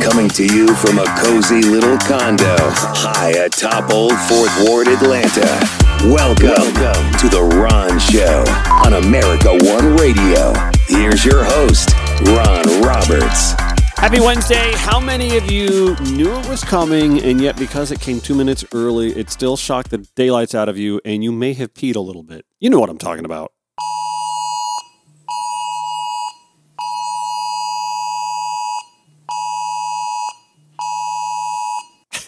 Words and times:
Coming 0.00 0.28
to 0.30 0.44
you 0.44 0.74
from 0.76 0.98
a 0.98 1.04
cozy 1.18 1.62
little 1.62 1.98
condo 1.98 2.56
high 2.58 3.30
atop 3.30 3.92
Old 3.92 4.16
Fourth 4.28 4.52
Ward, 4.64 4.88
Atlanta. 4.88 5.60
Welcome, 6.04 6.48
Welcome 6.48 7.12
to 7.18 7.28
The 7.28 7.42
Ron 7.42 7.98
Show 7.98 8.44
on 8.84 9.02
America 9.04 9.50
One 9.64 9.96
Radio. 9.96 10.52
Here's 10.86 11.24
your 11.24 11.44
host, 11.44 11.90
Ron 12.26 12.82
Roberts. 12.82 13.52
Happy 13.96 14.20
Wednesday. 14.20 14.72
How 14.74 14.98
many 14.98 15.36
of 15.36 15.50
you 15.50 15.96
knew 16.12 16.32
it 16.32 16.48
was 16.48 16.64
coming, 16.64 17.22
and 17.22 17.40
yet 17.40 17.56
because 17.56 17.92
it 17.92 18.00
came 18.00 18.20
two 18.20 18.34
minutes 18.34 18.64
early, 18.72 19.12
it 19.12 19.30
still 19.30 19.56
shocked 19.56 19.90
the 19.90 19.98
daylights 20.16 20.54
out 20.54 20.68
of 20.68 20.76
you, 20.76 21.00
and 21.04 21.22
you 21.22 21.30
may 21.30 21.52
have 21.52 21.72
peed 21.74 21.96
a 21.96 22.00
little 22.00 22.22
bit? 22.24 22.44
You 22.58 22.70
know 22.70 22.80
what 22.80 22.90
I'm 22.90 22.98
talking 22.98 23.24
about. 23.24 23.52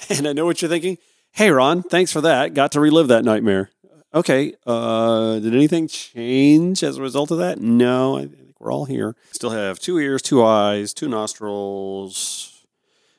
and 0.11 0.27
I 0.27 0.33
know 0.33 0.45
what 0.45 0.63
you're 0.63 0.69
thinking. 0.69 0.99
Hey, 1.33 1.51
Ron, 1.51 1.83
thanks 1.83 2.13
for 2.13 2.21
that. 2.21 2.55
Got 2.55 2.73
to 2.73 2.81
relive 2.81 3.09
that 3.09 3.25
nightmare. 3.25 3.71
Okay. 4.15 4.55
Uh, 4.67 5.39
did 5.41 5.55
anything 5.55 5.89
change 5.89 6.83
as 6.83 6.99
a 6.99 7.03
result 7.03 7.31
of 7.31 7.39
that? 7.39 7.61
No, 7.61 8.17
I 8.17 8.27
think 8.27 8.55
we're 8.61 8.73
all 8.73 8.85
here. 8.85 9.17
Still 9.33 9.51
have 9.51 9.79
two 9.79 9.99
ears, 9.99 10.23
two 10.23 10.45
eyes, 10.45 10.95
two 10.95 11.09
nostrils, 11.09 12.67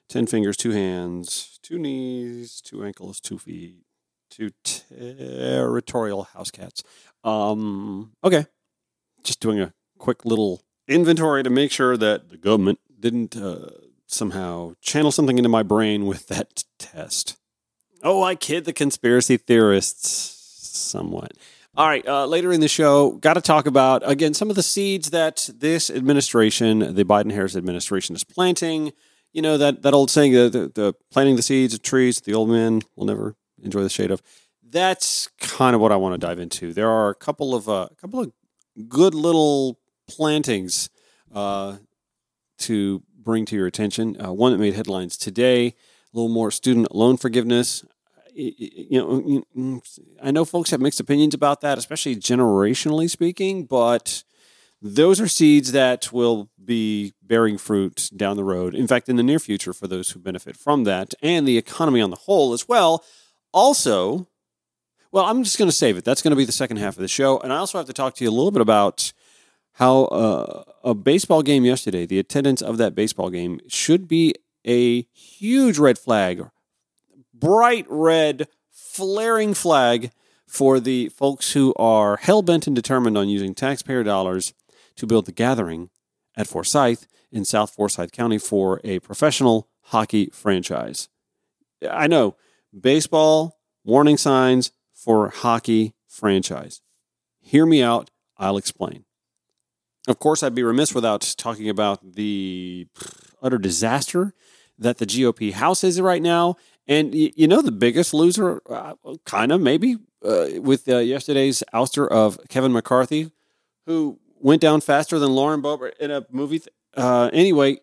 10 0.10 0.28
fingers, 0.28 0.56
two 0.56 0.72
hands, 0.72 1.60
two 1.62 1.78
knees, 1.78 2.62
two 2.62 2.84
ankles, 2.84 3.20
two 3.20 3.38
feet, 3.38 3.84
two 4.30 4.52
territorial 4.64 6.24
house 6.24 6.52
cats. 6.52 6.84
Um, 7.24 8.14
okay. 8.24 8.46
Just 9.24 9.40
doing 9.40 9.60
a 9.60 9.74
quick 9.98 10.24
little 10.24 10.62
inventory 10.88 11.44
to 11.44 11.50
make 11.50 11.72
sure 11.72 11.98
that 11.98 12.30
the 12.30 12.38
government 12.38 12.80
didn't 12.98 13.36
uh, 13.36 13.70
somehow 14.08 14.74
channel 14.82 15.12
something 15.12 15.38
into 15.38 15.50
my 15.50 15.64
brain 15.64 16.06
with 16.06 16.28
that 16.28 16.64
test. 16.78 17.38
Oh, 18.04 18.22
I 18.22 18.36
kid 18.36 18.66
the 18.66 18.74
conspiracy 18.74 19.38
theorists 19.38 20.68
somewhat. 20.78 21.34
All 21.78 21.88
right, 21.88 22.08
uh, 22.08 22.26
later 22.26 22.54
in 22.54 22.62
the 22.62 22.70
show, 22.70 23.12
got 23.14 23.34
to 23.34 23.42
talk 23.42 23.66
about, 23.66 24.10
again, 24.10 24.34
some 24.34 24.50
of 24.50 24.56
the 24.56 24.64
seeds 24.64 25.10
that 25.10 25.50
this 25.54 25.90
administration, 25.90 26.96
the 26.96 27.04
Biden 27.04 27.34
Harris 27.34 27.56
administration, 27.56 28.16
is 28.16 28.24
planting. 28.24 28.94
You 29.34 29.42
know, 29.42 29.58
that, 29.58 29.82
that 29.82 29.94
old 29.94 30.10
saying, 30.10 30.32
the, 30.32 30.50
the, 30.50 30.72
the 30.74 30.94
planting 31.12 31.36
the 31.36 31.42
seeds 31.42 31.74
of 31.74 31.82
trees 31.82 32.22
the 32.22 32.34
old 32.34 32.50
man 32.50 32.82
will 32.96 33.06
never 33.06 33.36
enjoy 33.62 33.82
the 33.82 33.90
shade 33.90 34.12
of. 34.12 34.22
That's 34.64 35.28
kind 35.40 35.76
of 35.76 35.82
what 35.82 35.92
I 35.92 35.98
want 35.98 36.14
to 36.14 36.26
dive 36.26 36.40
into. 36.40 36.74
There 36.74 36.90
are 36.90 37.10
a 37.10 37.16
couple 37.16 37.54
of, 37.54 37.68
uh, 37.68 37.90
a 37.92 37.96
couple 37.96 38.22
of 38.22 38.32
good 38.88 39.14
little 39.14 39.80
plantings 40.08 40.90
uh, 41.34 41.78
to 42.60 43.04
bring 43.26 43.46
to 43.48 43.56
your 43.56 43.68
attention. 43.68 44.16
Uh, 44.24 44.32
one 44.32 44.54
that 44.54 44.60
made 44.60 44.76
headlines 44.76 45.18
today, 45.18 45.68
a 45.68 45.74
little 46.14 46.30
more 46.30 46.52
student 46.52 46.96
loan 46.96 47.18
forgiveness. 47.18 47.84
You 48.34 49.42
know, 49.54 49.82
I 50.22 50.32
know 50.32 50.46
folks 50.46 50.70
have 50.72 50.80
mixed 50.80 51.00
opinions 51.00 51.34
about 51.34 51.62
that, 51.62 51.78
especially 51.78 52.16
generationally 52.16 53.10
speaking, 53.10 53.66
but 53.66 54.24
those 54.82 55.20
are 55.20 55.28
seeds 55.28 55.72
that 55.72 56.14
will 56.14 56.50
be 56.64 57.14
bearing 57.22 57.58
fruit 57.58 58.10
down 58.16 58.38
the 58.38 58.44
road. 58.44 58.76
In 58.76 58.88
fact, 58.88 59.10
in 59.10 59.16
the 59.16 59.24
near 59.24 59.40
future 59.40 59.74
for 59.74 59.88
those 59.88 60.12
who 60.12 60.20
benefit 60.20 60.56
from 60.58 60.84
that 60.84 61.14
and 61.22 61.48
the 61.48 61.58
economy 61.58 62.02
on 62.02 62.10
the 62.10 62.18
whole 62.18 62.54
as 62.54 62.68
well. 62.68 63.04
Also, 63.54 64.28
well, 65.12 65.26
I'm 65.26 65.44
just 65.44 65.58
going 65.58 65.70
to 65.70 65.76
save 65.76 65.98
it. 65.98 66.04
That's 66.04 66.22
going 66.22 66.32
to 66.32 66.38
be 66.38 66.46
the 66.46 66.52
second 66.52 66.78
half 66.78 66.98
of 66.98 67.02
the 67.02 67.08
show. 67.08 67.40
And 67.40 67.54
I 67.54 67.58
also 67.58 67.78
have 67.78 67.88
to 67.88 67.94
talk 67.94 68.16
to 68.16 68.24
you 68.24 68.30
a 68.30 68.32
little 68.32 68.52
bit 68.52 68.62
about 68.62 69.14
how 69.76 70.06
uh, 70.06 70.64
a 70.84 70.94
baseball 70.94 71.42
game 71.42 71.66
yesterday, 71.66 72.06
the 72.06 72.20
attendance 72.20 72.62
of 72.62 72.78
that 72.78 72.96
baseball 72.96 73.30
game 73.30 73.60
should 73.68 74.08
be 74.08 74.34
a 74.66 75.02
huge 75.14 75.78
red 75.78 75.98
flag, 75.98 76.50
bright 77.34 77.86
red, 77.90 78.48
flaring 78.72 79.54
flag 79.54 80.12
for 80.48 80.80
the 80.80 81.10
folks 81.10 81.52
who 81.52 81.74
are 81.76 82.18
hell 82.18 82.42
bent 82.42 82.68
and 82.68 82.76
determined 82.76 83.18
on 83.18 83.28
using 83.28 83.54
taxpayer 83.54 84.04
dollars 84.04 84.54
to 84.96 85.06
build 85.06 85.26
the 85.26 85.34
gathering 85.34 85.90
at 86.38 86.48
Forsyth 86.48 87.08
in 87.30 87.44
South 87.44 87.72
Forsyth 87.72 88.14
County 88.14 88.38
for 88.38 88.80
a 88.86 89.00
professional 89.00 89.68
hockey 89.88 90.30
franchise. 90.32 91.10
I 91.90 92.08
know 92.08 92.38
baseball 92.80 93.60
warning 93.84 94.18
signs 94.18 94.72
for 94.94 95.30
hockey 95.30 95.94
franchise. 96.08 96.82
Hear 97.42 97.66
me 97.66 97.84
out, 97.84 98.10
I'll 98.38 98.58
explain. 98.58 99.04
Of 100.08 100.20
course, 100.20 100.44
I'd 100.44 100.56
be 100.56 100.64
remiss 100.64 100.94
without 100.94 101.34
talking 101.38 101.70
about 101.70 102.14
the 102.14 102.88
utter 103.42 103.58
disaster 103.58 104.34
that 104.78 104.98
the 104.98 105.06
GOP 105.06 105.54
House 105.54 105.84
is 105.84 106.00
right 106.00 106.22
now. 106.22 106.58
And 106.88 107.16
you 107.16 107.48
know, 107.48 107.62
the 107.62 107.72
biggest 107.72 108.14
loser, 108.14 108.62
uh, 108.70 108.94
kind 109.26 109.52
of 109.52 109.60
maybe, 109.62 109.98
uh, 110.24 110.48
with 110.60 110.88
uh, 110.88 110.98
yesterday's 110.98 111.64
ouster 111.74 112.08
of 112.08 112.40
Kevin 112.50 112.72
McCarthy, 112.72 113.32
who 113.88 114.20
went 114.40 114.62
down 114.62 114.82
faster 114.82 115.18
than 115.18 115.34
Lauren 115.34 115.62
Boebert 115.62 115.98
in 116.00 116.12
a 116.12 116.26
movie. 116.30 116.60
Th- 116.60 116.70
uh, 116.96 117.32
anyway, 117.34 117.80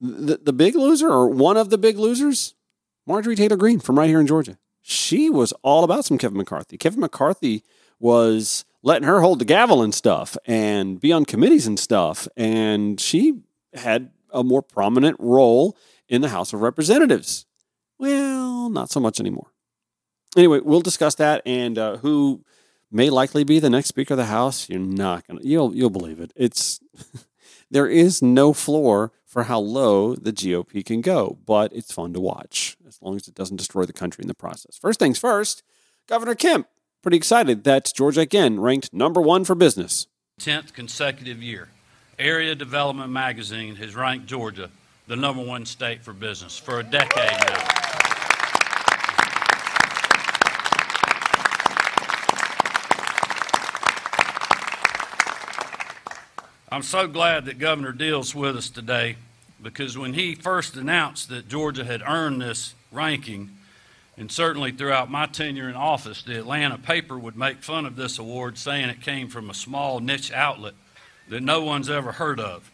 the, 0.00 0.38
the 0.42 0.52
big 0.52 0.74
loser, 0.74 1.08
or 1.08 1.28
one 1.28 1.56
of 1.56 1.70
the 1.70 1.78
big 1.78 1.98
losers, 1.98 2.54
Marjorie 3.06 3.36
Taylor 3.36 3.56
Greene 3.56 3.80
from 3.80 3.98
right 3.98 4.08
here 4.08 4.20
in 4.20 4.26
Georgia. 4.26 4.58
She 4.82 5.30
was 5.30 5.52
all 5.62 5.82
about 5.82 6.04
some 6.04 6.18
Kevin 6.18 6.36
McCarthy. 6.36 6.76
Kevin 6.76 7.00
McCarthy 7.00 7.64
was 7.98 8.64
letting 8.86 9.08
her 9.08 9.20
hold 9.20 9.40
the 9.40 9.44
gavel 9.44 9.82
and 9.82 9.92
stuff 9.92 10.38
and 10.46 11.00
be 11.00 11.10
on 11.10 11.24
committees 11.24 11.66
and 11.66 11.76
stuff. 11.76 12.28
And 12.36 13.00
she 13.00 13.40
had 13.74 14.10
a 14.30 14.44
more 14.44 14.62
prominent 14.62 15.16
role 15.18 15.76
in 16.08 16.20
the 16.20 16.28
House 16.28 16.52
of 16.52 16.60
Representatives. 16.60 17.46
Well, 17.98 18.70
not 18.70 18.90
so 18.90 19.00
much 19.00 19.18
anymore. 19.18 19.50
Anyway, 20.36 20.60
we'll 20.60 20.82
discuss 20.82 21.16
that 21.16 21.42
and 21.44 21.76
uh, 21.76 21.96
who 21.96 22.44
may 22.92 23.10
likely 23.10 23.42
be 23.42 23.58
the 23.58 23.70
next 23.70 23.88
Speaker 23.88 24.14
of 24.14 24.18
the 24.18 24.26
House. 24.26 24.68
You're 24.68 24.78
not 24.78 25.26
gonna 25.26 25.40
you'll 25.42 25.74
you'll 25.74 25.90
believe 25.90 26.20
it. 26.20 26.32
It's 26.36 26.78
there 27.70 27.88
is 27.88 28.22
no 28.22 28.52
floor 28.52 29.10
for 29.24 29.44
how 29.44 29.58
low 29.58 30.14
the 30.14 30.32
GOP 30.32 30.84
can 30.84 31.00
go, 31.00 31.38
but 31.44 31.72
it's 31.72 31.92
fun 31.92 32.12
to 32.12 32.20
watch 32.20 32.76
as 32.86 33.02
long 33.02 33.16
as 33.16 33.26
it 33.26 33.34
doesn't 33.34 33.56
destroy 33.56 33.84
the 33.84 33.92
country 33.92 34.22
in 34.22 34.28
the 34.28 34.34
process. 34.34 34.78
First 34.78 35.00
things 35.00 35.18
first, 35.18 35.64
Governor 36.06 36.36
Kemp 36.36 36.68
pretty 37.06 37.18
excited 37.18 37.62
that 37.62 37.92
Georgia 37.94 38.22
again 38.22 38.58
ranked 38.58 38.92
number 38.92 39.20
one 39.20 39.44
for 39.44 39.54
business. 39.54 40.08
10th 40.40 40.72
consecutive 40.72 41.40
year. 41.40 41.68
Area 42.18 42.52
Development 42.56 43.08
Magazine 43.12 43.76
has 43.76 43.94
ranked 43.94 44.26
Georgia 44.26 44.70
the 45.06 45.14
number 45.14 45.40
one 45.40 45.64
state 45.66 46.02
for 46.02 46.12
business 46.12 46.58
for 46.58 46.80
a 46.80 46.82
decade 46.82 47.30
now. 47.30 47.68
I'm 56.72 56.82
so 56.82 57.06
glad 57.06 57.44
that 57.44 57.60
Governor 57.60 57.92
Deal's 57.92 58.34
with 58.34 58.56
us 58.56 58.68
today 58.68 59.14
because 59.62 59.96
when 59.96 60.14
he 60.14 60.34
first 60.34 60.74
announced 60.74 61.28
that 61.28 61.48
Georgia 61.48 61.84
had 61.84 62.02
earned 62.04 62.42
this 62.42 62.74
ranking, 62.90 63.55
and 64.18 64.32
certainly 64.32 64.72
throughout 64.72 65.10
my 65.10 65.26
tenure 65.26 65.68
in 65.68 65.74
office, 65.74 66.22
the 66.22 66.38
Atlanta 66.38 66.78
paper 66.78 67.18
would 67.18 67.36
make 67.36 67.62
fun 67.62 67.84
of 67.84 67.96
this 67.96 68.18
award, 68.18 68.56
saying 68.56 68.88
it 68.88 69.02
came 69.02 69.28
from 69.28 69.50
a 69.50 69.54
small 69.54 70.00
niche 70.00 70.32
outlet 70.32 70.72
that 71.28 71.42
no 71.42 71.62
one's 71.62 71.90
ever 71.90 72.12
heard 72.12 72.40
of. 72.40 72.70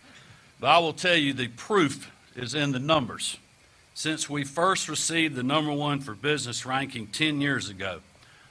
But 0.61 0.69
I 0.69 0.79
will 0.79 0.93
tell 0.93 1.17
you 1.17 1.33
the 1.33 1.49
proof 1.49 2.13
is 2.37 2.55
in 2.55 2.71
the 2.71 2.79
numbers. 2.79 3.39
Since 3.95 4.31
we 4.31 4.45
first 4.45 4.89
received 4.89 5.35
the 5.35 5.43
number 5.43 5.73
one 5.73 5.99
for 6.01 6.15
business 6.15 6.65
ranking 6.65 7.09
10 7.09 7.41
years 7.41 7.69
ago, 7.69 8.03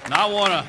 and 0.04 0.14
I 0.14 0.26
want 0.26 0.52
to 0.52 0.64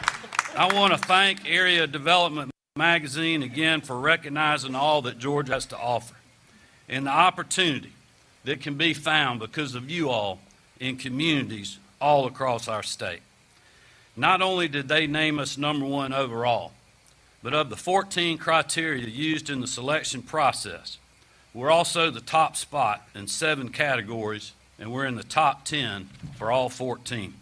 I 0.59 0.74
want 0.74 0.92
to 0.94 0.98
thank 0.98 1.48
Area 1.48 1.86
Development 1.86 2.50
Magazine 2.75 3.44
again 3.44 3.81
for 3.81 4.00
recognizing 4.00 4.74
all 4.74 5.04
that 5.04 5.19
Georgia 5.19 5.54
has 5.54 5.68
to 5.68 5.77
offer 5.77 6.15
and 6.89 7.06
the 7.06 7.12
opportunity 7.12 7.92
that 8.44 8.62
can 8.62 8.75
be 8.75 8.94
found 8.94 9.39
because 9.39 9.75
of 9.75 9.89
you 9.89 10.09
all 10.09 10.39
in 10.80 10.98
communities 10.98 11.77
all 12.00 12.25
across 12.25 12.68
our 12.68 12.83
state. 12.83 13.19
Not 14.15 14.42
only 14.42 14.68
did 14.68 14.88
they 14.88 15.06
name 15.06 15.38
us 15.38 15.57
number 15.57 15.86
one 15.86 16.13
overall, 16.13 16.71
but 17.44 17.54
of 17.54 17.69
the 17.69 17.75
14 17.75 18.38
criteria 18.38 19.07
used 19.07 19.50
in 19.50 19.62
the 19.62 19.68
selection 19.68 20.22
process, 20.22 20.98
we're 21.54 21.72
also 21.72 22.12
the 22.12 22.22
top 22.22 22.56
spot 22.56 23.07
in 23.16 23.28
seven 23.28 23.69
categories, 23.69 24.54
and 24.80 24.92
we're 24.92 25.06
in 25.06 25.16
the 25.16 25.24
top 25.24 25.66
10 25.66 26.10
for 26.38 26.51
all 26.51 26.69
14. 26.69 27.34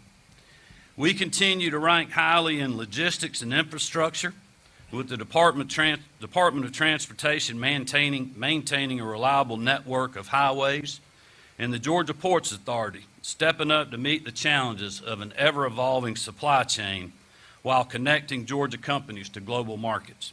We 0.96 1.12
continue 1.12 1.70
to 1.70 1.78
rank 1.78 2.12
highly 2.12 2.60
in 2.60 2.76
logistics 2.76 3.42
and 3.42 3.52
infrastructure, 3.52 4.32
with 4.90 5.08
the 5.08 5.16
Department, 5.16 5.70
Trans- 5.70 6.00
Department 6.20 6.64
of 6.64 6.72
Transportation 6.72 7.58
maintaining, 7.58 8.32
maintaining 8.36 9.00
a 9.00 9.04
reliable 9.04 9.56
network 9.56 10.16
of 10.16 10.28
highways, 10.28 11.00
and 11.58 11.72
the 11.72 11.78
Georgia 11.78 12.14
Ports 12.14 12.52
Authority 12.52 13.04
stepping 13.22 13.70
up 13.70 13.90
to 13.90 13.98
meet 13.98 14.24
the 14.24 14.32
challenges 14.32 15.00
of 15.00 15.20
an 15.20 15.32
ever 15.36 15.66
evolving 15.66 16.14
supply 16.14 16.62
chain 16.62 17.12
while 17.66 17.84
connecting 17.84 18.46
Georgia 18.46 18.78
companies 18.78 19.28
to 19.28 19.40
global 19.40 19.76
markets. 19.76 20.32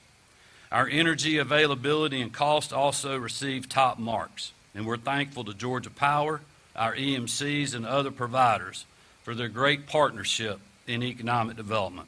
Our 0.72 0.88
energy 0.88 1.40
availability 1.40 2.22
and 2.22 2.32
cost 2.32 2.72
also 2.72 3.18
received 3.18 3.72
top 3.72 3.98
marks, 3.98 4.52
and 4.76 4.86
we're 4.86 4.98
thankful 4.98 5.44
to 5.46 5.54
Georgia 5.56 5.90
Power, 5.90 6.42
our 6.76 6.94
EMCs, 6.96 7.74
and 7.74 7.88
other 7.88 8.12
providers 8.12 8.86
for 9.24 9.34
their 9.34 9.48
great 9.48 9.88
partnership 9.88 10.60
in 10.86 11.02
economic 11.02 11.58
development. 11.58 12.08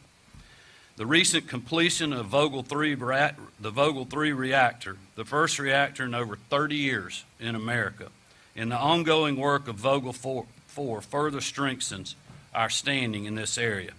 The 0.95 1.07
recent 1.07 1.47
completion 1.47 2.13
of 2.13 2.27
Vogtle 2.27 2.63
3, 2.63 2.93
the 2.93 3.71
Vogtle 3.71 4.07
3 4.07 4.31
reactor, 4.31 4.97
the 5.15 5.25
first 5.25 5.57
reactor 5.57 6.03
in 6.03 6.13
over 6.13 6.35
30 6.35 6.75
years 6.75 7.25
in 7.39 7.55
America, 7.55 8.09
and 8.55 8.71
the 8.71 8.77
ongoing 8.77 9.37
work 9.37 9.67
of 9.67 9.77
Vogtle 9.77 10.13
4, 10.13 10.45
4 10.67 11.01
further 11.01 11.41
strengthens 11.41 12.15
our 12.53 12.69
standing 12.69 13.25
in 13.25 13.33
this 13.33 13.57
area. 13.57 13.93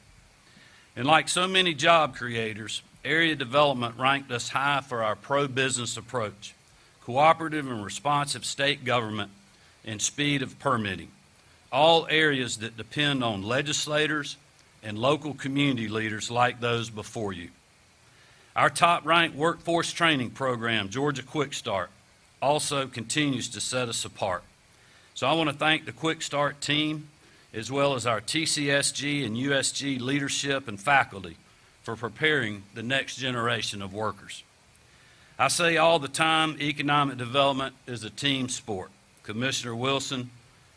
And 0.97 1.07
like 1.07 1.29
so 1.29 1.47
many 1.47 1.75
job 1.75 2.17
creators, 2.17 2.83
area 3.05 3.37
development 3.37 3.97
ranked 3.99 4.31
us 4.31 4.49
high 4.49 4.81
for 4.81 5.05
our 5.05 5.15
pro 5.15 5.47
business 5.47 5.97
approach, 5.97 6.55
cooperative 7.05 7.71
and 7.71 7.85
responsive 7.85 8.45
state 8.45 8.85
government, 8.85 9.31
and 9.85 10.01
speed 10.01 10.43
of 10.43 10.59
permitting 10.59 11.11
all 11.73 12.07
areas 12.09 12.59
that 12.59 12.77
depend 12.77 13.23
on 13.23 13.43
legislators 13.43 14.37
and 14.83 14.99
local 14.99 15.35
community 15.35 15.89
leaders 15.89 16.31
like 16.31 16.61
those 16.61 16.89
before 16.91 17.33
you. 17.33 17.51
Our 18.55 18.71
top 18.71 19.05
ranked 19.05 19.37
workforce 19.37 19.93
training 19.93 20.31
program, 20.31 20.89
Georgia 20.89 21.23
Quick 21.23 21.53
Start, 21.53 21.91
also 22.41 22.87
continues 22.87 23.49
to 23.51 23.61
set 23.61 23.89
us 23.89 24.05
apart. 24.05 24.43
So 25.15 25.27
I 25.27 25.35
want 25.35 25.51
to 25.51 25.57
thank 25.57 25.85
the 25.85 25.93
Quick 25.93 26.23
Start 26.23 26.61
team 26.61 27.09
as 27.55 27.71
well 27.71 27.95
as 27.95 28.07
our 28.07 28.21
TCSG 28.21 29.25
and 29.25 29.37
USG 29.37 30.01
leadership 30.01 30.69
and 30.69 30.81
faculty 30.81 31.37
for 31.83 31.97
preparing 31.97 32.65
the 32.75 32.83
next 32.83 33.17
generation 33.17 33.83
of 33.83 33.95
workers. 33.95 34.43
I 35.39 35.49
say 35.49 35.77
all 35.77 35.99
the 35.99 36.09
time 36.09 36.57
economic 36.61 37.19
development 37.19 37.75
is 37.87 38.05
a 38.05 38.11
team 38.11 38.49
sport. 38.49 38.91
Commissioner 39.23 39.75
Wilson 39.75 40.31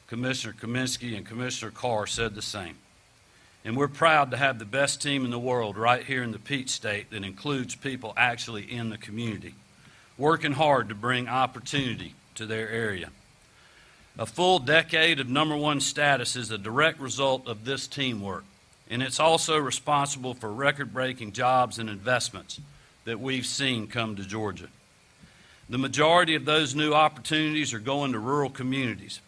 Commissioner 0.10 0.56
Kaminsky 0.60 1.16
and 1.16 1.24
Commissioner 1.24 1.70
Carr 1.70 2.08
said 2.08 2.34
the 2.34 2.42
same. 2.42 2.76
And 3.64 3.78
we're 3.78 3.88
proud 3.88 4.32
to 4.32 4.38
have 4.38 4.58
the 4.58 4.66
best 4.66 5.04
team 5.04 5.24
in 5.24 5.30
the 5.30 5.38
world 5.38 5.78
right 5.78 6.04
here 6.04 6.24
in 6.24 6.32
the 6.32 6.40
Peach 6.40 6.72
State 6.72 7.12
that 7.12 7.24
includes 7.24 7.76
people 7.76 8.14
actually 8.18 8.64
in 8.64 8.90
the 8.90 8.98
community, 8.98 9.54
working 10.18 10.54
hard 10.54 10.90
to 10.90 10.96
bring 10.96 11.28
opportunity 11.28 12.16
to 12.34 12.48
their 12.48 12.68
area. 12.70 13.12
A 14.20 14.28
full 14.28 14.60
decade 14.60 15.20
of 15.20 15.28
number 15.28 15.58
one 15.58 15.80
status 15.80 16.36
is 16.36 16.52
a 16.52 16.58
direct 16.60 17.00
result 17.00 17.48
of 17.48 17.66
this 17.66 17.88
teamwork, 17.88 18.44
and 18.88 19.02
it's 19.02 19.20
also 19.20 19.58
responsible 19.58 20.36
for 20.36 20.54
record 20.54 20.94
breaking 20.94 21.32
jobs 21.32 21.80
and 21.80 21.90
investments 21.90 22.62
that 23.06 23.20
we've 23.20 23.48
seen 23.48 23.88
come 23.88 24.16
to 24.16 24.24
Georgia. 24.24 24.68
The 25.68 25.80
majority 25.80 26.36
of 26.36 26.46
those 26.46 26.76
new 26.76 26.94
opportunities 26.94 27.74
are 27.74 27.80
going 27.80 28.12
to 28.12 28.20
rural 28.20 28.52
communities 28.52 29.20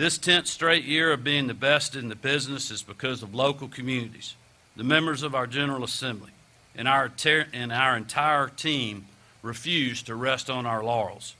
this 0.00 0.18
10th 0.18 0.46
straight 0.46 0.84
year 0.84 1.12
of 1.12 1.22
being 1.22 1.46
the 1.46 1.52
best 1.52 1.94
in 1.94 2.08
the 2.08 2.16
business 2.16 2.70
is 2.70 2.82
because 2.82 3.22
of 3.22 3.34
local 3.34 3.68
communities, 3.68 4.34
the 4.74 4.82
members 4.82 5.22
of 5.22 5.34
our 5.34 5.46
General 5.46 5.84
Assembly, 5.84 6.30
and 6.74 6.88
our, 6.88 7.10
and 7.52 7.70
our 7.70 7.98
entire 7.98 8.48
team 8.48 9.04
refuse 9.42 10.02
to 10.04 10.14
rest 10.14 10.48
on 10.48 10.64
our 10.64 10.82
laurels. 10.82 11.34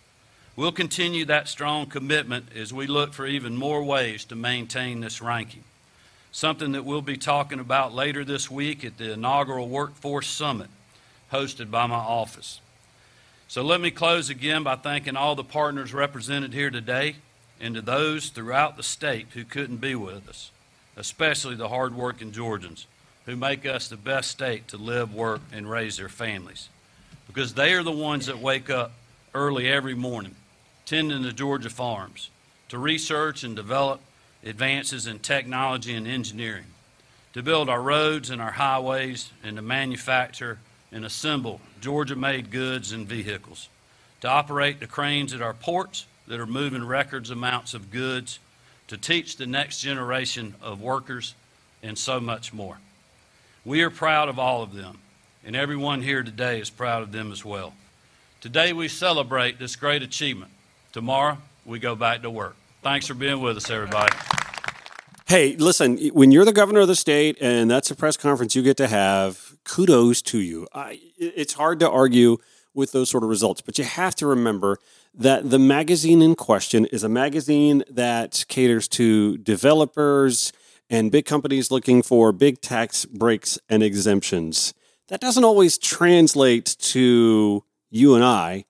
We'll 0.57 0.73
continue 0.73 1.25
that 1.27 1.49
strong 1.49 1.87
commitment 1.87 2.47
as 2.55 2.73
we 2.73 2.87
look 2.87 3.13
for 3.13 3.27
even 3.27 3.57
more 3.57 3.83
ways 3.83 4.25
to 4.27 4.37
maintain 4.37 5.01
this 5.01 5.23
ranking, 5.23 5.65
something 6.33 6.73
that 6.73 6.85
we'll 6.85 7.03
be 7.03 7.17
talking 7.17 7.61
about 7.61 7.95
later 7.95 8.25
this 8.25 8.51
week 8.51 8.85
at 8.85 8.99
the 8.99 9.13
inaugural 9.13 9.69
Workforce 9.69 10.29
Summit 10.29 10.69
hosted 11.33 11.71
by 11.71 11.87
my 11.87 11.95
office. 11.95 12.61
So 13.49 13.63
let 13.63 13.81
me 13.81 13.91
close 13.91 14.29
again 14.29 14.63
by 14.63 14.77
thanking 14.77 15.17
all 15.17 15.35
the 15.35 15.45
partners 15.45 15.95
represented 15.95 16.53
here 16.53 16.71
today 16.71 17.17
and 17.61 17.75
to 17.75 17.83
those 17.83 18.29
throughout 18.29 18.77
the 18.77 18.83
state 18.83 19.29
who 19.35 19.45
couldn't 19.45 19.79
be 19.79 19.95
with 19.95 20.29
us, 20.29 20.51
especially 20.97 21.55
the 21.55 21.69
hardworking 21.69 22.33
Georgians 22.33 22.87
who 23.27 23.37
make 23.37 23.67
us 23.67 23.89
the 23.89 23.97
best 23.97 24.31
state 24.31 24.67
to 24.69 24.77
live, 24.77 25.15
work, 25.15 25.41
and 25.53 25.71
raise 25.71 25.97
their 25.97 26.09
families. 26.09 26.69
Because 27.27 27.55
they 27.55 27.75
are 27.75 27.83
the 27.83 27.93
ones 27.93 28.27
that 28.27 28.39
wake 28.39 28.71
up 28.71 28.93
early 29.35 29.69
every 29.69 29.95
morning, 29.95 30.35
tending 30.91 31.23
the 31.23 31.33
Georgia 31.33 31.71
farms, 31.71 32.31
to 32.69 32.77
research 32.77 33.45
and 33.45 33.55
develop 33.55 34.01
advances 34.45 35.07
in 35.07 35.21
technology 35.21 35.95
and 35.95 36.05
engineering, 36.05 36.67
to 37.33 37.45
build 37.45 37.69
our 37.69 37.81
roads 37.81 38.29
and 38.29 38.43
our 38.43 38.51
highways, 38.51 39.31
and 39.45 39.55
to 39.55 39.63
manufacture 39.63 40.59
and 40.91 41.05
assemble 41.05 41.61
Georgia 41.81 42.17
made 42.17 42.51
goods 42.51 42.91
and 42.91 43.07
vehicles, 43.07 43.69
to 44.21 44.27
operate 44.27 44.81
the 44.81 44.87
cranes 44.89 45.33
at 45.33 45.41
our 45.41 45.55
ports 45.55 46.07
that 46.27 46.41
are 46.41 46.47
moving 46.47 46.85
records 46.85 47.31
amounts 47.31 47.73
of 47.73 47.93
goods, 47.93 48.41
to 48.89 48.97
teach 48.97 49.37
the 49.37 49.47
next 49.47 49.79
generation 49.79 50.57
of 50.61 50.81
workers, 50.81 51.37
and 51.85 51.97
so 51.97 52.19
much 52.19 52.53
more. 52.53 52.79
We 53.65 53.83
are 53.83 53.91
proud 53.91 54.29
of 54.29 54.41
all 54.41 54.61
of 54.61 54.75
them, 54.75 54.99
and 55.47 55.55
everyone 55.55 56.03
here 56.03 56.25
today 56.25 56.59
is 56.59 56.69
proud 56.69 57.05
of 57.05 57.13
them 57.13 57.31
as 57.31 57.45
well. 57.45 57.75
Today 58.41 58.73
we 58.73 58.89
celebrate 58.89 59.61
this 59.61 59.77
great 59.77 60.03
achievement. 60.03 60.51
Tomorrow 60.93 61.39
we 61.65 61.79
go 61.79 61.95
back 61.95 62.23
to 62.23 62.31
work. 62.31 62.57
Thanks 62.83 63.07
for 63.07 63.15
being 63.15 63.41
with 63.41 63.57
us, 63.57 63.71
everybody. 63.71 64.13
Hey, 65.27 65.55
listen, 65.57 65.99
when 66.09 66.33
you're 66.33 66.45
the 66.45 66.53
governor 66.53 66.81
of 66.81 66.89
the 66.89 66.97
state 66.97 67.37
and 67.41 67.71
that's 67.71 67.91
a 67.91 67.95
press 67.95 68.17
conference 68.17 68.57
you 68.57 68.63
get 68.63 68.77
to 68.79 68.89
have, 68.89 69.57
kudos 69.65 70.23
to 70.23 70.41
you. 70.41 70.67
I, 70.75 70.99
it's 71.17 71.53
hard 71.53 71.79
to 71.81 71.91
argue 71.91 72.39
with 72.75 72.91
those 72.91 73.11
sort 73.11 73.23
of 73.23 73.31
results, 73.31 73.61
but 73.61 73.79
you 73.79 73.85
have 73.85 74.17
to 74.17 74.27
remember 74.27 74.79
that 75.15 75.51
the 75.51 75.59
magazine 75.59 76.23
in 76.23 76.35
question 76.35 76.87
is 76.87 77.05
a 77.05 77.09
magazine 77.09 77.85
that 77.89 78.45
caters 78.49 78.89
to 78.89 79.39
developers 79.39 80.53
and 80.89 81.13
big 81.13 81.27
companies 81.27 81.71
looking 81.71 82.03
for 82.03 82.33
big 82.33 82.61
tax 82.61 83.05
breaks 83.07 83.59
and 83.69 83.83
exemptions. 83.83 84.75
That 85.09 85.21
doesn't 85.21 85.45
always 85.45 85.79
translate 85.79 86.77
to 86.81 87.65
you 87.91 88.15
and 88.15 88.25
I 88.25 88.65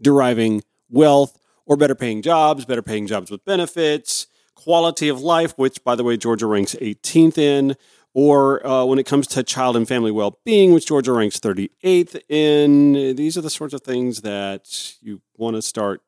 deriving 0.00 0.62
wealth 0.90 1.38
or 1.66 1.76
better 1.76 1.94
paying 1.94 2.22
jobs, 2.22 2.64
better 2.64 2.82
paying 2.82 3.06
jobs 3.06 3.30
with 3.30 3.44
benefits, 3.44 4.26
quality 4.54 5.08
of 5.08 5.20
life, 5.20 5.52
which, 5.56 5.82
by 5.84 5.94
the 5.94 6.04
way, 6.04 6.16
Georgia 6.16 6.46
ranks 6.46 6.74
18th 6.80 7.38
in, 7.38 7.76
or 8.14 8.64
uh, 8.66 8.84
when 8.84 8.98
it 8.98 9.06
comes 9.06 9.26
to 9.28 9.42
child 9.42 9.76
and 9.76 9.88
family 9.88 10.10
well 10.10 10.38
being, 10.44 10.72
which 10.72 10.86
Georgia 10.86 11.12
ranks 11.12 11.38
38th 11.38 12.20
in. 12.28 13.16
These 13.16 13.36
are 13.38 13.40
the 13.40 13.50
sorts 13.50 13.74
of 13.74 13.82
things 13.82 14.20
that 14.22 14.94
you 15.00 15.20
want 15.36 15.56
to 15.56 15.62
start 15.62 16.02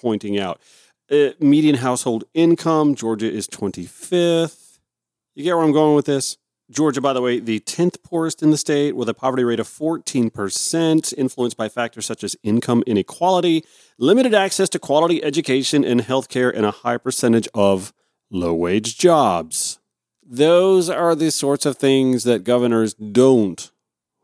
pointing 0.00 0.38
out. 0.38 0.60
Uh, 1.10 1.30
median 1.40 1.76
household 1.76 2.24
income, 2.34 2.94
Georgia 2.94 3.30
is 3.30 3.48
25th. 3.48 4.78
You 5.34 5.44
get 5.44 5.56
where 5.56 5.64
I'm 5.64 5.72
going 5.72 5.96
with 5.96 6.06
this? 6.06 6.36
Georgia, 6.70 7.00
by 7.00 7.12
the 7.12 7.20
way, 7.20 7.40
the 7.40 7.58
10th 7.60 8.02
poorest 8.04 8.42
in 8.42 8.50
the 8.50 8.56
state 8.56 8.94
with 8.94 9.08
a 9.08 9.14
poverty 9.14 9.42
rate 9.42 9.58
of 9.58 9.66
14%, 9.66 11.14
influenced 11.18 11.56
by 11.56 11.68
factors 11.68 12.06
such 12.06 12.22
as 12.22 12.36
income 12.44 12.84
inequality, 12.86 13.64
limited 13.98 14.34
access 14.34 14.68
to 14.68 14.78
quality 14.78 15.22
education 15.24 15.84
and 15.84 16.02
healthcare, 16.02 16.54
and 16.54 16.64
a 16.64 16.70
high 16.70 16.96
percentage 16.96 17.48
of 17.54 17.92
low 18.30 18.54
wage 18.54 18.96
jobs. 18.96 19.80
Those 20.24 20.88
are 20.88 21.16
the 21.16 21.32
sorts 21.32 21.66
of 21.66 21.76
things 21.76 22.22
that 22.22 22.44
governors 22.44 22.94
don't 22.94 23.70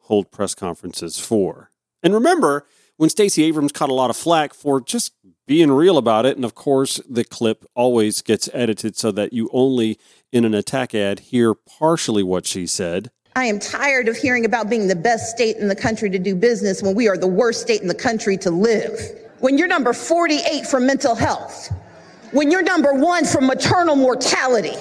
hold 0.02 0.30
press 0.30 0.54
conferences 0.54 1.18
for. 1.18 1.70
And 2.00 2.14
remember, 2.14 2.64
when 2.96 3.10
Stacey 3.10 3.42
Abrams 3.44 3.72
caught 3.72 3.90
a 3.90 3.94
lot 3.94 4.10
of 4.10 4.16
flack 4.16 4.54
for 4.54 4.80
just 4.80 5.12
being 5.46 5.70
real 5.70 5.98
about 5.98 6.26
it, 6.26 6.36
and 6.36 6.44
of 6.44 6.54
course, 6.54 7.00
the 7.08 7.24
clip 7.24 7.64
always 7.74 8.22
gets 8.22 8.48
edited 8.52 8.96
so 8.96 9.10
that 9.12 9.32
you 9.32 9.50
only, 9.52 9.98
in 10.36 10.44
an 10.44 10.54
attack 10.54 10.94
ad, 10.94 11.18
hear 11.18 11.54
partially 11.54 12.22
what 12.22 12.46
she 12.46 12.66
said. 12.66 13.10
I 13.34 13.46
am 13.46 13.58
tired 13.58 14.08
of 14.08 14.16
hearing 14.16 14.44
about 14.44 14.68
being 14.70 14.86
the 14.86 14.96
best 14.96 15.30
state 15.30 15.56
in 15.56 15.68
the 15.68 15.74
country 15.74 16.10
to 16.10 16.18
do 16.18 16.34
business 16.34 16.82
when 16.82 16.94
we 16.94 17.08
are 17.08 17.16
the 17.16 17.26
worst 17.26 17.62
state 17.62 17.80
in 17.80 17.88
the 17.88 17.94
country 17.94 18.36
to 18.38 18.50
live. 18.50 19.00
When 19.40 19.58
you're 19.58 19.68
number 19.68 19.92
48 19.92 20.66
for 20.66 20.78
mental 20.78 21.14
health, 21.14 21.72
when 22.32 22.50
you're 22.50 22.62
number 22.62 22.92
one 22.92 23.24
for 23.24 23.40
maternal 23.40 23.96
mortality, 23.96 24.76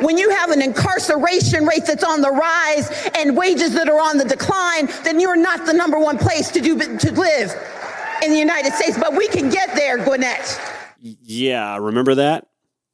when 0.00 0.18
you 0.18 0.30
have 0.30 0.50
an 0.50 0.62
incarceration 0.62 1.64
rate 1.66 1.84
that's 1.86 2.04
on 2.04 2.20
the 2.20 2.30
rise 2.30 3.10
and 3.14 3.36
wages 3.36 3.74
that 3.74 3.88
are 3.88 4.00
on 4.00 4.16
the 4.16 4.24
decline, 4.24 4.88
then 5.04 5.20
you're 5.20 5.36
not 5.36 5.66
the 5.66 5.72
number 5.72 5.98
one 5.98 6.18
place 6.18 6.50
to 6.50 6.60
do 6.60 6.76
to 6.76 7.12
live 7.12 7.54
in 8.22 8.30
the 8.30 8.38
United 8.38 8.72
States. 8.72 8.98
But 8.98 9.14
we 9.14 9.28
can 9.28 9.50
get 9.50 9.74
there, 9.74 9.98
Gwinnett. 9.98 10.58
Yeah, 11.00 11.76
remember 11.78 12.16
that? 12.16 12.46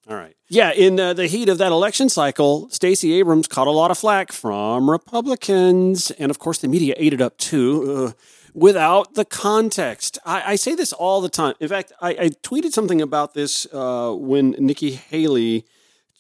All 0.09 0.17
right. 0.17 0.36
Yeah, 0.49 0.73
in 0.73 1.01
uh, 1.01 1.13
the 1.13 1.27
heat 1.27 1.49
of 1.49 1.59
that 1.59 1.73
election 1.73 2.09
cycle, 2.09 2.71
Stacey 2.71 3.15
Abrams 3.15 3.49
caught 3.49 3.67
a 3.67 3.73
lot 3.73 3.91
of 3.91 3.99
flack 3.99 4.31
from 4.31 4.89
Republicans, 4.89 6.13
and 6.13 6.31
of 6.31 6.39
course, 6.39 6.59
the 6.59 6.69
media 6.69 6.95
ate 6.97 7.13
it 7.13 7.21
up 7.21 7.37
too. 7.37 7.93
Uh, 7.97 8.13
without 8.55 9.15
the 9.15 9.25
context, 9.25 10.19
I, 10.25 10.53
I, 10.53 10.57
say 10.57 10.77
this 10.77 10.93
all 10.93 11.21
the 11.21 11.29
time. 11.29 11.55
In 11.59 11.69
fact, 11.69 11.93
I, 12.01 12.11
I 12.11 12.29
tweeted 12.45 12.71
something 12.71 13.03
about 13.03 13.35
this 13.35 13.67
uh, 13.73 14.13
when 14.13 14.53
Nikki 14.53 14.93
Haley 14.93 15.65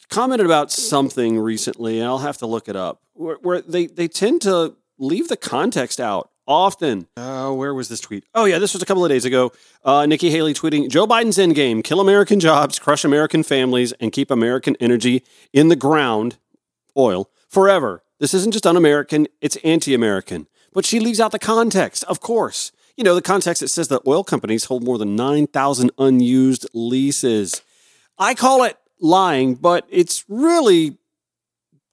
commented 0.09 0.45
about 0.45 0.73
something 0.73 1.39
recently, 1.39 2.01
and 2.01 2.09
I'll 2.09 2.19
have 2.19 2.39
to 2.39 2.47
look 2.47 2.69
it 2.69 2.75
up, 2.75 3.03
where, 3.13 3.37
where 3.37 3.61
they, 3.61 3.87
they 3.87 4.09
tend 4.09 4.43
to 4.43 4.75
leave 4.99 5.29
the 5.29 5.37
context 5.37 6.01
out 6.01 6.31
often. 6.47 7.07
Uh, 7.17 7.51
where 7.53 7.75
was 7.75 7.89
this 7.89 8.01
tweet? 8.01 8.25
Oh, 8.35 8.45
yeah, 8.45 8.59
this 8.59 8.73
was 8.73 8.83
a 8.83 8.87
couple 8.87 9.05
of 9.05 9.09
days 9.09 9.25
ago. 9.25 9.53
Uh, 9.85 10.07
Nikki 10.07 10.31
Haley 10.31 10.55
tweeting 10.55 10.89
Joe 10.89 11.07
Biden's 11.07 11.39
endgame 11.39 11.83
kill 11.83 12.01
American 12.01 12.41
jobs, 12.41 12.79
crush 12.79 13.05
American 13.05 13.43
families, 13.43 13.93
and 14.01 14.13
keep 14.13 14.31
American 14.31 14.77
energy 14.81 15.23
in 15.53 15.69
the 15.69 15.77
ground, 15.77 16.39
oil, 16.97 17.31
forever. 17.49 18.03
This 18.19 18.35
isn't 18.35 18.53
just 18.53 18.67
un 18.67 18.77
American, 18.77 19.27
it's 19.41 19.57
anti 19.57 19.95
American. 19.95 20.47
But 20.73 20.85
she 20.85 21.01
leaves 21.01 21.21
out 21.21 21.33
the 21.33 21.39
context, 21.39 22.05
of 22.05 22.21
course. 22.21 22.73
You 22.97 23.05
know, 23.05 23.15
the 23.15 23.23
context 23.23 23.61
that 23.61 23.69
says 23.69 23.89
that 23.89 24.03
oil 24.07 24.25
companies 24.25 24.65
hold 24.65 24.83
more 24.83 24.99
than 24.99 25.17
9,000 25.17 25.91
unused 25.99 26.67
leases. 26.73 27.63
I 28.19 28.35
call 28.35 28.63
it 28.65 28.79
lying, 29.01 29.55
but 29.55 29.87
it's 29.91 30.25
really 30.29 30.97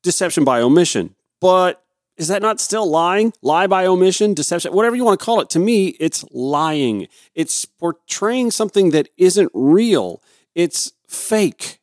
deception 0.01 0.43
by 0.43 0.61
omission. 0.61 1.15
But 1.41 1.82
is 2.17 2.27
that 2.27 2.41
not 2.41 2.59
still 2.59 2.89
lying? 2.89 3.33
Lie 3.41 3.67
by 3.67 3.85
omission, 3.85 4.33
deception, 4.33 4.73
whatever 4.73 4.95
you 4.95 5.03
want 5.03 5.19
to 5.19 5.25
call 5.25 5.41
it. 5.41 5.49
To 5.51 5.59
me, 5.59 5.87
it's 5.99 6.23
lying. 6.31 7.07
It's 7.33 7.65
portraying 7.65 8.51
something 8.51 8.91
that 8.91 9.09
isn't 9.17 9.51
real. 9.53 10.21
It's 10.53 10.91
fake. 11.07 11.79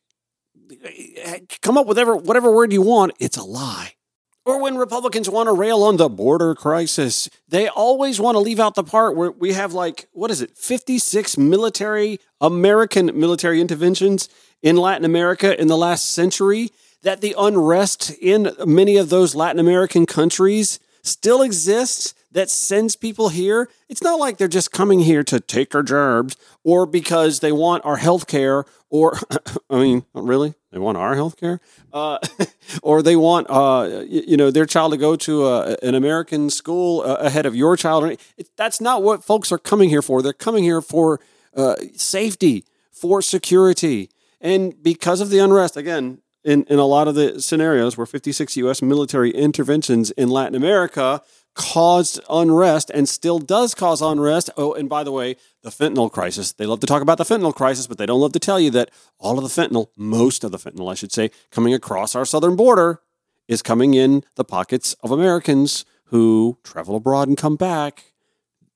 Come 1.61 1.77
up 1.77 1.85
with 1.85 1.97
whatever, 1.97 2.15
whatever 2.15 2.51
word 2.51 2.71
you 2.71 2.81
want. 2.81 3.11
It's 3.19 3.37
a 3.37 3.43
lie. 3.43 3.95
Or 4.43 4.59
when 4.59 4.77
Republicans 4.77 5.29
want 5.29 5.47
to 5.47 5.53
rail 5.53 5.83
on 5.83 5.97
the 5.97 6.09
border 6.09 6.55
crisis, 6.55 7.29
they 7.47 7.67
always 7.67 8.19
want 8.19 8.35
to 8.35 8.39
leave 8.39 8.59
out 8.59 8.73
the 8.73 8.83
part 8.83 9.15
where 9.15 9.29
we 9.29 9.53
have 9.53 9.73
like, 9.73 10.07
what 10.13 10.31
is 10.31 10.41
it, 10.41 10.57
56 10.57 11.37
military, 11.37 12.19
American 12.39 13.19
military 13.19 13.61
interventions 13.61 14.29
in 14.63 14.77
Latin 14.77 15.05
America 15.05 15.59
in 15.59 15.67
the 15.67 15.77
last 15.77 16.13
century 16.13 16.71
that 17.03 17.21
the 17.21 17.35
unrest 17.37 18.11
in 18.21 18.51
many 18.65 18.97
of 18.97 19.09
those 19.09 19.35
Latin 19.35 19.59
American 19.59 20.05
countries 20.05 20.79
still 21.03 21.41
exists 21.41 22.13
that 22.31 22.49
sends 22.49 22.95
people 22.95 23.29
here. 23.29 23.69
It's 23.89 24.01
not 24.01 24.19
like 24.19 24.37
they're 24.37 24.47
just 24.47 24.71
coming 24.71 25.01
here 25.01 25.23
to 25.23 25.39
take 25.39 25.75
our 25.75 25.83
jobs 25.83 26.37
or 26.63 26.85
because 26.85 27.39
they 27.39 27.51
want 27.51 27.83
our 27.85 27.97
health 27.97 28.27
care 28.27 28.65
or, 28.89 29.17
I 29.69 29.79
mean, 29.79 30.05
really? 30.13 30.53
They 30.71 30.79
want 30.79 30.97
our 30.97 31.15
health 31.15 31.37
care? 31.37 31.59
Uh, 31.91 32.19
or 32.83 33.01
they 33.01 33.15
want, 33.15 33.47
uh, 33.49 34.03
you 34.07 34.37
know, 34.37 34.51
their 34.51 34.65
child 34.65 34.93
to 34.93 34.97
go 34.97 35.15
to 35.17 35.47
a, 35.47 35.77
an 35.83 35.95
American 35.95 36.49
school 36.49 37.01
uh, 37.01 37.15
ahead 37.15 37.45
of 37.45 37.55
your 37.55 37.75
child. 37.75 38.17
That's 38.55 38.79
not 38.79 39.03
what 39.03 39.23
folks 39.23 39.51
are 39.51 39.57
coming 39.57 39.89
here 39.89 40.01
for. 40.01 40.21
They're 40.21 40.33
coming 40.33 40.63
here 40.63 40.81
for 40.81 41.19
uh, 41.55 41.75
safety, 41.95 42.63
for 42.91 43.21
security. 43.21 44.09
And 44.39 44.81
because 44.81 45.19
of 45.19 45.29
the 45.29 45.39
unrest, 45.39 45.75
again, 45.75 46.19
in, 46.43 46.63
in 46.63 46.79
a 46.79 46.85
lot 46.85 47.07
of 47.07 47.15
the 47.15 47.41
scenarios 47.41 47.97
where 47.97 48.05
56 48.05 48.57
U.S. 48.57 48.81
military 48.81 49.31
interventions 49.31 50.11
in 50.11 50.29
Latin 50.29 50.55
America 50.55 51.21
caused 51.53 52.19
unrest 52.29 52.89
and 52.91 53.07
still 53.07 53.39
does 53.39 53.75
cause 53.75 54.01
unrest. 54.01 54.49
Oh, 54.57 54.73
and 54.73 54.89
by 54.89 55.03
the 55.03 55.11
way, 55.11 55.35
the 55.63 55.69
fentanyl 55.69 56.11
crisis. 56.11 56.53
They 56.53 56.65
love 56.65 56.79
to 56.79 56.87
talk 56.87 57.01
about 57.01 57.17
the 57.17 57.25
fentanyl 57.25 57.53
crisis, 57.53 57.87
but 57.87 57.97
they 57.97 58.05
don't 58.05 58.21
love 58.21 58.31
to 58.33 58.39
tell 58.39 58.59
you 58.59 58.71
that 58.71 58.89
all 59.19 59.37
of 59.37 59.43
the 59.43 59.61
fentanyl, 59.61 59.87
most 59.95 60.43
of 60.43 60.51
the 60.51 60.57
fentanyl, 60.57 60.91
I 60.91 60.95
should 60.95 61.11
say, 61.11 61.29
coming 61.51 61.73
across 61.73 62.15
our 62.15 62.25
southern 62.25 62.55
border 62.55 63.01
is 63.47 63.61
coming 63.61 63.93
in 63.93 64.23
the 64.35 64.45
pockets 64.45 64.93
of 65.01 65.11
Americans 65.11 65.85
who 66.05 66.57
travel 66.63 66.95
abroad 66.95 67.27
and 67.27 67.37
come 67.37 67.55
back. 67.57 68.13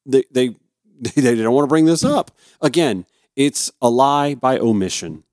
They, 0.05 0.24
they, 0.31 0.55
they 1.15 1.36
don't 1.36 1.53
want 1.53 1.65
to 1.65 1.69
bring 1.69 1.86
this 1.86 2.03
up. 2.03 2.31
Again, 2.62 3.05
it's 3.36 3.72
a 3.81 3.89
lie 3.89 4.36
by 4.36 4.57
omission. 4.57 5.24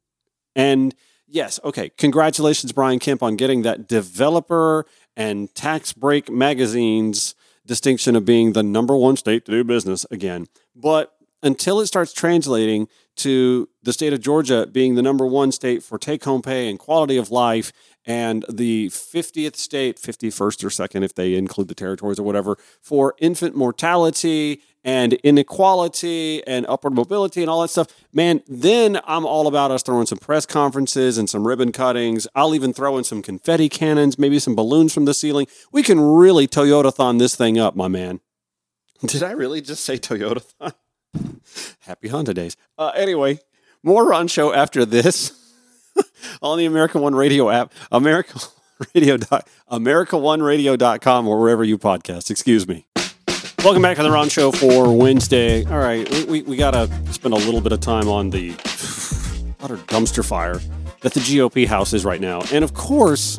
And 0.54 0.94
Yes. 1.32 1.58
Okay. 1.64 1.88
Congratulations, 1.96 2.72
Brian 2.72 2.98
Kemp, 2.98 3.22
on 3.22 3.36
getting 3.36 3.62
that 3.62 3.88
developer 3.88 4.84
and 5.16 5.52
tax 5.54 5.94
break 5.94 6.30
magazines 6.30 7.34
distinction 7.64 8.14
of 8.16 8.26
being 8.26 8.52
the 8.52 8.62
number 8.62 8.94
one 8.94 9.16
state 9.16 9.46
to 9.46 9.52
do 9.52 9.64
business 9.64 10.04
again. 10.10 10.46
But 10.76 11.14
until 11.42 11.80
it 11.80 11.86
starts 11.86 12.12
translating 12.12 12.86
to 13.16 13.70
the 13.82 13.94
state 13.94 14.12
of 14.12 14.20
Georgia 14.20 14.66
being 14.66 14.94
the 14.94 15.00
number 15.00 15.24
one 15.24 15.52
state 15.52 15.82
for 15.82 15.98
take 15.98 16.22
home 16.24 16.42
pay 16.42 16.68
and 16.68 16.78
quality 16.78 17.16
of 17.16 17.30
life, 17.30 17.72
and 18.04 18.44
the 18.48 18.88
50th 18.88 19.56
state, 19.56 20.00
51st 20.00 20.64
or 20.64 20.70
second, 20.70 21.02
if 21.02 21.14
they 21.14 21.34
include 21.34 21.68
the 21.68 21.74
territories 21.74 22.18
or 22.18 22.24
whatever, 22.24 22.56
for 22.80 23.14
infant 23.18 23.54
mortality 23.54 24.60
and 24.84 25.12
inequality 25.14 26.44
and 26.46 26.66
upward 26.68 26.94
mobility 26.94 27.42
and 27.42 27.48
all 27.50 27.62
that 27.62 27.68
stuff, 27.68 27.88
man, 28.12 28.42
then 28.48 29.00
I'm 29.06 29.24
all 29.24 29.46
about 29.46 29.70
us 29.70 29.82
throwing 29.82 30.06
some 30.06 30.18
press 30.18 30.44
conferences 30.46 31.18
and 31.18 31.30
some 31.30 31.46
ribbon 31.46 31.70
cuttings. 31.70 32.26
I'll 32.34 32.54
even 32.54 32.72
throw 32.72 32.98
in 32.98 33.04
some 33.04 33.22
confetti 33.22 33.68
cannons, 33.68 34.18
maybe 34.18 34.38
some 34.38 34.56
balloons 34.56 34.92
from 34.92 35.04
the 35.04 35.14
ceiling. 35.14 35.46
We 35.70 35.82
can 35.82 36.00
really 36.00 36.48
Toyota-thon 36.48 37.18
this 37.18 37.36
thing 37.36 37.58
up, 37.58 37.76
my 37.76 37.88
man. 37.88 38.20
Did 39.06 39.22
I 39.22 39.32
really 39.32 39.60
just 39.60 39.84
say 39.84 39.98
Toyota-thon? 39.98 40.72
Happy 41.80 42.08
Honda 42.08 42.34
days. 42.34 42.56
Uh, 42.78 42.92
anyway, 42.94 43.38
more 43.82 44.08
Ron 44.08 44.28
Show 44.28 44.52
after 44.52 44.84
this 44.84 45.30
on 46.42 46.58
the 46.58 46.64
American 46.64 47.00
One 47.00 47.14
Radio 47.14 47.50
app, 47.50 47.72
America 47.90 48.38
Radio, 48.94 49.16
AmericaOneRadio.com, 49.16 51.28
or 51.28 51.40
wherever 51.40 51.64
you 51.64 51.78
podcast. 51.78 52.30
Excuse 52.30 52.66
me. 52.66 52.86
Welcome 53.64 53.82
back 53.82 53.96
to 53.98 54.02
the 54.02 54.10
Ron 54.10 54.28
Show 54.28 54.50
for 54.50 54.96
Wednesday. 54.96 55.64
All 55.66 55.78
right, 55.78 56.08
we, 56.10 56.24
we, 56.24 56.42
we 56.42 56.56
got 56.56 56.72
to 56.72 56.88
spend 57.12 57.32
a 57.32 57.36
little 57.36 57.60
bit 57.60 57.70
of 57.70 57.80
time 57.80 58.08
on 58.08 58.30
the 58.30 58.50
utter 59.60 59.76
dumpster 59.86 60.26
fire 60.26 60.60
that 61.02 61.14
the 61.14 61.20
GOP 61.20 61.66
House 61.66 61.92
is 61.92 62.04
right 62.04 62.20
now. 62.20 62.40
And 62.52 62.64
of 62.64 62.74
course, 62.74 63.38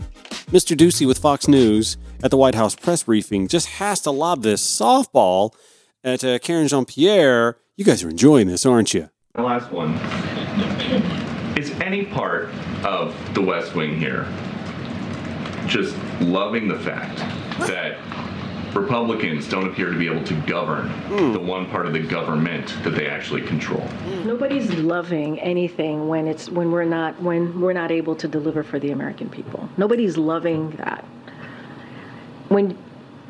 Mr. 0.52 0.78
Doocy 0.78 1.06
with 1.06 1.18
Fox 1.18 1.48
News 1.48 1.98
at 2.24 2.32
the 2.32 2.38
White 2.38 2.56
House 2.56 2.76
press 2.76 3.04
briefing 3.04 3.48
just 3.48 3.68
has 3.68 4.00
to 4.02 4.12
lob 4.12 4.44
this 4.44 4.64
softball 4.64 5.54
at 6.04 6.24
uh, 6.24 6.40
Karine 6.40 6.68
Jean 6.68 6.86
Pierre. 6.86 7.58
You 7.76 7.84
guys 7.84 8.04
are 8.04 8.10
enjoying 8.10 8.48
this, 8.48 8.66
aren't 8.66 8.94
you? 8.94 9.10
The 9.34 9.42
last 9.42 9.72
one. 9.72 9.94
Is 11.56 11.72
any 11.82 12.06
part 12.06 12.50
of 12.84 13.16
the 13.34 13.42
West 13.42 13.76
Wing 13.76 13.98
here 13.98 14.28
just 15.68 15.96
loving 16.20 16.68
the 16.68 16.80
fact 16.80 17.18
that 17.68 17.98
Republicans 18.76 19.48
don't 19.48 19.68
appear 19.68 19.92
to 19.92 19.98
be 19.98 20.08
able 20.08 20.24
to 20.24 20.34
govern 20.48 20.90
mm. 21.08 21.34
the 21.34 21.40
one 21.40 21.70
part 21.70 21.86
of 21.86 21.94
the 21.94 22.00
government 22.00 22.76
that 22.84 22.92
they 22.92 23.08
actually 23.08 23.42
control. 23.42 23.88
Nobody's 24.26 24.72
loving 24.72 25.40
anything 25.40 26.08
when 26.08 26.28
it's 26.28 26.50
when 26.50 26.72
we're 26.72 26.86
not 26.86 27.22
when 27.22 27.62
we're 27.62 27.74
not 27.74 27.92
able 27.92 28.16
to 28.16 28.28
deliver 28.28 28.64
for 28.64 28.80
the 28.80 28.92
American 28.92 29.30
people. 29.30 29.70
Nobody's 29.78 30.18
loving 30.18 30.72
that. 30.72 31.06
When 32.50 32.78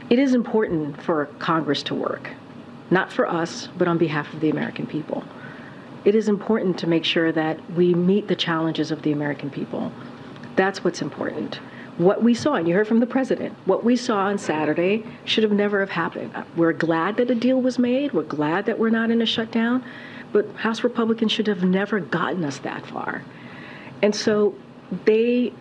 it 0.10 0.20
is 0.20 0.34
important 0.34 1.01
for 1.01 1.25
Congress 1.39 1.84
to 1.84 1.96
work, 1.96 2.30
not 2.89 3.12
for 3.12 3.30
us, 3.30 3.68
but 3.77 3.88
on 3.88 3.98
behalf 3.98 4.34
of 4.34 4.39
the 4.39 4.50
American 4.50 4.86
people. 4.86 5.24
It 6.05 6.15
is 6.15 6.27
important 6.27 6.77
to 6.79 6.88
make 6.88 7.05
sure 7.05 7.31
that 7.31 7.72
we 7.72 7.93
meet 7.93 8.27
the 8.27 8.36
challenges 8.36 8.91
of 8.91 9.01
the 9.03 9.12
American 9.12 9.50
people. 9.50 9.91
That's 10.55 10.83
what's 10.83 11.01
important 11.01 11.60
what 11.98 12.24
we 12.24 12.33
saw, 12.33 12.55
and 12.55 12.67
you 12.67 12.74
heard 12.74 12.88
from 12.88 13.00
the 13.00 13.05
president, 13.05 13.55
what 13.65 13.83
we 13.83 13.95
saw 13.95 14.25
on 14.25 14.38
Saturday 14.38 15.05
should 15.25 15.43
have 15.43 15.51
never 15.51 15.79
have 15.79 15.91
happened. 15.91 16.33
We're 16.55 16.74
glad 16.74 17.17
that 17.17 17.29
a 17.29 17.36
deal 17.36 17.62
was 17.62 17.77
made. 17.77 18.13
We're 18.13 18.24
glad 18.24 18.65
that 18.65 18.79
we're 18.79 18.89
not 18.89 19.12
in 19.12 19.22
a 19.22 19.25
shutdown, 19.25 19.83
but 20.31 20.50
House 20.55 20.83
Republicans 20.83 21.31
should 21.31 21.48
have 21.48 21.63
never 21.63 22.00
gotten 22.00 22.43
us 22.45 22.57
that 22.60 22.86
far. 22.88 23.22
And 24.01 24.15
so 24.15 24.55
they 25.05 25.53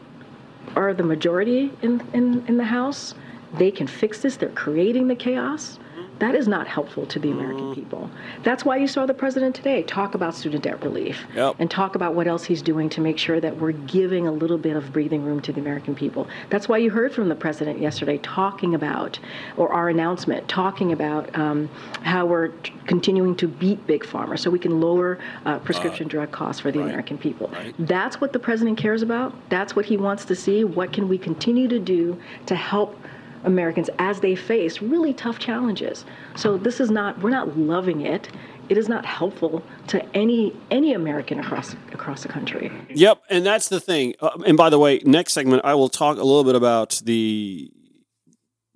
are 0.75 0.95
the 0.95 1.03
majority 1.03 1.71
in, 1.83 2.03
in, 2.15 2.47
in 2.47 2.57
the 2.57 2.65
House. 2.65 3.15
They 3.59 3.71
can 3.71 3.87
fix 3.87 4.21
this. 4.21 4.37
They're 4.37 4.49
creating 4.51 5.09
the 5.09 5.17
chaos. 5.17 5.79
That 6.23 6.37
is 6.37 6.47
not 6.47 6.69
helpful 6.69 7.05
to 7.07 7.19
the 7.19 7.33
American 7.33 7.73
mm. 7.73 7.75
people. 7.75 8.09
That's 8.45 8.65
why 8.65 8.77
you 8.77 8.87
saw 8.87 9.07
the 9.07 9.13
president 9.13 9.57
today 9.57 9.83
talk 9.83 10.15
about 10.15 10.37
student 10.37 10.63
debt 10.63 10.81
relief 10.81 11.27
yep. 11.35 11.57
and 11.59 11.69
talk 11.69 11.97
about 11.97 12.15
what 12.15 12.29
else 12.29 12.45
he's 12.45 12.63
doing 12.63 12.89
to 12.91 13.01
make 13.01 13.19
sure 13.19 13.41
that 13.41 13.57
we're 13.57 13.73
giving 13.73 14.29
a 14.29 14.31
little 14.31 14.57
bit 14.57 14.77
of 14.77 14.93
breathing 14.93 15.25
room 15.25 15.43
to 15.43 15.53
the 15.53 15.61
American 15.61 15.97
people. 15.97 16.29
That's 16.49 16.69
why 16.69 16.79
you 16.79 16.91
heard 16.91 17.13
from 17.13 17.29
the 17.29 17.35
president 17.35 17.81
yesterday 17.81 18.19
talking 18.19 18.77
about, 18.77 19.19
or 19.57 19.73
our 19.73 19.89
announcement, 19.89 20.49
talking 20.49 20.93
about 20.93 21.37
um, 21.37 21.69
how 22.03 22.25
we're 22.25 22.49
t- 22.49 22.73
continuing 22.87 23.35
to 23.39 23.49
beat 23.49 23.85
big 23.89 24.05
pharma 24.05 24.39
so 24.39 24.49
we 24.49 24.61
can 24.61 24.81
lower 24.81 25.19
uh, 25.45 25.59
prescription 25.59 26.07
uh, 26.07 26.11
drug 26.11 26.31
costs 26.31 26.61
for 26.61 26.71
the 26.71 26.79
right, 26.79 26.87
American 26.87 27.19
people. 27.19 27.49
Right. 27.49 27.75
That's 27.81 28.21
what 28.21 28.33
the 28.33 28.39
president 28.39 28.79
cares 28.79 29.03
about. 29.03 29.35
That's 29.49 29.75
what 29.75 29.87
he 29.87 29.97
wants 29.97 30.25
to 30.27 30.37
see. 30.37 30.63
What 30.63 30.93
can 30.93 31.09
we 31.09 31.19
continue 31.19 31.67
to 31.67 31.81
do 31.81 32.17
to 32.47 32.55
help 32.55 32.97
Americans 33.45 33.91
as 33.99 34.21
they 34.21 34.35
face 34.35 34.81
really 34.83 35.13
tough 35.13 35.39
challenges. 35.39 36.05
So 36.37 36.57
this 36.57 36.81
is 36.81 36.91
not, 36.91 37.21
we're 37.21 37.31
not 37.31 37.57
loving 37.57 38.03
it. 38.03 38.29
it 38.69 38.79
is 38.79 38.89
not 38.89 39.05
helpful 39.05 39.63
to 39.89 40.03
any 40.17 40.55
any 40.71 40.95
American 40.95 41.39
across 41.39 41.75
across 41.93 42.23
the 42.23 42.29
country. 42.29 42.73
Yep, 42.89 43.23
and 43.29 43.45
that's 43.45 43.69
the 43.69 43.81
thing. 43.81 44.15
Uh, 44.21 44.31
and 44.47 44.57
by 44.57 44.71
the 44.71 44.79
way, 44.79 45.01
next 45.05 45.33
segment 45.35 45.63
I 45.65 45.75
will 45.75 45.89
talk 45.89 46.17
a 46.17 46.25
little 46.25 46.45
bit 46.45 46.55
about 46.55 47.03
the 47.05 47.71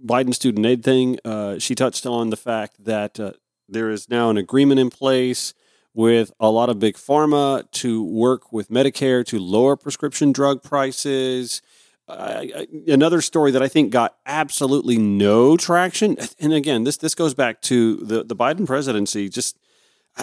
Biden 0.04 0.35
student 0.35 0.66
aid 0.66 0.85
thing. 0.85 1.18
Uh, 1.25 1.58
she 1.58 1.75
touched 1.75 2.06
on 2.06 2.30
the 2.30 2.37
fact 2.37 2.85
that 2.85 3.18
uh, 3.18 3.32
there 3.68 3.90
is 3.90 4.11
now 4.11 4.28
an 4.28 4.37
agreement 4.37 4.80
in 4.80 4.90
place 4.90 5.54
with 5.94 6.30
a 6.38 6.50
lot 6.50 6.68
of 6.68 6.78
big 6.78 6.94
pharma 6.96 7.68
to 7.70 8.04
work 8.04 8.52
with 8.52 8.68
Medicare 8.68 9.25
to 9.25 9.38
lower 9.38 9.76
prescription 9.76 10.30
drug 10.30 10.62
prices. 10.62 11.62
Uh, 12.08 12.64
another 12.86 13.20
story 13.20 13.50
that 13.50 13.62
I 13.62 13.68
think 13.68 13.90
got 13.90 14.16
absolutely 14.26 14.96
no 14.96 15.56
traction, 15.56 16.16
and 16.38 16.52
again, 16.52 16.84
this 16.84 16.96
this 16.96 17.14
goes 17.14 17.34
back 17.34 17.60
to 17.62 17.96
the 17.96 18.22
the 18.22 18.36
Biden 18.36 18.66
presidency. 18.66 19.28
Just 19.28 19.58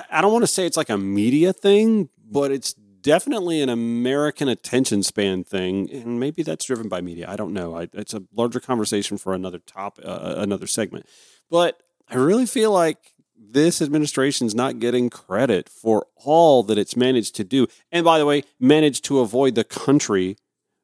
I 0.10 0.22
don't 0.22 0.32
want 0.32 0.44
to 0.44 0.48
say 0.48 0.66
it's 0.66 0.78
like 0.78 0.90
a 0.90 0.98
media 0.98 1.52
thing, 1.54 2.10
but 2.26 2.52
it's 2.52 2.74
definitely 2.74 3.62
an 3.62 3.70
American 3.70 4.48
attention 4.48 5.04
span 5.04 5.44
thing, 5.44 5.92
and 5.92 6.20
maybe 6.20 6.42
that's 6.42 6.66
driven 6.66 6.88
by 6.88 7.02
media. 7.02 7.30
I 7.30 7.36
don't 7.36 7.54
know. 7.54 7.78
I, 7.78 7.90
it's 7.94 8.14
a 8.14 8.24
larger 8.34 8.60
conversation 8.60 9.18
for 9.18 9.34
another 9.34 9.60
top, 9.60 10.00
uh, 10.04 10.36
another 10.38 10.68
segment. 10.68 11.06
But 11.52 11.84
I 12.10 12.16
really 12.16 12.46
feel 12.46 12.72
like 12.72 13.14
this 13.38 13.82
administration 13.82 14.48
is 14.48 14.56
not 14.56 14.80
getting 14.80 15.10
credit 15.10 15.70
for 15.70 16.08
all 16.16 16.64
that 16.64 16.78
it's 16.78 16.96
managed 16.96 17.36
to 17.36 17.44
do, 17.44 17.68
and 17.92 18.04
by 18.04 18.18
the 18.18 18.26
way, 18.26 18.46
managed 18.60 19.04
to 19.06 19.20
avoid 19.20 19.56
the 19.56 19.66
country 19.66 20.38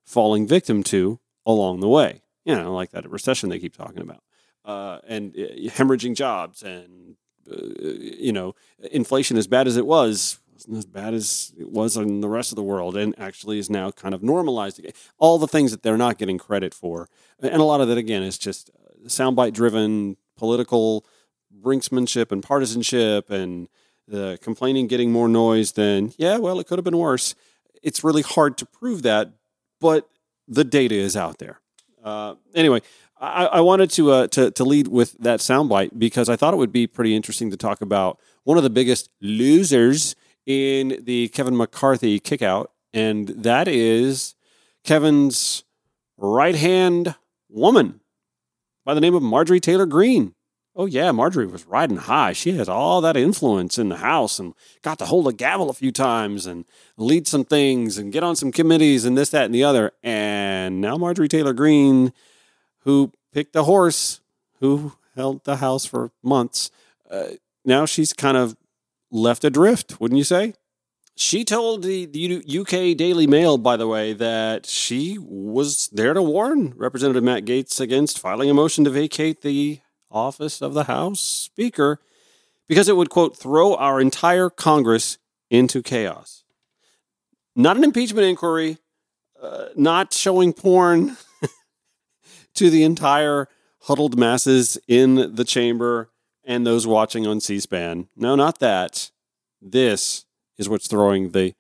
falling 0.10 0.48
victim 0.48 0.82
to 0.84 1.20
along 1.46 1.80
the 1.80 1.88
way. 1.88 2.24
You 2.44 2.56
know, 2.56 2.74
like 2.74 2.92
that 2.92 3.10
recession 3.10 3.50
they 3.50 3.60
keep 3.60 3.78
talking 3.78 4.02
about, 4.02 4.24
uh, 4.66 5.00
and 5.08 5.36
uh, 5.38 5.70
hemorrhaging 5.70 6.16
jobs, 6.16 6.64
and 6.64 7.16
uh, 7.50 7.56
you 7.62 8.34
know, 8.34 8.56
inflation 8.92 9.38
as 9.38 9.46
bad 9.48 9.68
as 9.68 9.78
it 9.78 9.86
was 9.86 10.40
wasn't 10.54 10.78
as 10.78 10.86
bad 10.86 11.14
as 11.14 11.54
it 11.58 11.70
was 11.70 11.96
in 11.96 12.22
the 12.22 12.28
rest 12.28 12.52
of 12.52 12.56
the 12.56 12.64
world, 12.64 12.98
and 12.98 13.18
actually 13.20 13.60
is 13.60 13.70
now 13.70 13.92
kind 13.92 14.14
of 14.16 14.24
normalized 14.24 14.80
again. 14.80 14.94
All 15.18 15.38
the 15.38 15.48
things 15.48 15.72
that 15.72 15.84
they're 15.84 15.98
not 15.98 16.18
getting 16.18 16.38
credit 16.38 16.74
for, 16.74 17.08
and 17.40 17.62
a 17.62 17.64
lot 17.64 17.82
of 17.82 17.88
that 17.88 17.98
again 17.98 18.24
is 18.24 18.38
just 18.38 18.70
uh, 18.70 19.08
soundbite 19.08 19.54
driven 19.54 20.18
political 20.36 21.06
brinksmanship 21.62 22.32
and 22.32 22.42
partisanship 22.42 23.30
and 23.30 23.68
the 24.08 24.40
complaining 24.42 24.88
getting 24.88 25.12
more 25.12 25.28
noise 25.28 25.74
than 25.74 26.14
yeah 26.18 26.38
well 26.38 26.60
it 26.60 26.68
could 26.68 26.78
have 26.78 26.86
been 26.86 26.98
worse 26.98 27.36
it's 27.84 28.04
really 28.04 28.22
hard 28.22 28.58
to 28.58 28.66
prove 28.66 29.02
that 29.02 29.34
but 29.80 30.10
the 30.48 30.64
data 30.64 30.96
is 30.96 31.16
out 31.16 31.38
there. 31.38 31.60
Uh, 32.04 32.36
anyway, 32.56 32.82
I, 33.20 33.46
I 33.46 33.62
wanted 33.62 33.90
to, 33.92 34.12
uh, 34.12 34.28
to 34.28 34.52
to 34.52 34.64
lead 34.64 34.88
with 34.88 35.18
that 35.20 35.40
soundbite 35.40 36.00
because 36.00 36.30
I 36.30 36.36
thought 36.36 36.54
it 36.54 36.58
would 36.58 36.72
be 36.72 36.88
pretty 36.88 37.16
interesting 37.16 37.52
to 37.52 37.58
talk 37.58 37.82
about 37.82 38.20
one 38.44 38.58
of 38.58 38.64
the 38.64 38.70
biggest 38.70 39.10
losers 39.22 40.16
in 40.46 41.02
the 41.04 41.28
Kevin 41.30 41.56
McCarthy 41.56 42.20
kickout, 42.20 42.72
and 42.94 43.28
that 43.28 43.68
is 43.68 44.36
Kevin's 44.84 45.64
right 46.18 46.56
hand 46.56 47.16
woman 47.50 48.00
by 48.86 48.94
the 48.94 49.02
name 49.02 49.16
of 49.16 49.22
Marjorie 49.22 49.60
Taylor 49.60 49.86
Greene. 49.86 50.34
Oh, 50.80 50.86
yeah, 50.86 51.12
Marjorie 51.12 51.46
was 51.46 51.66
riding 51.66 51.98
high. 51.98 52.32
She 52.32 52.54
has 52.54 52.70
all 52.70 53.02
that 53.02 53.18
influence 53.18 53.78
in 53.78 53.90
the 53.90 53.98
House 53.98 54.40
and 54.40 54.54
got 54.82 54.98
to 55.00 55.06
hold 55.06 55.28
a 55.28 55.34
gavel 55.34 55.70
a 55.70 55.74
few 55.74 55.92
times 55.92 56.46
and 56.46 56.64
lead 56.96 57.28
some 57.28 57.44
things 57.44 57.98
and 57.98 58.14
get 58.14 58.24
on 58.24 58.38
some 58.38 58.50
committees 58.50 59.04
and 59.04 59.18
this, 59.18 59.30
that, 59.32 59.44
and 59.44 59.54
the 59.54 59.66
other. 59.66 59.92
And 60.04 60.80
now 60.80 60.96
Marjorie 60.96 61.28
Taylor 61.28 61.52
Greene, 61.52 62.14
who 62.86 63.12
picked 63.34 63.58
a 63.58 63.64
horse, 63.64 64.22
who 64.62 64.94
held 65.18 65.44
the 65.44 65.58
House 65.58 65.84
for 65.84 66.12
months, 66.24 66.72
uh, 67.12 67.32
now 67.66 67.86
she's 67.86 68.14
kind 68.14 68.38
of 68.38 68.56
left 69.12 69.44
adrift, 69.44 70.00
wouldn't 70.00 70.18
you 70.18 70.24
say? 70.24 70.54
She 71.14 71.44
told 71.44 71.84
the, 71.84 72.06
the 72.06 72.42
UK 72.58 72.96
Daily 72.96 73.28
Mail, 73.28 73.58
by 73.58 73.76
the 73.76 73.86
way, 73.86 74.14
that 74.14 74.66
she 74.66 75.18
was 75.20 75.90
there 75.90 76.14
to 76.14 76.22
warn 76.22 76.74
Representative 76.78 77.22
Matt 77.22 77.44
Gaetz 77.44 77.82
against 77.82 78.18
filing 78.18 78.50
a 78.50 78.54
motion 78.54 78.86
to 78.86 78.90
vacate 78.90 79.42
the 79.42 79.82
office 80.12 80.62
of 80.62 80.74
the 80.74 80.86
House 80.86 81.20
Speaker 81.20 82.00
because 82.68 82.88
it 82.88 82.96
would, 82.96 83.10
quote, 83.10 83.38
throw 83.38 83.76
our 83.76 84.00
entire 84.00 84.50
Congress 84.50 85.18
into 85.50 85.82
chaos. 85.82 86.44
Not 87.56 87.78
an 87.78 87.84
impeachment 87.84 88.26
inquiry, 88.26 88.78
uh, 89.42 89.66
not 89.76 90.14
showing 90.14 90.54
porn 90.54 91.18
to 92.54 92.70
the 92.70 92.84
entire 92.84 93.48
huddled 93.84 94.18
masses 94.18 94.78
in 94.88 95.36
the 95.36 95.44
chamber 95.44 96.10
and 96.44 96.66
those 96.66 96.86
watching 96.88 97.26
on 97.26 97.40
C 97.40 97.60
SPAN. 97.60 98.08
No, 98.16 98.36
not 98.36 98.60
that. 98.60 99.12
This 99.62 100.26
is 100.58 100.70
what's 100.70 100.88
throwing 100.88 101.32
the 101.32 101.56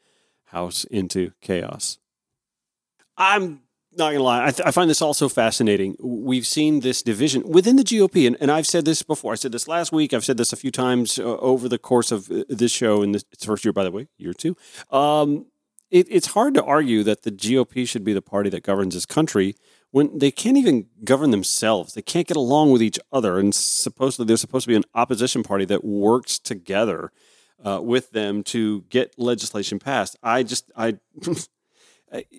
House 0.45 0.83
into 0.85 1.31
chaos. 1.41 1.99
I'm 3.15 3.61
not 3.97 4.11
gonna 4.11 4.23
lie, 4.23 4.47
I, 4.47 4.51
th- 4.51 4.67
I, 4.67 4.71
find 4.71 4.89
this 4.89 5.01
also 5.01 5.29
fascinating. 5.29 5.95
We've 5.99 6.45
seen 6.45 6.81
this 6.81 7.01
division 7.01 7.43
within 7.47 7.75
the 7.75 7.83
GOP, 7.83 8.27
and, 8.27 8.37
and, 8.39 8.51
I've 8.51 8.67
said 8.67 8.85
this 8.85 9.01
before. 9.01 9.33
I 9.33 9.35
said 9.35 9.51
this 9.51 9.67
last 9.67 9.91
week. 9.91 10.13
I've 10.13 10.25
said 10.25 10.37
this 10.37 10.53
a 10.53 10.57
few 10.57 10.71
times 10.71 11.17
uh, 11.17 11.23
over 11.37 11.67
the 11.67 11.79
course 11.79 12.11
of 12.11 12.29
uh, 12.29 12.43
this 12.49 12.71
show 12.71 13.01
in 13.01 13.13
this 13.13 13.25
first 13.43 13.65
year, 13.65 13.73
by 13.73 13.83
the 13.83 13.91
way, 13.91 14.07
year 14.17 14.33
two. 14.33 14.55
Um, 14.91 15.47
it, 15.89 16.07
it's 16.09 16.27
hard 16.27 16.53
to 16.53 16.63
argue 16.63 17.03
that 17.03 17.23
the 17.23 17.31
GOP 17.31 17.87
should 17.87 18.03
be 18.03 18.13
the 18.13 18.21
party 18.21 18.49
that 18.51 18.63
governs 18.63 18.93
this 18.93 19.07
country 19.07 19.55
when 19.91 20.17
they 20.19 20.29
can't 20.29 20.57
even 20.57 20.87
govern 21.03 21.31
themselves. 21.31 21.93
They 21.93 22.03
can't 22.03 22.27
get 22.27 22.37
along 22.37 22.71
with 22.71 22.83
each 22.83 22.99
other, 23.11 23.39
and 23.39 23.53
supposedly 23.55 24.27
they're 24.27 24.37
supposed 24.37 24.65
to 24.65 24.69
be 24.69 24.75
an 24.75 24.85
opposition 24.93 25.41
party 25.41 25.65
that 25.65 25.83
works 25.83 26.37
together 26.37 27.11
uh, 27.65 27.81
with 27.81 28.11
them 28.11 28.43
to 28.43 28.81
get 28.89 29.17
legislation 29.17 29.79
passed. 29.79 30.15
I 30.21 30.43
just 30.43 30.71
I. 30.75 30.99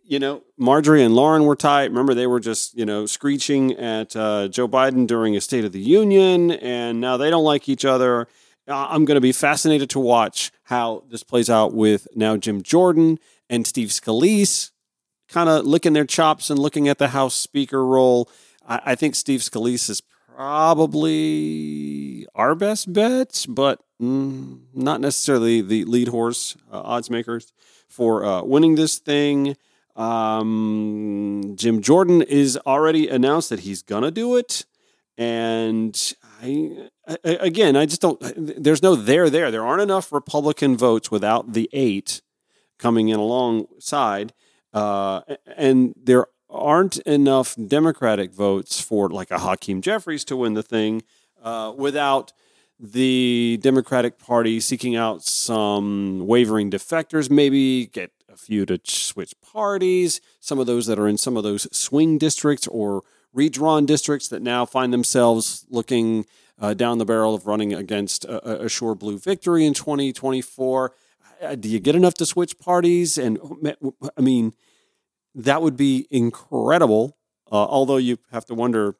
you 0.04 0.18
know, 0.18 0.42
Marjorie 0.56 1.02
and 1.02 1.14
Lauren 1.14 1.44
were 1.44 1.56
tight. 1.56 1.90
Remember, 1.90 2.14
they 2.14 2.26
were 2.26 2.40
just, 2.40 2.76
you 2.76 2.85
know, 2.85 3.06
screeching 3.06 3.72
at 3.74 4.16
uh, 4.16 4.48
Joe 4.48 4.68
Biden 4.68 5.06
during 5.06 5.37
a 5.37 5.40
State 5.40 5.64
of 5.64 5.72
the 5.72 5.80
Union, 5.80 6.50
and 6.50 7.00
now 7.00 7.16
they 7.16 7.30
don't 7.30 7.44
like 7.44 7.68
each 7.68 7.85
other. 7.85 8.26
Uh, 8.68 8.87
I'm 8.88 9.04
going 9.04 9.16
to 9.16 9.20
be 9.20 9.33
fascinated 9.33 9.90
to 9.90 10.00
watch 10.00 10.50
how 10.64 11.04
this 11.09 11.22
plays 11.22 11.48
out 11.48 11.72
with 11.74 12.09
now 12.14 12.37
Jim 12.37 12.62
Jordan 12.62 13.18
and 13.48 13.66
Steve 13.66 13.88
Scalise 13.88 14.70
kind 15.28 15.48
of 15.48 15.64
licking 15.64 15.92
their 15.92 16.04
chops 16.04 16.50
and 16.50 16.59
looking 16.59 16.88
at 16.88 16.98
the 16.98 17.09
House 17.09 17.35
Speaker 17.35 17.85
role. 17.85 18.28
I, 18.66 18.80
I 18.87 18.94
think 18.94 19.14
Steve 19.14 19.40
Scalise 19.40 19.88
is 19.88 20.02
probably 20.35 22.26
our 22.35 22.54
best 22.54 22.92
bet, 22.92 23.46
but 23.48 23.80
mm, 24.02 24.61
not 24.74 25.00
necessarily 25.00 25.61
the 25.61 25.85
lead 25.85 26.09
horse 26.09 26.56
uh, 26.72 26.80
odds 26.80 27.11
makers 27.11 27.52
for 27.90 28.24
uh, 28.24 28.42
winning 28.42 28.76
this 28.76 28.98
thing. 28.98 29.57
Um, 29.96 31.55
Jim 31.57 31.83
Jordan 31.83 32.22
is 32.22 32.59
already 32.66 33.09
announced 33.09 33.50
that 33.50 33.61
he's 33.61 33.83
gonna 33.83 34.11
do 34.11 34.37
it, 34.37 34.64
and 35.18 36.14
I, 36.42 36.88
I, 37.07 37.18
again, 37.24 37.76
I 37.76 37.85
just 37.85 38.00
don't. 38.00 38.18
There's 38.37 38.83
no 38.83 38.94
there 38.94 39.29
there. 39.29 39.50
There 39.50 39.66
aren't 39.66 39.83
enough 39.83 40.12
Republican 40.12 40.76
votes 40.76 41.11
without 41.11 41.53
the 41.53 41.68
eight 41.72 42.22
coming 42.79 43.09
in 43.09 43.18
alongside, 43.18 44.33
uh, 44.72 45.20
and 45.57 45.94
there 46.03 46.26
aren't 46.48 46.98
enough 46.98 47.55
Democratic 47.66 48.33
votes 48.33 48.81
for 48.81 49.09
like 49.11 49.31
a 49.31 49.38
Hakeem 49.38 49.83
Jeffries 49.83 50.24
to 50.24 50.37
win 50.37 50.55
the 50.55 50.62
thing 50.62 51.03
uh, 51.42 51.72
without 51.76 52.33
the 52.80 53.58
Democratic 53.60 54.18
Party 54.18 54.58
seeking 54.58 54.96
out 54.96 55.22
some 55.22 56.26
wavering 56.26 56.70
defectors, 56.70 57.30
maybe 57.30 57.86
get 57.86 58.10
a 58.32 58.36
few 58.36 58.64
to 58.66 58.80
switch 58.84 59.34
parties, 59.42 60.20
some 60.40 60.58
of 60.58 60.66
those 60.66 60.86
that 60.86 60.98
are 60.98 61.06
in 61.06 61.18
some 61.18 61.36
of 61.36 61.42
those 61.42 61.68
swing 61.76 62.16
districts 62.16 62.66
or 62.68 63.02
redrawn 63.34 63.84
districts 63.84 64.28
that 64.28 64.40
now 64.40 64.64
find 64.64 64.92
themselves 64.92 65.66
looking 65.68 66.24
uh, 66.58 66.74
down 66.74 66.98
the 66.98 67.04
barrel 67.04 67.34
of 67.34 67.46
running 67.46 67.74
against 67.74 68.24
a, 68.24 68.64
a 68.64 68.68
sure 68.68 68.94
blue 68.94 69.18
victory 69.18 69.66
in 69.66 69.74
2024. 69.74 70.92
Uh, 71.42 71.54
do 71.54 71.68
you 71.68 71.80
get 71.80 71.94
enough 71.94 72.14
to 72.14 72.26
switch 72.26 72.58
parties? 72.58 73.18
And 73.18 73.38
I 74.16 74.20
mean, 74.20 74.54
that 75.34 75.60
would 75.62 75.76
be 75.76 76.06
incredible. 76.10 77.16
Uh, 77.52 77.56
although 77.56 77.96
you 77.96 78.18
have 78.30 78.46
to 78.46 78.54
wonder 78.54 78.96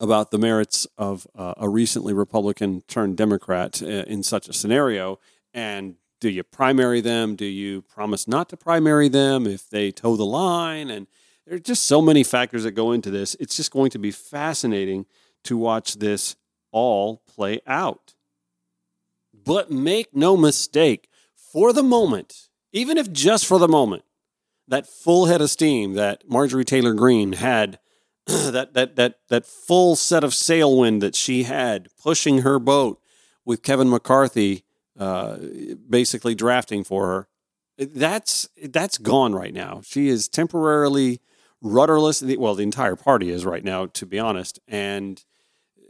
about 0.00 0.30
the 0.30 0.38
merits 0.38 0.86
of 0.96 1.26
uh, 1.34 1.54
a 1.56 1.68
recently 1.68 2.12
Republican 2.12 2.82
turned 2.82 3.16
Democrat 3.16 3.82
uh, 3.82 3.86
in 3.86 4.22
such 4.22 4.48
a 4.48 4.52
scenario. 4.52 5.18
And 5.52 5.96
do 6.20 6.28
you 6.28 6.42
primary 6.42 7.00
them? 7.00 7.36
Do 7.36 7.44
you 7.44 7.82
promise 7.82 8.28
not 8.28 8.48
to 8.50 8.56
primary 8.56 9.08
them 9.08 9.46
if 9.46 9.68
they 9.68 9.90
toe 9.90 10.16
the 10.16 10.26
line? 10.26 10.90
And 10.90 11.06
there 11.46 11.56
are 11.56 11.60
just 11.60 11.84
so 11.84 12.00
many 12.02 12.22
factors 12.22 12.64
that 12.64 12.72
go 12.72 12.92
into 12.92 13.10
this. 13.10 13.36
It's 13.40 13.56
just 13.56 13.72
going 13.72 13.90
to 13.90 13.98
be 13.98 14.10
fascinating 14.10 15.06
to 15.44 15.56
watch 15.56 15.94
this 15.94 16.36
all 16.70 17.22
play 17.26 17.60
out. 17.66 18.14
But 19.32 19.70
make 19.70 20.14
no 20.14 20.36
mistake, 20.36 21.08
for 21.34 21.72
the 21.72 21.82
moment, 21.82 22.48
even 22.72 22.98
if 22.98 23.10
just 23.10 23.46
for 23.46 23.58
the 23.58 23.68
moment, 23.68 24.04
that 24.66 24.86
full 24.86 25.26
head 25.26 25.40
of 25.40 25.50
steam 25.50 25.94
that 25.94 26.28
Marjorie 26.28 26.64
Taylor 26.64 26.92
Greene 26.92 27.32
had 27.32 27.78
that 28.52 28.74
that 28.74 28.96
that 28.96 29.20
that 29.28 29.46
full 29.46 29.96
set 29.96 30.22
of 30.22 30.32
sailwind 30.32 31.00
that 31.00 31.14
she 31.14 31.44
had 31.44 31.88
pushing 32.02 32.42
her 32.42 32.58
boat 32.58 33.00
with 33.44 33.62
Kevin 33.62 33.88
McCarthy 33.88 34.64
uh, 34.98 35.38
basically 35.88 36.34
drafting 36.34 36.84
for 36.84 37.06
her. 37.06 37.28
That's 37.78 38.48
that's 38.64 38.98
gone 38.98 39.34
right 39.34 39.54
now. 39.54 39.80
She 39.84 40.08
is 40.08 40.28
temporarily 40.28 41.20
rudderless. 41.62 42.22
Well, 42.22 42.54
the 42.54 42.64
entire 42.64 42.96
party 42.96 43.30
is 43.30 43.46
right 43.46 43.64
now, 43.64 43.86
to 43.86 44.04
be 44.04 44.18
honest, 44.18 44.58
and 44.68 45.24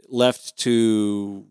left 0.07 0.55
to 0.59 1.45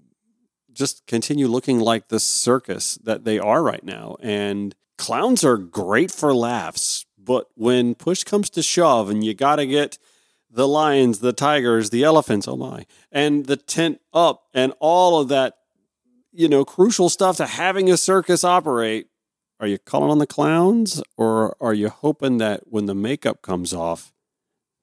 just 0.73 1.07
continue 1.07 1.49
looking 1.49 1.81
like 1.81 2.09
the 2.09 2.21
circus 2.21 2.95
that 3.03 3.25
they 3.25 3.39
are 3.39 3.63
right 3.63 3.85
now. 3.85 4.17
And 4.21 4.75
clowns 4.97 5.45
are 5.45 5.59
great 5.59 6.11
for 6.11 6.33
laughs, 6.33 7.05
but 7.19 7.49
when 7.57 7.95
push 7.95 8.23
comes 8.23 8.49
to 8.51 8.63
shove 8.63 9.11
and 9.11 9.25
you 9.25 9.35
got 9.35 9.57
to 9.57 9.67
get 9.67 9.99
the 10.51 10.69
lions, 10.69 11.19
the 11.19 11.33
tigers, 11.33 11.91
the 11.91 12.05
elephants, 12.05 12.49
oh 12.49 12.57
my, 12.57 12.87
and 13.11 13.47
the 13.47 13.57
tent 13.57 14.01
up 14.13 14.45
and 14.55 14.73
all 14.81 15.21
of 15.21 15.29
that, 15.29 15.55
you 16.33 16.49
know, 16.49 16.65
crucial 16.65 17.09
stuff 17.09 17.37
to 17.39 17.47
having 17.47 17.91
a 17.91 17.97
circus 17.97 18.45
operate, 18.45 19.09
are 19.61 19.67
you 19.67 19.79
calling 19.79 20.11
on 20.11 20.19
the 20.19 20.27
clowns 20.27 21.03
or 21.17 21.57
are 21.61 21.75
you 21.75 21.89
hoping 21.89 22.39
that 22.39 22.63
when 22.67 22.87
the 22.87 22.95
makeup 22.95 23.43
comes 23.43 23.75
off, 23.75 24.13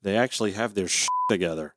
they 0.01 0.17
actually 0.17 0.51
have 0.51 0.73
their 0.73 0.87
shit 0.87 1.07
together? 1.29 1.74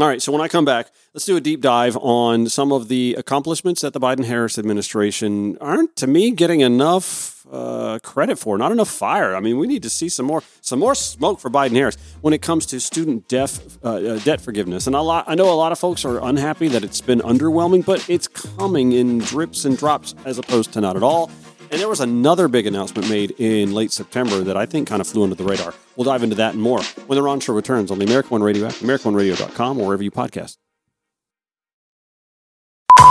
All 0.00 0.06
right, 0.06 0.22
so 0.22 0.32
when 0.32 0.40
I 0.40 0.48
come 0.48 0.64
back, 0.64 0.90
let's 1.12 1.26
do 1.26 1.36
a 1.36 1.42
deep 1.42 1.60
dive 1.60 1.94
on 1.98 2.48
some 2.48 2.72
of 2.72 2.88
the 2.88 3.14
accomplishments 3.18 3.82
that 3.82 3.92
the 3.92 4.00
Biden 4.00 4.24
Harris 4.24 4.58
administration 4.58 5.58
aren't, 5.60 5.94
to 5.96 6.06
me, 6.06 6.30
getting 6.30 6.60
enough 6.60 7.46
uh, 7.52 7.98
credit 8.02 8.38
for. 8.38 8.56
Not 8.56 8.72
enough 8.72 8.88
fire. 8.88 9.36
I 9.36 9.40
mean, 9.40 9.58
we 9.58 9.66
need 9.66 9.82
to 9.82 9.90
see 9.90 10.08
some 10.08 10.24
more 10.24 10.42
some 10.62 10.78
more 10.78 10.94
smoke 10.94 11.38
for 11.38 11.50
Biden 11.50 11.72
Harris 11.72 11.98
when 12.22 12.32
it 12.32 12.40
comes 12.40 12.64
to 12.66 12.80
student 12.80 13.28
debt 13.28 13.60
uh, 13.84 13.96
uh, 13.96 14.18
debt 14.20 14.40
forgiveness. 14.40 14.86
And 14.86 14.96
a 14.96 15.02
lot, 15.02 15.26
I 15.28 15.34
know 15.34 15.52
a 15.52 15.54
lot 15.54 15.70
of 15.70 15.78
folks 15.78 16.06
are 16.06 16.24
unhappy 16.24 16.68
that 16.68 16.82
it's 16.82 17.02
been 17.02 17.20
underwhelming, 17.20 17.84
but 17.84 18.08
it's 18.08 18.26
coming 18.26 18.92
in 18.92 19.18
drips 19.18 19.66
and 19.66 19.76
drops 19.76 20.14
as 20.24 20.38
opposed 20.38 20.72
to 20.72 20.80
not 20.80 20.96
at 20.96 21.02
all. 21.02 21.30
And 21.70 21.80
there 21.80 21.88
was 21.88 22.00
another 22.00 22.48
big 22.48 22.66
announcement 22.66 23.08
made 23.08 23.32
in 23.38 23.72
late 23.72 23.92
September 23.92 24.40
that 24.40 24.56
I 24.56 24.66
think 24.66 24.88
kind 24.88 25.00
of 25.00 25.06
flew 25.06 25.22
under 25.22 25.36
the 25.36 25.44
radar. 25.44 25.72
We'll 25.96 26.04
dive 26.04 26.24
into 26.24 26.34
that 26.36 26.54
and 26.54 26.62
more 26.62 26.82
when 27.06 27.16
the 27.16 27.22
Ron 27.22 27.38
Show 27.38 27.54
returns 27.54 27.92
on 27.92 27.98
the 28.00 28.04
American 28.06 28.30
One 28.30 28.42
Radio 28.42 28.66
app, 28.66 28.74
AmericanOneRadio.com, 28.74 29.78
or 29.78 29.86
wherever 29.86 30.02
you 30.02 30.10
podcast. 30.10 30.56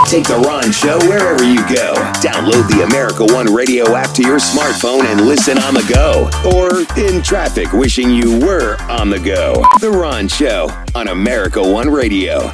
Take 0.07 0.25
the 0.27 0.37
Ron 0.39 0.71
Show 0.71 0.97
wherever 1.07 1.43
you 1.43 1.57
go. 1.73 1.93
Download 2.19 2.67
the 2.67 2.83
America 2.83 3.25
One 3.33 3.53
Radio 3.53 3.95
app 3.95 4.13
to 4.15 4.23
your 4.23 4.39
smartphone 4.39 5.05
and 5.05 5.21
listen 5.21 5.57
on 5.59 5.73
the 5.73 5.85
go. 5.93 6.29
Or 6.49 6.81
in 6.99 7.21
traffic, 7.21 7.71
wishing 7.71 8.09
you 8.09 8.39
were 8.39 8.75
on 8.89 9.09
the 9.09 9.19
go. 9.19 9.63
The 9.79 9.91
Ron 9.91 10.27
Show 10.27 10.67
on 10.95 11.09
America 11.09 11.61
One 11.61 11.89
Radio. 11.89 12.51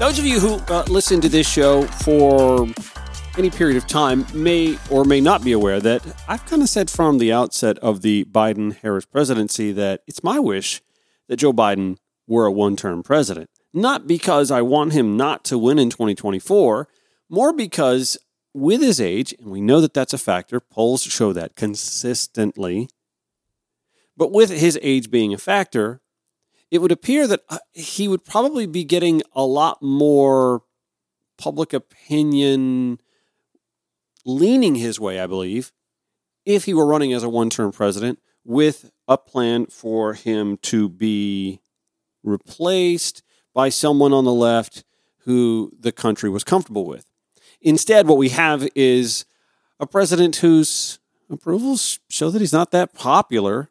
Those 0.00 0.18
of 0.18 0.24
you 0.24 0.40
who 0.40 0.54
uh, 0.72 0.84
listen 0.88 1.20
to 1.20 1.28
this 1.28 1.48
show 1.48 1.82
for 1.82 2.66
any 3.36 3.50
period 3.50 3.76
of 3.76 3.86
time 3.86 4.26
may 4.32 4.78
or 4.90 5.04
may 5.04 5.20
not 5.20 5.42
be 5.42 5.52
aware 5.52 5.80
that 5.80 6.02
I've 6.28 6.46
kind 6.46 6.62
of 6.62 6.68
said 6.68 6.88
from 6.88 7.18
the 7.18 7.32
outset 7.32 7.78
of 7.78 8.02
the 8.02 8.24
Biden 8.26 8.76
Harris 8.76 9.06
presidency 9.06 9.72
that 9.72 10.02
it's 10.06 10.22
my 10.22 10.38
wish 10.38 10.82
that 11.28 11.36
Joe 11.36 11.52
Biden 11.52 11.96
were 12.26 12.46
a 12.46 12.52
one 12.52 12.76
term 12.76 13.02
president. 13.02 13.50
Not 13.72 14.06
because 14.06 14.50
I 14.50 14.62
want 14.62 14.92
him 14.92 15.16
not 15.16 15.44
to 15.46 15.58
win 15.58 15.80
in 15.80 15.90
2024, 15.90 16.88
more 17.28 17.52
because 17.52 18.16
with 18.52 18.80
his 18.80 19.00
age, 19.00 19.34
and 19.40 19.50
we 19.50 19.60
know 19.60 19.80
that 19.80 19.94
that's 19.94 20.12
a 20.12 20.18
factor, 20.18 20.60
polls 20.60 21.02
show 21.02 21.32
that 21.32 21.56
consistently, 21.56 22.88
but 24.16 24.30
with 24.30 24.50
his 24.50 24.78
age 24.80 25.10
being 25.10 25.34
a 25.34 25.38
factor, 25.38 26.00
it 26.70 26.78
would 26.78 26.92
appear 26.92 27.26
that 27.26 27.42
uh, 27.48 27.58
he 27.72 28.06
would 28.06 28.24
probably 28.24 28.66
be 28.66 28.84
getting 28.84 29.22
a 29.32 29.44
lot 29.44 29.82
more 29.82 30.62
public 31.36 31.72
opinion 31.72 33.00
leaning 34.24 34.74
his 34.76 34.98
way, 34.98 35.20
I 35.20 35.26
believe, 35.26 35.72
if 36.44 36.64
he 36.64 36.74
were 36.74 36.86
running 36.86 37.12
as 37.12 37.22
a 37.22 37.28
one 37.28 37.50
term 37.50 37.72
president 37.72 38.18
with 38.44 38.90
a 39.08 39.16
plan 39.16 39.66
for 39.66 40.14
him 40.14 40.58
to 40.58 40.88
be 40.88 41.60
replaced 42.22 43.22
by 43.54 43.68
someone 43.68 44.12
on 44.12 44.24
the 44.24 44.32
left 44.32 44.84
who 45.20 45.72
the 45.78 45.92
country 45.92 46.28
was 46.28 46.44
comfortable 46.44 46.86
with. 46.86 47.06
Instead, 47.60 48.06
what 48.06 48.18
we 48.18 48.30
have 48.30 48.68
is 48.74 49.24
a 49.80 49.86
president 49.86 50.36
whose 50.36 50.98
approvals 51.30 52.00
show 52.08 52.30
that 52.30 52.40
he's 52.40 52.52
not 52.52 52.70
that 52.70 52.94
popular, 52.94 53.70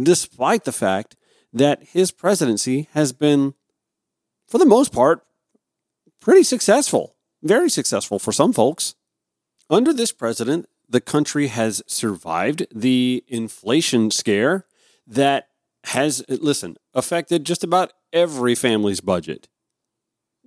despite 0.00 0.64
the 0.64 0.72
fact 0.72 1.16
that 1.52 1.82
his 1.82 2.10
presidency 2.10 2.88
has 2.92 3.12
been, 3.12 3.54
for 4.46 4.58
the 4.58 4.66
most 4.66 4.92
part, 4.92 5.24
pretty 6.20 6.42
successful, 6.42 7.16
very 7.42 7.70
successful 7.70 8.18
for 8.18 8.32
some 8.32 8.52
folks. 8.52 8.94
Under 9.68 9.92
this 9.92 10.12
president, 10.12 10.68
the 10.88 11.00
country 11.00 11.48
has 11.48 11.82
survived 11.86 12.66
the 12.72 13.24
inflation 13.26 14.10
scare 14.10 14.64
that 15.06 15.48
has, 15.84 16.24
listen, 16.28 16.76
affected 16.94 17.44
just 17.44 17.64
about 17.64 17.92
every 18.12 18.54
family's 18.54 19.00
budget. 19.00 19.48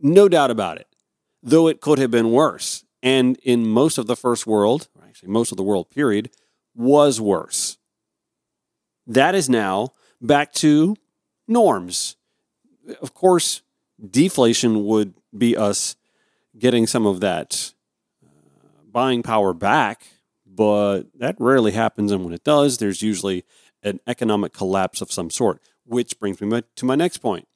No 0.01 0.29
doubt 0.29 0.51
about 0.51 0.77
it, 0.77 0.87
though 1.43 1.67
it 1.67 1.81
could 1.81 1.99
have 1.99 2.11
been 2.11 2.31
worse. 2.31 2.85
And 3.03 3.37
in 3.43 3.67
most 3.67 3.97
of 3.97 4.07
the 4.07 4.15
first 4.15 4.47
world, 4.47 4.87
or 4.97 5.05
actually 5.05 5.29
most 5.29 5.51
of 5.51 5.57
the 5.57 5.63
world 5.63 5.89
period, 5.89 6.31
was 6.75 7.19
worse. 7.19 7.77
That 9.05 9.35
is 9.35 9.49
now 9.49 9.89
back 10.21 10.53
to 10.53 10.95
norms. 11.47 12.15
Of 13.01 13.13
course, 13.13 13.61
deflation 14.09 14.85
would 14.85 15.13
be 15.37 15.57
us 15.57 15.95
getting 16.57 16.87
some 16.87 17.05
of 17.05 17.19
that 17.21 17.73
buying 18.99 19.23
power 19.23 19.53
back, 19.53 20.07
but 20.45 21.03
that 21.17 21.37
rarely 21.39 21.71
happens. 21.71 22.11
And 22.11 22.25
when 22.25 22.33
it 22.33 22.43
does, 22.43 22.79
there's 22.79 23.01
usually 23.01 23.45
an 23.81 24.01
economic 24.05 24.51
collapse 24.51 24.99
of 24.99 25.09
some 25.09 25.29
sort, 25.29 25.61
which 25.85 26.19
brings 26.19 26.41
me 26.41 26.61
to 26.75 26.85
my 26.85 26.95
next 26.95 27.19
point. 27.19 27.47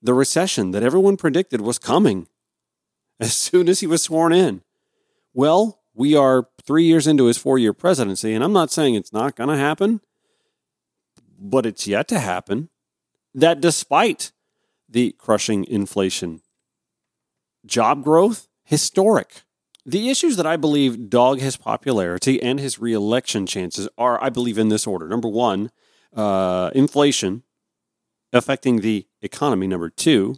The 0.00 0.14
recession 0.14 0.70
that 0.70 0.84
everyone 0.84 1.16
predicted 1.16 1.60
was 1.60 1.80
coming 1.80 2.28
as 3.18 3.34
soon 3.34 3.68
as 3.68 3.80
he 3.80 3.88
was 3.88 4.02
sworn 4.02 4.32
in. 4.32 4.62
Well, 5.32 5.80
we 5.94 6.14
are 6.14 6.46
three 6.64 6.84
years 6.84 7.08
into 7.08 7.24
his 7.24 7.38
four 7.38 7.58
year 7.58 7.72
presidency, 7.72 8.32
and 8.32 8.44
I'm 8.44 8.52
not 8.52 8.70
saying 8.70 8.94
it's 8.94 9.12
not 9.12 9.34
going 9.34 9.50
to 9.50 9.56
happen, 9.56 10.00
but 11.40 11.66
it's 11.66 11.88
yet 11.88 12.06
to 12.08 12.20
happen. 12.20 12.68
That 13.34 13.60
despite 13.60 14.30
the 14.88 15.10
crushing 15.18 15.64
inflation, 15.64 16.42
job 17.66 18.04
growth, 18.04 18.46
historic. 18.62 19.42
The 19.86 20.08
issues 20.08 20.36
that 20.36 20.46
I 20.46 20.56
believe 20.56 21.10
dog 21.10 21.40
his 21.40 21.56
popularity 21.56 22.42
and 22.42 22.58
his 22.58 22.78
reelection 22.78 23.46
chances 23.46 23.88
are, 23.98 24.22
I 24.22 24.30
believe, 24.30 24.56
in 24.56 24.68
this 24.68 24.86
order. 24.86 25.08
Number 25.08 25.28
one, 25.28 25.70
uh, 26.14 26.70
inflation 26.74 27.42
affecting 28.32 28.80
the 28.80 29.06
economy. 29.20 29.66
Number 29.66 29.90
two, 29.90 30.36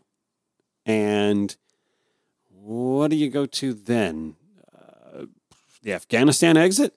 and 0.84 1.56
what 2.48 3.08
do 3.10 3.16
you 3.16 3.30
go 3.30 3.46
to 3.46 3.72
then? 3.72 4.34
Uh, 4.74 5.26
the 5.82 5.92
Afghanistan 5.92 6.56
exit? 6.56 6.94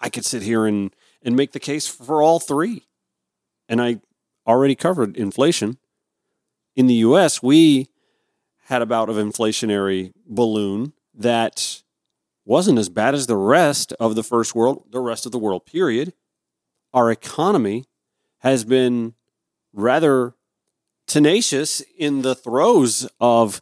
I 0.00 0.08
could 0.08 0.24
sit 0.24 0.42
here 0.42 0.66
and, 0.66 0.94
and 1.22 1.36
make 1.36 1.52
the 1.52 1.60
case 1.60 1.86
for 1.86 2.20
all 2.20 2.40
three. 2.40 2.84
And 3.68 3.80
I 3.80 4.00
already 4.46 4.74
covered 4.74 5.16
inflation. 5.16 5.78
In 6.74 6.88
the 6.88 6.94
US, 6.94 7.42
we 7.42 7.88
had 8.66 8.82
a 8.82 8.86
bout 8.86 9.08
of 9.08 9.14
inflationary 9.14 10.12
balloon 10.26 10.92
that 11.14 11.82
wasn't 12.44 12.78
as 12.78 12.88
bad 12.88 13.14
as 13.14 13.28
the 13.28 13.36
rest 13.36 13.92
of 14.00 14.16
the 14.16 14.24
first 14.24 14.56
world, 14.56 14.84
the 14.90 15.00
rest 15.00 15.24
of 15.24 15.30
the 15.30 15.38
world, 15.38 15.64
period. 15.64 16.12
Our 16.92 17.12
economy 17.12 17.84
has 18.38 18.64
been 18.64 19.14
rather 19.72 20.34
tenacious 21.06 21.80
in 21.96 22.22
the 22.22 22.34
throes 22.34 23.08
of 23.20 23.60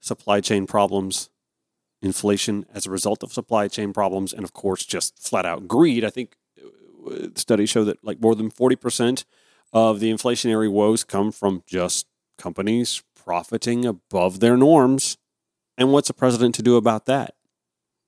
supply 0.00 0.40
chain 0.40 0.64
problems, 0.64 1.28
inflation 2.00 2.66
as 2.72 2.86
a 2.86 2.90
result 2.90 3.24
of 3.24 3.32
supply 3.32 3.66
chain 3.66 3.92
problems, 3.92 4.32
and 4.32 4.44
of 4.44 4.52
course, 4.52 4.86
just 4.86 5.18
flat 5.18 5.44
out 5.44 5.66
greed. 5.66 6.04
I 6.04 6.10
think 6.10 6.36
uh, 7.10 7.28
studies 7.34 7.70
show 7.70 7.82
that 7.82 8.04
like 8.04 8.20
more 8.20 8.36
than 8.36 8.52
40% 8.52 9.24
of 9.72 9.98
the 9.98 10.12
inflationary 10.12 10.70
woes 10.70 11.02
come 11.02 11.32
from 11.32 11.64
just 11.66 12.06
companies 12.38 13.02
profiting 13.30 13.86
above 13.86 14.40
their 14.40 14.56
norms 14.56 15.16
and 15.78 15.92
what's 15.92 16.10
a 16.10 16.12
president 16.12 16.52
to 16.52 16.64
do 16.64 16.74
about 16.74 17.06
that? 17.06 17.34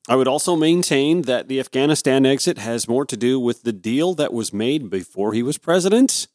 I 0.09 0.17
would 0.17 0.27
also 0.27 0.57
maintain 0.57 1.23
that 1.23 1.47
the 1.47 1.61
Afghanistan 1.61 2.27
exit 2.27 2.59
has 2.59 2.89
more 2.89 3.05
to 3.05 3.17
do 3.17 3.39
with 3.39 3.63
the 3.63 3.73
deal 3.73 4.15
that 4.15 4.33
was 4.33 4.53
made 4.53 4.91
before 4.91 5.33
he 5.33 5.45
was 5.45 5.59
president 5.59 6.27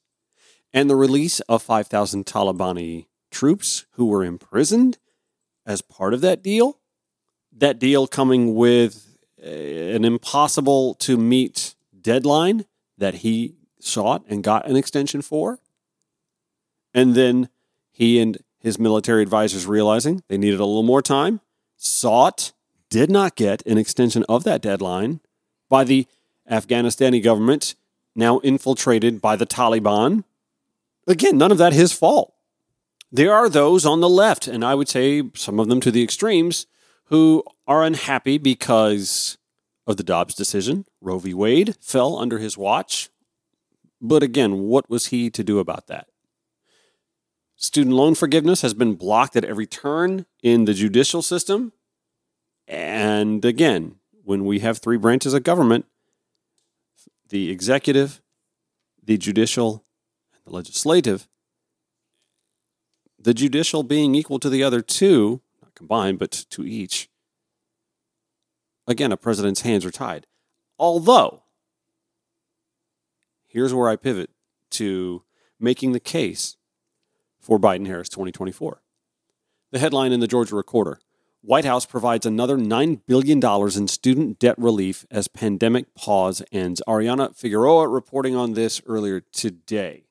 and 0.71 0.89
the 0.89 0.95
release 0.95 1.41
of 1.41 1.61
5,000 1.61 2.25
Taliban 2.25 3.07
troops 3.29 3.85
who 3.95 4.05
were 4.05 4.23
imprisoned 4.23 4.97
as 5.65 5.81
part 5.81 6.13
of 6.13 6.21
that 6.21 6.41
deal. 6.41 6.79
That 7.51 7.79
deal 7.79 8.07
coming 8.07 8.55
with 8.55 9.17
eh, 9.43 9.93
an 9.95 10.05
impossible 10.05 10.93
to 10.93 11.17
meet 11.17 11.75
deadline 11.99 12.63
that 12.97 13.15
he 13.15 13.55
sought 13.81 14.23
and 14.29 14.45
got 14.45 14.65
an 14.65 14.77
extension 14.77 15.21
for. 15.21 15.59
And 16.93 17.15
then 17.15 17.49
he 17.97 18.19
and 18.19 18.37
his 18.59 18.79
military 18.79 19.21
advisors 19.21 19.65
realizing 19.65 20.23
they 20.27 20.37
needed 20.37 20.59
a 20.59 20.65
little 20.65 20.83
more 20.83 21.01
time, 21.01 21.41
sought 21.75 22.51
did 22.89 23.11
not 23.11 23.35
get 23.35 23.65
an 23.65 23.77
extension 23.77 24.23
of 24.29 24.43
that 24.43 24.61
deadline 24.61 25.19
by 25.69 25.83
the 25.83 26.07
Afghanistani 26.49 27.21
government, 27.21 27.75
now 28.15 28.39
infiltrated 28.39 29.21
by 29.21 29.35
the 29.35 29.45
Taliban. 29.45 30.23
Again, 31.05 31.37
none 31.37 31.51
of 31.51 31.57
that 31.57 31.73
his 31.73 31.91
fault. 31.91 32.33
There 33.11 33.33
are 33.33 33.49
those 33.49 33.85
on 33.85 34.01
the 34.01 34.09
left, 34.09 34.47
and 34.47 34.65
I 34.65 34.75
would 34.75 34.89
say 34.89 35.23
some 35.35 35.59
of 35.59 35.67
them 35.67 35.79
to 35.81 35.91
the 35.91 36.03
extremes, 36.03 36.65
who 37.05 37.43
are 37.65 37.83
unhappy 37.83 38.37
because 38.37 39.37
of 39.85 39.97
the 39.97 40.03
Dobbs 40.03 40.35
decision. 40.35 40.85
Roe 40.99 41.19
v. 41.19 41.33
Wade 41.33 41.75
fell 41.79 42.17
under 42.17 42.37
his 42.39 42.57
watch. 42.57 43.09
But 44.01 44.23
again, 44.23 44.63
what 44.63 44.89
was 44.89 45.07
he 45.07 45.29
to 45.29 45.43
do 45.43 45.59
about 45.59 45.87
that? 45.87 46.07
Student 47.57 47.95
loan 47.95 48.15
forgiveness 48.15 48.61
has 48.61 48.73
been 48.73 48.93
blocked 48.93 49.35
at 49.35 49.43
every 49.43 49.65
turn 49.65 50.25
in 50.41 50.65
the 50.65 50.73
judicial 50.73 51.21
system. 51.21 51.73
And 52.67 53.43
again, 53.43 53.95
when 54.23 54.45
we 54.45 54.59
have 54.59 54.77
three 54.77 54.97
branches 54.97 55.33
of 55.33 55.43
government 55.43 55.85
the 57.29 57.51
executive, 57.51 58.21
the 59.03 59.17
judicial, 59.17 59.83
and 60.33 60.41
the 60.45 60.55
legislative 60.55 61.27
the 63.19 63.33
judicial 63.33 63.83
being 63.83 64.15
equal 64.15 64.39
to 64.39 64.49
the 64.49 64.63
other 64.63 64.81
two, 64.81 65.41
not 65.61 65.75
combined, 65.75 66.19
but 66.19 66.31
to 66.31 66.65
each, 66.65 67.09
again, 68.87 69.11
a 69.11 69.17
president's 69.17 69.61
hands 69.61 69.85
are 69.85 69.91
tied. 69.91 70.27
Although, 70.79 71.43
here's 73.47 73.73
where 73.73 73.89
I 73.89 73.95
pivot 73.95 74.29
to 74.71 75.23
making 75.59 75.91
the 75.91 75.99
case 75.99 76.55
for 77.47 77.57
Biden 77.57 77.87
Harris 77.87 78.09
2024. 78.09 78.81
The 79.71 79.79
headline 79.79 80.11
in 80.11 80.19
the 80.19 80.27
Georgia 80.27 80.55
Recorder 80.55 80.99
White 81.41 81.63
House 81.63 81.85
provides 81.85 82.25
another 82.25 82.57
$9 82.57 83.01
billion 83.07 83.41
in 83.41 83.87
student 83.87 84.37
debt 84.37 84.55
relief 84.57 85.05
as 85.09 85.29
pandemic 85.29 85.95
pause 85.95 86.41
ends. 86.51 86.81
Ariana 86.85 87.33
Figueroa 87.33 87.87
reporting 87.87 88.35
on 88.35 88.53
this 88.53 88.81
earlier 88.85 89.21
today. 89.21 90.03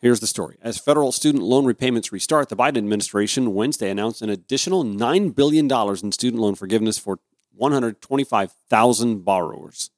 Here's 0.00 0.18
the 0.18 0.26
story. 0.26 0.56
As 0.60 0.78
federal 0.78 1.12
student 1.12 1.44
loan 1.44 1.64
repayments 1.64 2.10
restart, 2.10 2.48
the 2.48 2.56
Biden 2.56 2.78
administration 2.78 3.54
Wednesday 3.54 3.88
announced 3.88 4.20
an 4.20 4.30
additional 4.30 4.82
$9 4.82 5.32
billion 5.32 5.70
in 5.70 6.10
student 6.10 6.42
loan 6.42 6.56
forgiveness 6.56 6.98
for 6.98 7.20
125,000 7.54 9.24
borrowers. 9.24 9.90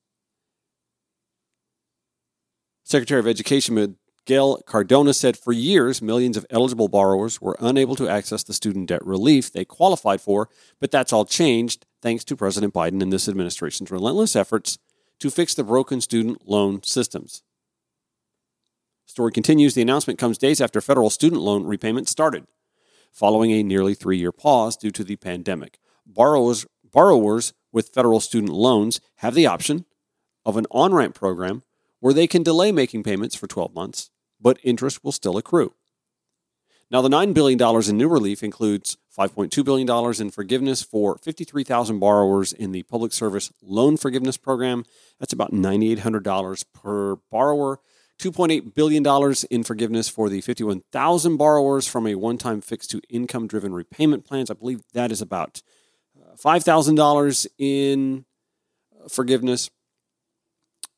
Secretary 2.84 3.20
of 3.20 3.26
Education 3.26 3.74
Miguel 4.24 4.60
Cardona 4.66 5.12
said 5.12 5.36
for 5.36 5.52
years, 5.52 6.00
millions 6.00 6.36
of 6.36 6.46
eligible 6.48 6.86
borrowers 6.86 7.40
were 7.40 7.56
unable 7.58 7.96
to 7.96 8.08
access 8.08 8.44
the 8.44 8.54
student 8.54 8.88
debt 8.88 9.04
relief 9.04 9.52
they 9.52 9.64
qualified 9.64 10.20
for, 10.20 10.48
but 10.78 10.92
that's 10.92 11.12
all 11.12 11.24
changed 11.24 11.86
thanks 12.00 12.22
to 12.24 12.36
President 12.36 12.72
Biden 12.72 13.02
and 13.02 13.12
this 13.12 13.28
administration's 13.28 13.90
relentless 13.90 14.36
efforts 14.36 14.78
to 15.18 15.28
fix 15.28 15.54
the 15.54 15.64
broken 15.64 16.00
student 16.00 16.48
loan 16.48 16.84
systems. 16.84 17.42
Story 19.06 19.32
continues. 19.32 19.74
The 19.74 19.82
announcement 19.82 20.20
comes 20.20 20.38
days 20.38 20.60
after 20.60 20.80
federal 20.80 21.10
student 21.10 21.42
loan 21.42 21.64
repayment 21.64 22.08
started, 22.08 22.46
following 23.10 23.50
a 23.50 23.64
nearly 23.64 23.94
three 23.94 24.18
year 24.18 24.32
pause 24.32 24.76
due 24.76 24.92
to 24.92 25.02
the 25.02 25.16
pandemic. 25.16 25.78
Borrowers, 26.06 26.64
borrowers 26.84 27.54
with 27.72 27.92
federal 27.92 28.20
student 28.20 28.52
loans 28.52 29.00
have 29.16 29.34
the 29.34 29.46
option 29.46 29.84
of 30.44 30.56
an 30.56 30.66
on 30.70 30.94
ramp 30.94 31.16
program 31.16 31.64
where 31.98 32.14
they 32.14 32.26
can 32.26 32.42
delay 32.42 32.72
making 32.72 33.02
payments 33.02 33.36
for 33.36 33.46
12 33.46 33.74
months, 33.74 34.10
but 34.42 34.58
interest 34.62 35.04
will 35.04 35.12
still 35.12 35.38
accrue. 35.38 35.74
Now, 36.90 37.00
the 37.00 37.08
$9 37.08 37.32
billion 37.32 37.58
in 37.88 37.96
new 37.96 38.08
relief 38.08 38.42
includes 38.42 38.98
$5.2 39.18 39.64
billion 39.64 40.20
in 40.20 40.30
forgiveness 40.30 40.82
for 40.82 41.16
53,000 41.16 41.98
borrowers 41.98 42.52
in 42.52 42.72
the 42.72 42.82
Public 42.82 43.14
Service 43.14 43.50
Loan 43.62 43.96
Forgiveness 43.96 44.36
Program. 44.36 44.84
That's 45.18 45.32
about 45.32 45.52
$9,800 45.52 46.64
per 46.74 47.16
borrower. 47.30 47.80
$2.8 48.18 48.74
billion 48.74 49.34
in 49.50 49.64
forgiveness 49.64 50.08
for 50.08 50.28
the 50.28 50.42
51,000 50.42 51.36
borrowers 51.38 51.86
from 51.86 52.06
a 52.06 52.14
one 52.14 52.36
time 52.36 52.60
fixed 52.60 52.90
to 52.90 53.00
income 53.08 53.46
driven 53.46 53.72
repayment 53.72 54.26
plans. 54.26 54.50
I 54.50 54.54
believe 54.54 54.82
that 54.92 55.10
is 55.10 55.22
about 55.22 55.62
uh, 56.20 56.36
$5,000 56.36 57.46
in 57.58 58.26
forgiveness 59.08 59.70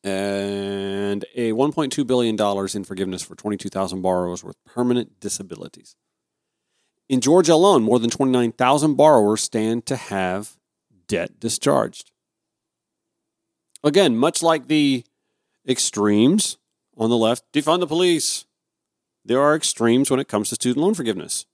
and 0.05 1.25
a 1.33 1.51
$1.2 1.51 2.05
billion 2.05 2.39
in 2.75 2.83
forgiveness 2.83 3.23
for 3.23 3.33
22,000 3.33 4.03
borrowers 4.03 4.43
with 4.43 4.63
permanent 4.63 5.19
disabilities. 5.19 5.95
In 7.09 7.21
Georgia 7.21 7.53
alone, 7.53 7.81
more 7.81 7.97
than 7.97 8.11
29,000 8.11 8.93
borrowers 8.93 9.41
stand 9.41 9.87
to 9.87 9.95
have 9.95 10.57
debt 11.07 11.39
discharged. 11.39 12.11
Again, 13.83 14.15
much 14.15 14.43
like 14.43 14.67
the 14.67 15.05
extremes 15.67 16.57
on 16.95 17.09
the 17.09 17.17
left, 17.17 17.51
defund 17.51 17.79
the 17.79 17.87
police. 17.87 18.45
There 19.23 19.41
are 19.41 19.55
extremes 19.55 20.11
when 20.11 20.19
it 20.19 20.27
comes 20.27 20.49
to 20.49 20.55
student 20.55 20.83
loan 20.83 20.93
forgiveness. 20.93 21.47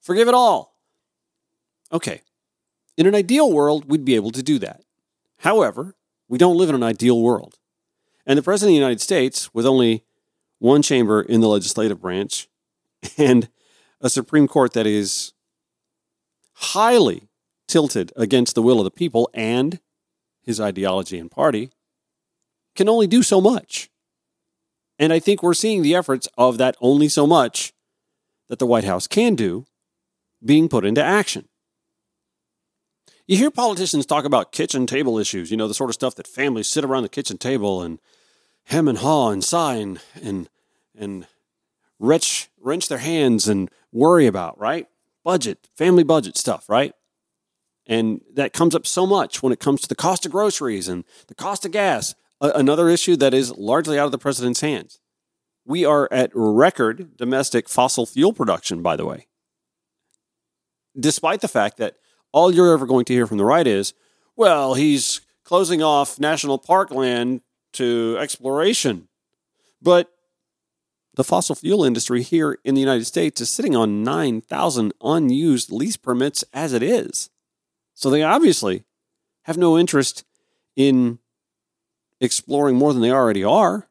Forgive 0.00 0.28
it 0.28 0.34
all. 0.34 0.76
Okay. 1.92 2.22
In 2.96 3.06
an 3.06 3.14
ideal 3.16 3.52
world, 3.52 3.90
we'd 3.90 4.04
be 4.04 4.14
able 4.14 4.30
to 4.30 4.42
do 4.42 4.60
that. 4.60 4.82
However, 5.38 5.96
we 6.28 6.38
don't 6.38 6.56
live 6.56 6.68
in 6.68 6.76
an 6.76 6.82
ideal 6.84 7.20
world. 7.20 7.58
And 8.26 8.38
the 8.38 8.42
President 8.42 8.70
of 8.70 8.72
the 8.72 8.80
United 8.80 9.00
States, 9.00 9.52
with 9.52 9.66
only 9.66 10.04
one 10.58 10.82
chamber 10.82 11.20
in 11.20 11.40
the 11.40 11.48
legislative 11.48 12.00
branch 12.00 12.48
and 13.18 13.48
a 14.00 14.08
Supreme 14.08 14.46
Court 14.48 14.72
that 14.74 14.86
is 14.86 15.32
highly 16.54 17.28
tilted 17.66 18.12
against 18.16 18.54
the 18.54 18.62
will 18.62 18.78
of 18.78 18.84
the 18.84 18.90
people 18.90 19.28
and 19.34 19.80
his 20.42 20.60
ideology 20.60 21.18
and 21.18 21.30
party, 21.30 21.70
can 22.74 22.88
only 22.88 23.06
do 23.06 23.22
so 23.22 23.40
much. 23.40 23.90
And 24.98 25.12
I 25.12 25.18
think 25.18 25.42
we're 25.42 25.54
seeing 25.54 25.82
the 25.82 25.94
efforts 25.94 26.28
of 26.38 26.58
that 26.58 26.76
only 26.80 27.08
so 27.08 27.26
much 27.26 27.72
that 28.48 28.58
the 28.58 28.66
White 28.66 28.84
House 28.84 29.06
can 29.06 29.34
do 29.34 29.64
being 30.44 30.68
put 30.68 30.84
into 30.84 31.02
action. 31.02 31.48
You 33.26 33.36
hear 33.36 33.50
politicians 33.50 34.04
talk 34.04 34.24
about 34.24 34.52
kitchen 34.52 34.86
table 34.86 35.18
issues, 35.18 35.50
you 35.50 35.56
know, 35.56 35.68
the 35.68 35.74
sort 35.74 35.90
of 35.90 35.94
stuff 35.94 36.16
that 36.16 36.26
families 36.26 36.66
sit 36.66 36.84
around 36.84 37.04
the 37.04 37.08
kitchen 37.08 37.38
table 37.38 37.82
and 37.82 37.98
hem 38.64 38.88
and 38.88 38.98
haw 38.98 39.30
and 39.30 39.44
sigh 39.44 39.76
and, 39.76 40.00
and, 40.20 40.48
and 40.96 41.26
wrench, 41.98 42.50
wrench 42.60 42.88
their 42.88 42.98
hands 42.98 43.48
and 43.48 43.70
worry 43.92 44.26
about, 44.26 44.58
right? 44.58 44.86
Budget, 45.24 45.68
family 45.76 46.02
budget 46.02 46.36
stuff, 46.36 46.68
right? 46.68 46.94
And 47.86 48.20
that 48.34 48.52
comes 48.52 48.74
up 48.74 48.86
so 48.86 49.06
much 49.06 49.42
when 49.42 49.52
it 49.52 49.60
comes 49.60 49.80
to 49.82 49.88
the 49.88 49.94
cost 49.94 50.26
of 50.26 50.32
groceries 50.32 50.88
and 50.88 51.04
the 51.28 51.34
cost 51.34 51.64
of 51.64 51.72
gas 51.72 52.14
another 52.42 52.88
issue 52.88 53.16
that 53.16 53.32
is 53.32 53.56
largely 53.56 53.98
out 53.98 54.06
of 54.06 54.12
the 54.12 54.18
president's 54.18 54.60
hands. 54.60 54.98
We 55.64 55.84
are 55.84 56.08
at 56.10 56.30
record 56.34 57.16
domestic 57.16 57.68
fossil 57.68 58.04
fuel 58.04 58.32
production, 58.32 58.82
by 58.82 58.96
the 58.96 59.06
way. 59.06 59.28
Despite 60.98 61.40
the 61.40 61.48
fact 61.48 61.76
that 61.78 61.96
all 62.32 62.52
you're 62.52 62.72
ever 62.72 62.86
going 62.86 63.04
to 63.06 63.12
hear 63.12 63.26
from 63.26 63.38
the 63.38 63.44
right 63.44 63.66
is, 63.66 63.94
well, 64.36 64.74
he's 64.74 65.20
closing 65.44 65.82
off 65.82 66.18
national 66.18 66.58
park 66.58 66.90
land 66.90 67.42
to 67.74 68.16
exploration. 68.20 69.08
But 69.80 70.10
the 71.14 71.24
fossil 71.24 71.54
fuel 71.54 71.84
industry 71.84 72.22
here 72.22 72.58
in 72.64 72.74
the 72.74 72.80
United 72.80 73.04
States 73.04 73.40
is 73.40 73.50
sitting 73.50 73.76
on 73.76 74.02
9,000 74.02 74.92
unused 75.02 75.70
lease 75.70 75.96
permits 75.96 76.44
as 76.54 76.72
it 76.72 76.82
is. 76.82 77.28
So 77.94 78.08
they 78.08 78.22
obviously 78.22 78.84
have 79.42 79.58
no 79.58 79.78
interest 79.78 80.24
in 80.76 81.18
exploring 82.20 82.76
more 82.76 82.92
than 82.92 83.02
they 83.02 83.10
already 83.10 83.44
are. 83.44 83.88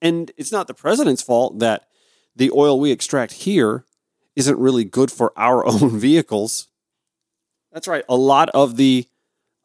And 0.00 0.32
it's 0.36 0.52
not 0.52 0.66
the 0.66 0.74
president's 0.74 1.20
fault 1.20 1.58
that 1.58 1.86
the 2.34 2.50
oil 2.52 2.80
we 2.80 2.90
extract 2.90 3.32
here 3.32 3.84
isn't 4.36 4.58
really 4.58 4.84
good 4.84 5.10
for 5.10 5.32
our 5.36 5.66
own 5.66 5.98
vehicles. 5.98 6.68
That's 7.72 7.88
right. 7.88 8.04
A 8.08 8.16
lot 8.16 8.50
of 8.50 8.76
the 8.76 9.06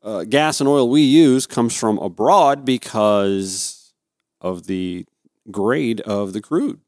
uh, 0.03 0.23
gas 0.23 0.59
and 0.59 0.69
oil 0.69 0.89
we 0.89 1.01
use 1.01 1.47
comes 1.47 1.75
from 1.75 1.97
abroad 1.97 2.63
because 2.65 3.93
of 4.39 4.67
the 4.67 5.05
grade 5.49 6.01
of 6.01 6.33
the 6.33 6.41
crude. 6.41 6.79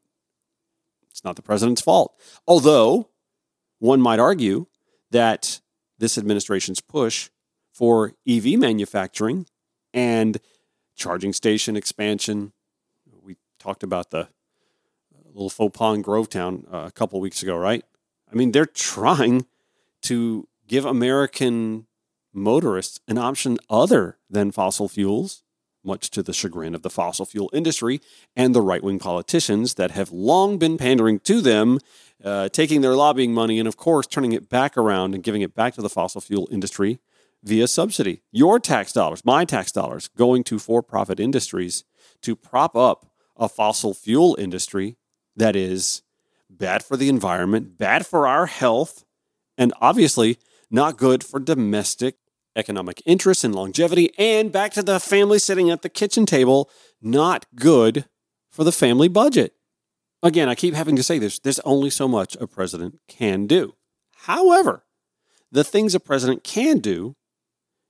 It's 1.10 1.24
not 1.24 1.36
the 1.36 1.42
president's 1.42 1.80
fault. 1.80 2.14
Although 2.46 3.08
one 3.78 4.00
might 4.00 4.20
argue 4.20 4.66
that 5.10 5.60
this 5.98 6.16
administration's 6.16 6.80
push 6.80 7.30
for 7.72 8.14
EV 8.28 8.58
manufacturing 8.58 9.46
and 9.92 10.38
charging 10.96 11.32
station 11.32 11.76
expansion. 11.76 12.52
We 13.22 13.36
talked 13.58 13.82
about 13.82 14.10
the 14.10 14.28
little 15.32 15.50
faux 15.50 15.76
pas 15.76 15.94
in 15.96 16.02
Grovetown 16.02 16.72
uh, 16.72 16.86
a 16.86 16.90
couple 16.90 17.20
weeks 17.20 17.42
ago, 17.42 17.56
right? 17.56 17.84
I 18.30 18.34
mean, 18.34 18.52
they're 18.52 18.66
trying 18.66 19.46
to 20.02 20.46
give 20.68 20.84
American 20.84 21.86
motorists 22.32 23.00
an 23.08 23.18
option 23.18 23.58
other 23.68 24.18
than 24.30 24.52
fossil 24.52 24.88
fuels. 24.88 25.42
much 25.84 26.10
to 26.10 26.22
the 26.22 26.32
chagrin 26.32 26.74
of 26.74 26.82
the 26.82 26.90
fossil 26.90 27.24
fuel 27.26 27.50
industry 27.52 28.00
and 28.36 28.54
the 28.54 28.60
right 28.60 28.82
wing 28.82 28.98
politicians 28.98 29.74
that 29.74 29.90
have 29.92 30.12
long 30.12 30.58
been 30.58 30.76
pandering 30.76 31.18
to 31.20 31.40
them, 31.40 31.78
uh, 32.22 32.48
taking 32.50 32.80
their 32.80 32.94
lobbying 32.94 33.32
money 33.32 33.58
and, 33.58 33.66
of 33.66 33.76
course, 33.76 34.06
turning 34.06 34.32
it 34.32 34.48
back 34.48 34.76
around 34.76 35.14
and 35.14 35.24
giving 35.24 35.42
it 35.42 35.54
back 35.54 35.74
to 35.74 35.82
the 35.82 35.88
fossil 35.88 36.20
fuel 36.20 36.48
industry 36.50 36.98
via 37.42 37.66
subsidy. 37.66 38.22
Your 38.30 38.58
tax 38.58 38.92
dollars, 38.92 39.24
my 39.24 39.44
tax 39.44 39.72
dollars, 39.72 40.08
going 40.08 40.44
to 40.44 40.58
for 40.58 40.82
profit 40.82 41.18
industries 41.20 41.84
to 42.22 42.36
prop 42.36 42.76
up 42.76 43.06
a 43.36 43.48
fossil 43.48 43.94
fuel 43.94 44.36
industry 44.38 44.96
that 45.36 45.54
is 45.54 46.02
bad 46.50 46.82
for 46.82 46.96
the 46.96 47.08
environment, 47.08 47.78
bad 47.78 48.04
for 48.04 48.26
our 48.26 48.46
health, 48.46 49.04
and 49.56 49.72
obviously 49.80 50.38
not 50.70 50.96
good 50.96 51.24
for 51.24 51.40
domestic 51.40 52.16
economic 52.56 53.00
interests 53.06 53.44
and 53.44 53.54
longevity. 53.54 54.10
And 54.18 54.52
back 54.52 54.72
to 54.72 54.82
the 54.82 55.00
family 55.00 55.38
sitting 55.38 55.70
at 55.70 55.82
the 55.82 55.88
kitchen 55.88 56.26
table, 56.26 56.68
not 57.00 57.46
good 57.54 58.06
for 58.50 58.64
the 58.64 58.72
family 58.72 59.08
budget. 59.08 59.54
Again, 60.22 60.48
I 60.48 60.56
keep 60.56 60.74
having 60.74 60.96
to 60.96 61.02
say 61.02 61.18
this 61.18 61.38
there's 61.38 61.60
only 61.60 61.90
so 61.90 62.08
much 62.08 62.36
a 62.40 62.46
president 62.46 62.98
can 63.06 63.46
do. 63.46 63.74
However, 64.22 64.84
the 65.50 65.64
things 65.64 65.94
a 65.94 66.00
president 66.00 66.44
can 66.44 66.78
do, 66.78 67.14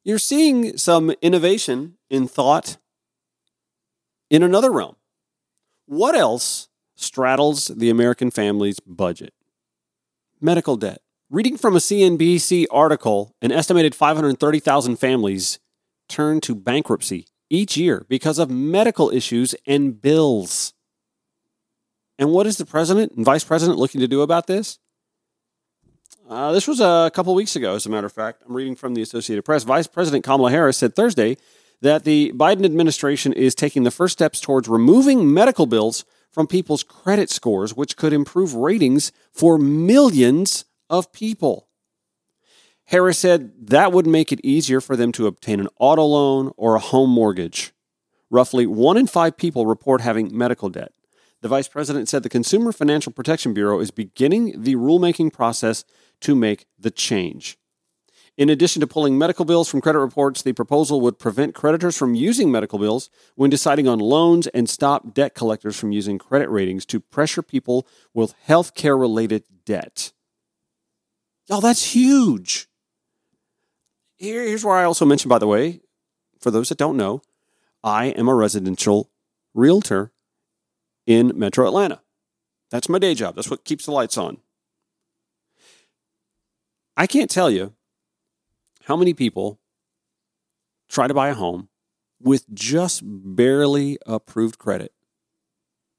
you're 0.05 0.19
seeing 0.19 0.77
some 0.77 1.11
innovation 1.23 1.97
in 2.11 2.29
thought 2.29 2.77
in 4.31 4.43
another 4.43 4.71
realm. 4.71 4.97
What 5.87 6.15
else 6.15 6.69
straddles 6.97 7.69
the 7.69 7.89
American 7.89 8.31
family's 8.31 8.79
budget? 8.81 9.33
Medical 10.41 10.77
debt. 10.77 11.01
Reading 11.31 11.59
from 11.59 11.77
a 11.77 11.79
CNBC 11.79 12.65
article, 12.71 13.35
an 13.43 13.53
estimated 13.53 13.95
530,000 13.95 14.97
families 14.97 15.59
turn 16.09 16.41
to 16.41 16.55
bankruptcy 16.55 17.27
each 17.51 17.77
year 17.77 18.07
because 18.09 18.39
of 18.39 18.49
medical 18.49 19.11
issues 19.11 19.55
and 19.67 20.01
bills. 20.01 20.73
And 22.19 22.33
what 22.33 22.47
is 22.47 22.57
the 22.57 22.65
president 22.65 23.13
and 23.13 23.27
vice 23.27 23.45
president 23.45 23.79
looking 23.79 24.01
to 24.01 24.09
do 24.09 24.23
about 24.23 24.47
this? 24.47 24.79
Uh, 26.27 26.53
this 26.53 26.67
was 26.67 26.81
a 26.81 27.11
couple 27.13 27.35
weeks 27.35 27.57
ago, 27.57 27.75
as 27.75 27.85
a 27.85 27.91
matter 27.91 28.07
of 28.07 28.13
fact. 28.15 28.43
I'm 28.49 28.57
reading 28.57 28.75
from 28.75 28.95
the 28.95 29.03
Associated 29.03 29.45
Press. 29.45 29.65
Vice 29.65 29.87
President 29.87 30.25
Kamala 30.25 30.51
Harris 30.51 30.79
said 30.79 30.97
Thursday 30.97 31.37
that 31.83 32.05
the 32.05 32.33
Biden 32.37 32.65
administration 32.65 33.35
is 33.35 33.55
taking 33.55 33.83
the 33.83 33.91
first 33.91 34.15
steps 34.15 34.41
towards 34.41 34.67
removing 34.67 35.31
medical 35.31 35.67
bills 35.67 36.07
from 36.33 36.47
people's 36.47 36.83
credit 36.83 37.29
scores, 37.29 37.77
which 37.77 37.99
could 37.99 38.15
improve 38.15 38.55
ratings 38.55 39.13
for 39.31 39.59
millions 39.59 40.65
of 40.91 41.13
people. 41.13 41.69
Harris 42.87 43.19
said 43.19 43.69
that 43.69 43.93
would 43.93 44.07
make 44.07 44.33
it 44.33 44.41
easier 44.43 44.81
for 44.81 44.97
them 44.97 45.13
to 45.13 45.27
obtain 45.27 45.61
an 45.61 45.69
auto 45.79 46.05
loan 46.05 46.53
or 46.57 46.75
a 46.75 46.81
home 46.81 47.11
mortgage. 47.11 47.73
Roughly 48.31 48.67
one 48.67 48.97
in 48.97 49.07
five 49.07 49.37
people 49.37 49.67
report 49.67 50.01
having 50.01 50.37
medical 50.37 50.71
debt. 50.71 50.93
The 51.41 51.49
vice 51.49 51.69
president 51.69 52.09
said 52.09 52.23
the 52.23 52.29
Consumer 52.29 52.73
Financial 52.73 53.13
Protection 53.13 53.55
Bureau 53.55 53.79
is 53.81 53.91
beginning 53.91 54.63
the 54.63 54.75
rulemaking 54.75 55.33
process 55.33 55.85
to 56.21 56.35
make 56.35 56.67
the 56.79 56.91
change. 56.91 57.59
In 58.39 58.49
addition 58.49 58.81
to 58.81 58.87
pulling 58.87 59.19
medical 59.19 59.45
bills 59.45 59.69
from 59.69 59.81
credit 59.81 59.99
reports, 59.99 60.43
the 60.43 60.53
proposal 60.53 61.01
would 61.01 61.19
prevent 61.19 61.55
creditors 61.55 61.97
from 61.97 62.15
using 62.15 62.51
medical 62.51 62.79
bills 62.79 63.11
when 63.35 63.51
deciding 63.51 63.89
on 63.89 63.99
loans 63.99 64.47
and 64.49 64.71
stop 64.71 65.13
debt 65.13 65.35
collectors 65.35 65.79
from 65.79 65.93
using 65.93 66.19
credit 66.19 66.49
ratings 66.49 66.87
to 66.87 67.01
pressure 67.01 67.43
people 67.43 67.87
with 68.15 68.35
health 68.45 68.75
care 68.75 68.97
related 68.97 69.43
debt. 69.65 70.13
Y'all, 71.49 71.61
that's 71.61 71.95
huge. 71.95 72.69
Here, 74.17 74.45
here's 74.45 74.65
where 74.65 74.77
I 74.77 74.85
also 74.85 75.07
mentioned, 75.07 75.31
by 75.31 75.39
the 75.39 75.47
way, 75.47 75.81
for 76.41 76.51
those 76.51 76.69
that 76.69 76.79
don't 76.79 76.97
know, 76.97 77.23
I 77.83 78.07
am 78.07 78.29
a 78.29 78.35
residential 78.35 79.11
realtor 79.55 80.13
in 81.07 81.33
Metro 81.35 81.67
Atlanta. 81.67 82.03
That's 82.71 82.89
my 82.89 82.99
day 82.99 83.15
job. 83.15 83.35
That's 83.35 83.51
what 83.51 83.65
keeps 83.65 83.87
the 83.87 83.93
lights 83.93 84.19
on. 84.19 84.39
I 86.97 87.07
can't 87.07 87.31
tell 87.31 87.51
you 87.51 87.75
how 88.85 88.97
many 88.97 89.15
people 89.15 89.59
try 90.89 91.07
to 91.07 91.15
buy 91.15 91.29
a 91.29 91.35
home 91.35 91.69
with 92.21 92.53
just 92.53 93.03
barely 93.05 93.99
approved 94.05 94.59
credit, 94.59 94.93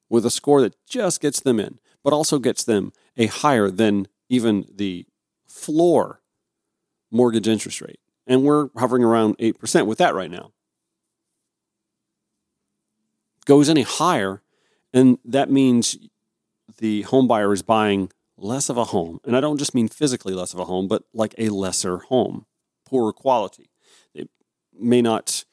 with 0.10 0.26
a 0.26 0.32
score 0.32 0.62
that 0.62 0.76
just 0.86 1.22
gets 1.22 1.40
them 1.40 1.60
in, 1.60 1.80
but 2.04 2.14
also 2.14 2.38
gets 2.38 2.64
them 2.64 2.92
a 3.18 3.28
higher 3.28 3.70
than 3.70 4.08
even 4.28 4.66
the 4.72 5.06
floor 5.60 6.22
mortgage 7.12 7.48
interest 7.48 7.82
rate. 7.82 8.00
And 8.28 8.44
we're 8.44 8.70
hovering 8.78 9.04
around 9.04 9.38
8% 9.38 9.88
with 9.88 9.98
that 9.98 10.14
right 10.14 10.30
now. 10.30 10.52
Goes 13.46 13.70
any 13.70 13.82
higher, 13.82 14.44
and 14.94 15.18
that 15.26 15.50
means 15.50 15.98
the 16.78 17.02
home 17.04 17.28
buyer 17.28 17.52
is 17.52 17.64
buying 17.64 18.12
less 18.38 18.70
of 18.70 18.78
a 18.78 18.86
home. 18.86 19.20
And 19.26 19.36
I 19.36 19.42
don't 19.42 19.58
just 19.58 19.74
mean 19.74 19.88
physically 19.88 20.34
less 20.34 20.54
of 20.54 20.60
a 20.60 20.66
home, 20.66 20.88
but 20.88 21.04
like 21.14 21.34
a 21.38 21.50
lesser 21.50 21.98
home 21.98 22.46
poorer 22.86 23.12
quality. 23.12 23.70
It 24.14 24.30
may 24.78 25.02
not 25.02 25.46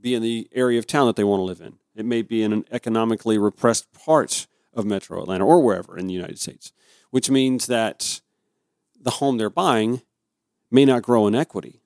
be 0.00 0.14
in 0.14 0.22
the 0.22 0.48
area 0.52 0.78
of 0.78 0.86
town 0.86 1.06
that 1.06 1.16
they 1.16 1.24
want 1.24 1.40
to 1.40 1.44
live 1.44 1.60
in. 1.60 1.74
It 1.94 2.06
may 2.06 2.22
be 2.22 2.42
in 2.42 2.52
an 2.52 2.64
economically 2.70 3.38
repressed 3.38 3.92
part 3.92 4.46
of 4.74 4.84
metro 4.84 5.22
Atlanta 5.22 5.46
or 5.46 5.62
wherever 5.62 5.96
in 5.96 6.06
the 6.06 6.14
United 6.14 6.38
States, 6.38 6.72
which 7.10 7.30
means 7.30 7.66
that 7.66 8.20
the 9.06 9.12
home 9.12 9.38
they're 9.38 9.48
buying 9.48 10.02
may 10.68 10.84
not 10.84 11.00
grow 11.00 11.28
in 11.28 11.34
equity. 11.34 11.80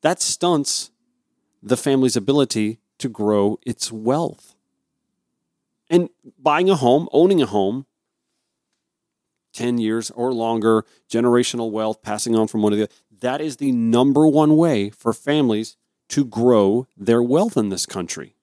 That 0.00 0.22
stunts 0.22 0.90
the 1.62 1.76
family's 1.76 2.16
ability 2.16 2.80
to 2.98 3.10
grow 3.10 3.58
its 3.66 3.92
wealth. 3.92 4.56
And 5.90 6.08
buying 6.38 6.70
a 6.70 6.74
home, 6.74 7.10
owning 7.12 7.42
a 7.42 7.46
home, 7.46 7.84
10 9.52 9.76
years 9.76 10.10
or 10.12 10.32
longer, 10.32 10.86
generational 11.10 11.70
wealth 11.70 12.02
passing 12.02 12.34
on 12.34 12.48
from 12.48 12.62
one 12.62 12.72
to 12.72 12.76
the 12.76 12.84
other. 12.84 12.92
That 13.20 13.42
is 13.42 13.58
the 13.58 13.70
number 13.70 14.26
one 14.26 14.56
way 14.56 14.88
for 14.88 15.12
families 15.12 15.76
to 16.08 16.24
grow 16.24 16.86
their 16.96 17.22
wealth 17.22 17.58
in 17.58 17.68
this 17.68 17.84
country. 17.84 18.34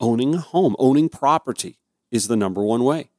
Owning 0.00 0.34
a 0.34 0.40
home, 0.40 0.74
owning 0.80 1.08
property 1.08 1.78
is 2.10 2.26
the 2.26 2.36
number 2.36 2.64
one 2.64 2.82
way. 2.82 3.10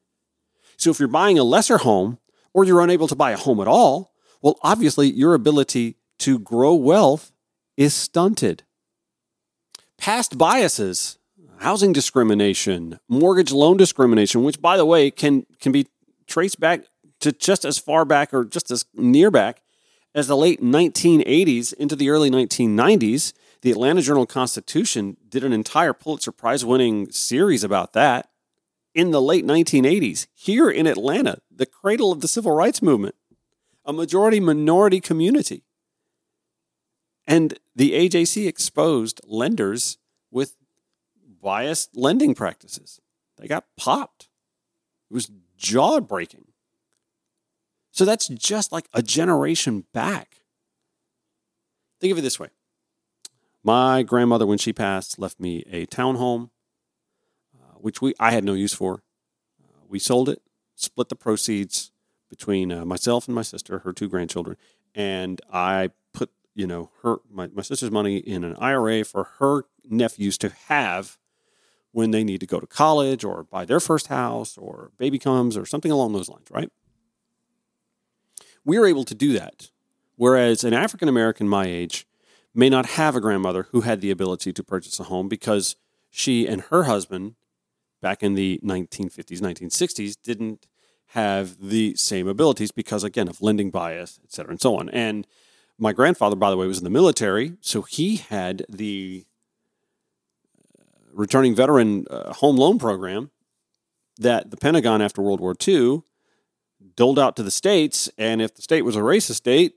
So 0.75 0.91
if 0.91 0.99
you're 0.99 1.07
buying 1.07 1.39
a 1.39 1.43
lesser 1.43 1.77
home 1.77 2.17
or 2.53 2.65
you're 2.65 2.81
unable 2.81 3.07
to 3.07 3.15
buy 3.15 3.31
a 3.31 3.37
home 3.37 3.61
at 3.61 3.67
all, 3.67 4.08
well, 4.41 4.57
obviously 4.61 5.11
your 5.11 5.33
ability 5.33 5.97
to 6.19 6.39
grow 6.39 6.73
wealth 6.73 7.31
is 7.77 7.93
stunted. 7.93 8.63
Past 9.97 10.37
biases, 10.37 11.17
housing 11.59 11.93
discrimination, 11.93 12.99
mortgage 13.07 13.51
loan 13.51 13.77
discrimination, 13.77 14.43
which 14.43 14.61
by 14.61 14.77
the 14.77 14.85
way 14.85 15.11
can 15.11 15.45
can 15.59 15.71
be 15.71 15.87
traced 16.27 16.59
back 16.59 16.85
to 17.19 17.31
just 17.31 17.65
as 17.65 17.77
far 17.77 18.05
back 18.05 18.33
or 18.33 18.45
just 18.45 18.71
as 18.71 18.85
near 18.93 19.29
back 19.29 19.61
as 20.15 20.27
the 20.27 20.37
late 20.37 20.61
1980s 20.61 21.73
into 21.73 21.95
the 21.95 22.09
early 22.09 22.29
1990s. 22.29 23.33
The 23.61 23.71
Atlanta 23.71 24.01
Journal 24.01 24.25
Constitution 24.25 25.17
did 25.27 25.43
an 25.43 25.51
entire 25.51 25.91
Pulitzer 25.91 26.31
Prize 26.31 26.63
winning 26.63 27.11
series 27.11 27.63
about 27.63 27.91
that 27.91 28.29
in 28.95 29.11
the 29.11 29.21
late 29.21 29.45
1980s 29.45 30.27
here 30.33 30.69
in 30.69 30.87
Atlanta, 30.87 31.39
the 31.53 31.65
cradle 31.65 32.11
of 32.11 32.21
the 32.21 32.27
civil 32.27 32.53
rights 32.53 32.81
movement, 32.81 33.15
a 33.89 33.93
majority 33.93 34.39
minority 34.39 35.01
community. 35.01 35.63
And 37.25 37.57
the 37.75 37.93
AJC 37.93 38.47
exposed 38.47 39.19
lenders 39.25 39.97
with 40.29 40.55
biased 41.41 41.97
lending 41.97 42.35
practices. 42.35 43.01
They 43.37 43.47
got 43.47 43.65
popped. 43.77 44.29
It 45.09 45.15
was 45.15 45.31
jaw 45.57 45.99
breaking. 46.01 46.49
So 47.89 48.05
that's 48.05 48.27
just 48.27 48.71
like 48.71 48.87
a 48.93 49.01
generation 49.01 49.85
back. 49.91 50.41
Think 51.99 52.11
of 52.11 52.19
it 52.19 52.21
this 52.21 52.39
way 52.39 52.49
my 53.63 54.03
grandmother, 54.03 54.45
when 54.45 54.59
she 54.59 54.71
passed, 54.71 55.17
left 55.17 55.39
me 55.39 55.63
a 55.71 55.87
townhome, 55.87 56.51
uh, 57.55 57.73
which 57.79 58.03
we 58.03 58.13
I 58.19 58.31
had 58.31 58.43
no 58.43 58.53
use 58.53 58.73
for. 58.73 59.01
Uh, 59.63 59.81
we 59.87 59.97
sold 59.97 60.29
it, 60.29 60.43
split 60.75 61.09
the 61.09 61.15
proceeds 61.15 61.91
between 62.29 62.71
uh, 62.71 62.85
myself 62.85 63.27
and 63.27 63.35
my 63.35 63.41
sister, 63.41 63.79
her 63.79 63.93
two 63.93 64.07
grandchildren, 64.07 64.57
and 64.95 65.41
I 65.51 65.91
put 66.13 66.31
you 66.55 66.67
know 66.67 66.91
her 67.03 67.17
my, 67.31 67.47
my 67.47 67.61
sister's 67.61 67.91
money 67.91 68.17
in 68.17 68.43
an 68.43 68.55
IRA 68.57 69.03
for 69.03 69.29
her 69.39 69.63
nephews 69.83 70.37
to 70.39 70.49
have 70.67 71.17
when 71.91 72.11
they 72.11 72.23
need 72.23 72.39
to 72.39 72.45
go 72.45 72.59
to 72.59 72.67
college 72.67 73.23
or 73.23 73.43
buy 73.43 73.65
their 73.65 73.79
first 73.79 74.07
house 74.07 74.57
or 74.57 74.91
baby 74.97 75.17
comes 75.17 75.57
or 75.57 75.65
something 75.65 75.91
along 75.91 76.13
those 76.13 76.29
lines, 76.29 76.47
right? 76.51 76.71
We 78.63 78.77
are 78.77 78.85
able 78.85 79.05
to 79.05 79.15
do 79.15 79.33
that. 79.33 79.71
Whereas 80.15 80.63
an 80.63 80.73
African 80.73 81.07
American 81.07 81.47
my 81.47 81.65
age 81.65 82.05
may 82.53 82.69
not 82.69 82.85
have 82.85 83.15
a 83.15 83.21
grandmother 83.21 83.67
who 83.71 83.81
had 83.81 84.01
the 84.01 84.11
ability 84.11 84.53
to 84.53 84.63
purchase 84.63 84.99
a 84.99 85.05
home 85.05 85.27
because 85.27 85.75
she 86.09 86.47
and 86.47 86.61
her 86.63 86.83
husband 86.83 87.35
back 88.01 88.21
in 88.23 88.33
the 88.33 88.59
1950s, 88.63 89.39
1960s 89.39 90.15
didn't 90.21 90.67
have 91.13 91.57
the 91.59 91.95
same 91.95 92.27
abilities 92.27 92.71
because, 92.71 93.03
again, 93.03 93.27
of 93.27 93.41
lending 93.41 93.71
bias, 93.71 94.19
et 94.23 94.31
cetera, 94.31 94.51
and 94.51 94.61
so 94.61 94.77
on. 94.77 94.89
And 94.89 95.25
my 95.77 95.91
grandfather, 95.91 96.35
by 96.35 96.49
the 96.49 96.57
way, 96.57 96.67
was 96.67 96.77
in 96.77 96.83
the 96.83 96.89
military, 96.89 97.53
so 97.61 97.81
he 97.81 98.17
had 98.17 98.63
the 98.69 99.25
returning 101.11 101.55
veteran 101.55 102.05
uh, 102.09 102.33
home 102.33 102.57
loan 102.57 102.77
program 102.77 103.31
that 104.17 104.51
the 104.51 104.57
Pentagon 104.57 105.01
after 105.01 105.21
World 105.21 105.39
War 105.39 105.55
II 105.67 106.03
doled 106.95 107.17
out 107.17 107.35
to 107.37 107.43
the 107.43 107.51
states. 107.51 108.09
And 108.17 108.41
if 108.41 108.53
the 108.53 108.61
state 108.61 108.83
was 108.83 108.95
a 108.95 108.99
racist 108.99 109.35
state, 109.35 109.75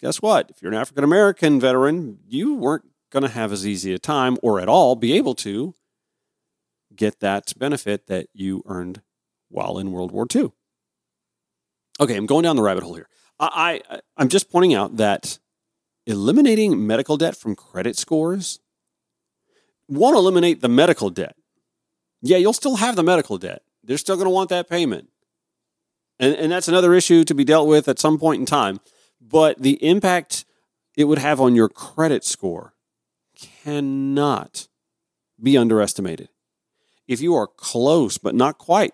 guess 0.00 0.20
what? 0.20 0.50
If 0.50 0.60
you're 0.60 0.72
an 0.72 0.78
African 0.78 1.04
American 1.04 1.60
veteran, 1.60 2.18
you 2.26 2.54
weren't 2.54 2.84
going 3.10 3.22
to 3.22 3.28
have 3.28 3.52
as 3.52 3.66
easy 3.66 3.94
a 3.94 3.98
time 3.98 4.36
or 4.42 4.60
at 4.60 4.68
all 4.68 4.94
be 4.94 5.16
able 5.16 5.34
to 5.36 5.74
get 6.94 7.20
that 7.20 7.52
benefit 7.56 8.06
that 8.08 8.28
you 8.34 8.62
earned 8.66 9.00
while 9.50 9.78
in 9.78 9.92
World 9.92 10.12
War 10.12 10.26
II. 10.34 10.52
Okay, 12.00 12.16
I'm 12.16 12.26
going 12.26 12.44
down 12.44 12.56
the 12.56 12.62
rabbit 12.62 12.82
hole 12.82 12.94
here. 12.94 13.08
I, 13.38 13.82
I 13.90 14.00
I'm 14.16 14.28
just 14.28 14.50
pointing 14.50 14.74
out 14.74 14.96
that 14.96 15.38
eliminating 16.06 16.86
medical 16.86 17.16
debt 17.16 17.36
from 17.36 17.54
credit 17.54 17.96
scores 17.96 18.60
won't 19.88 20.16
eliminate 20.16 20.60
the 20.60 20.68
medical 20.68 21.10
debt. 21.10 21.36
Yeah, 22.22 22.36
you'll 22.36 22.52
still 22.52 22.76
have 22.76 22.96
the 22.96 23.02
medical 23.02 23.38
debt. 23.38 23.62
They're 23.82 23.98
still 23.98 24.16
going 24.16 24.26
to 24.26 24.30
want 24.30 24.50
that 24.50 24.68
payment. 24.68 25.08
And, 26.18 26.34
and 26.36 26.52
that's 26.52 26.68
another 26.68 26.94
issue 26.94 27.24
to 27.24 27.34
be 27.34 27.44
dealt 27.44 27.66
with 27.66 27.88
at 27.88 27.98
some 27.98 28.18
point 28.18 28.40
in 28.40 28.46
time. 28.46 28.80
But 29.20 29.60
the 29.60 29.82
impact 29.84 30.44
it 30.96 31.04
would 31.04 31.18
have 31.18 31.40
on 31.40 31.54
your 31.54 31.68
credit 31.68 32.24
score 32.24 32.74
cannot 33.36 34.68
be 35.42 35.56
underestimated. 35.56 36.28
If 37.08 37.20
you 37.20 37.34
are 37.34 37.46
close, 37.46 38.18
but 38.18 38.34
not 38.34 38.58
quite 38.58 38.92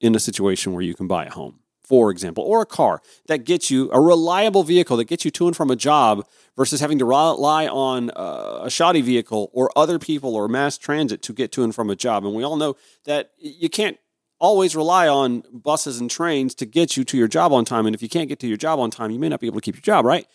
in 0.00 0.14
a 0.14 0.20
situation 0.20 0.72
where 0.72 0.82
you 0.82 0.94
can 0.94 1.06
buy 1.06 1.24
a 1.26 1.30
home, 1.30 1.60
for 1.84 2.10
example, 2.10 2.44
or 2.44 2.62
a 2.62 2.66
car 2.66 3.00
that 3.28 3.44
gets 3.44 3.70
you 3.70 3.90
a 3.92 4.00
reliable 4.00 4.62
vehicle 4.62 4.96
that 4.96 5.04
gets 5.04 5.24
you 5.24 5.30
to 5.30 5.46
and 5.46 5.56
from 5.56 5.70
a 5.70 5.76
job 5.76 6.26
versus 6.56 6.80
having 6.80 6.98
to 6.98 7.04
rely 7.04 7.66
on 7.66 8.10
uh, 8.10 8.60
a 8.62 8.70
shoddy 8.70 9.00
vehicle 9.00 9.50
or 9.52 9.70
other 9.76 9.98
people 9.98 10.34
or 10.34 10.48
mass 10.48 10.76
transit 10.78 11.22
to 11.22 11.32
get 11.32 11.52
to 11.52 11.62
and 11.62 11.74
from 11.74 11.90
a 11.90 11.96
job. 11.96 12.24
And 12.24 12.34
we 12.34 12.44
all 12.44 12.56
know 12.56 12.76
that 13.04 13.30
you 13.38 13.68
can't 13.68 13.98
always 14.38 14.76
rely 14.76 15.08
on 15.08 15.42
buses 15.52 16.00
and 16.00 16.10
trains 16.10 16.54
to 16.54 16.66
get 16.66 16.96
you 16.96 17.04
to 17.04 17.16
your 17.16 17.28
job 17.28 17.52
on 17.52 17.64
time. 17.64 17.86
And 17.86 17.94
if 17.94 18.02
you 18.02 18.08
can't 18.08 18.28
get 18.28 18.38
to 18.40 18.46
your 18.46 18.56
job 18.56 18.78
on 18.78 18.90
time, 18.90 19.10
you 19.10 19.18
may 19.18 19.28
not 19.28 19.40
be 19.40 19.46
able 19.46 19.60
to 19.60 19.64
keep 19.64 19.76
your 19.76 19.82
job, 19.82 20.04
right? 20.04 20.26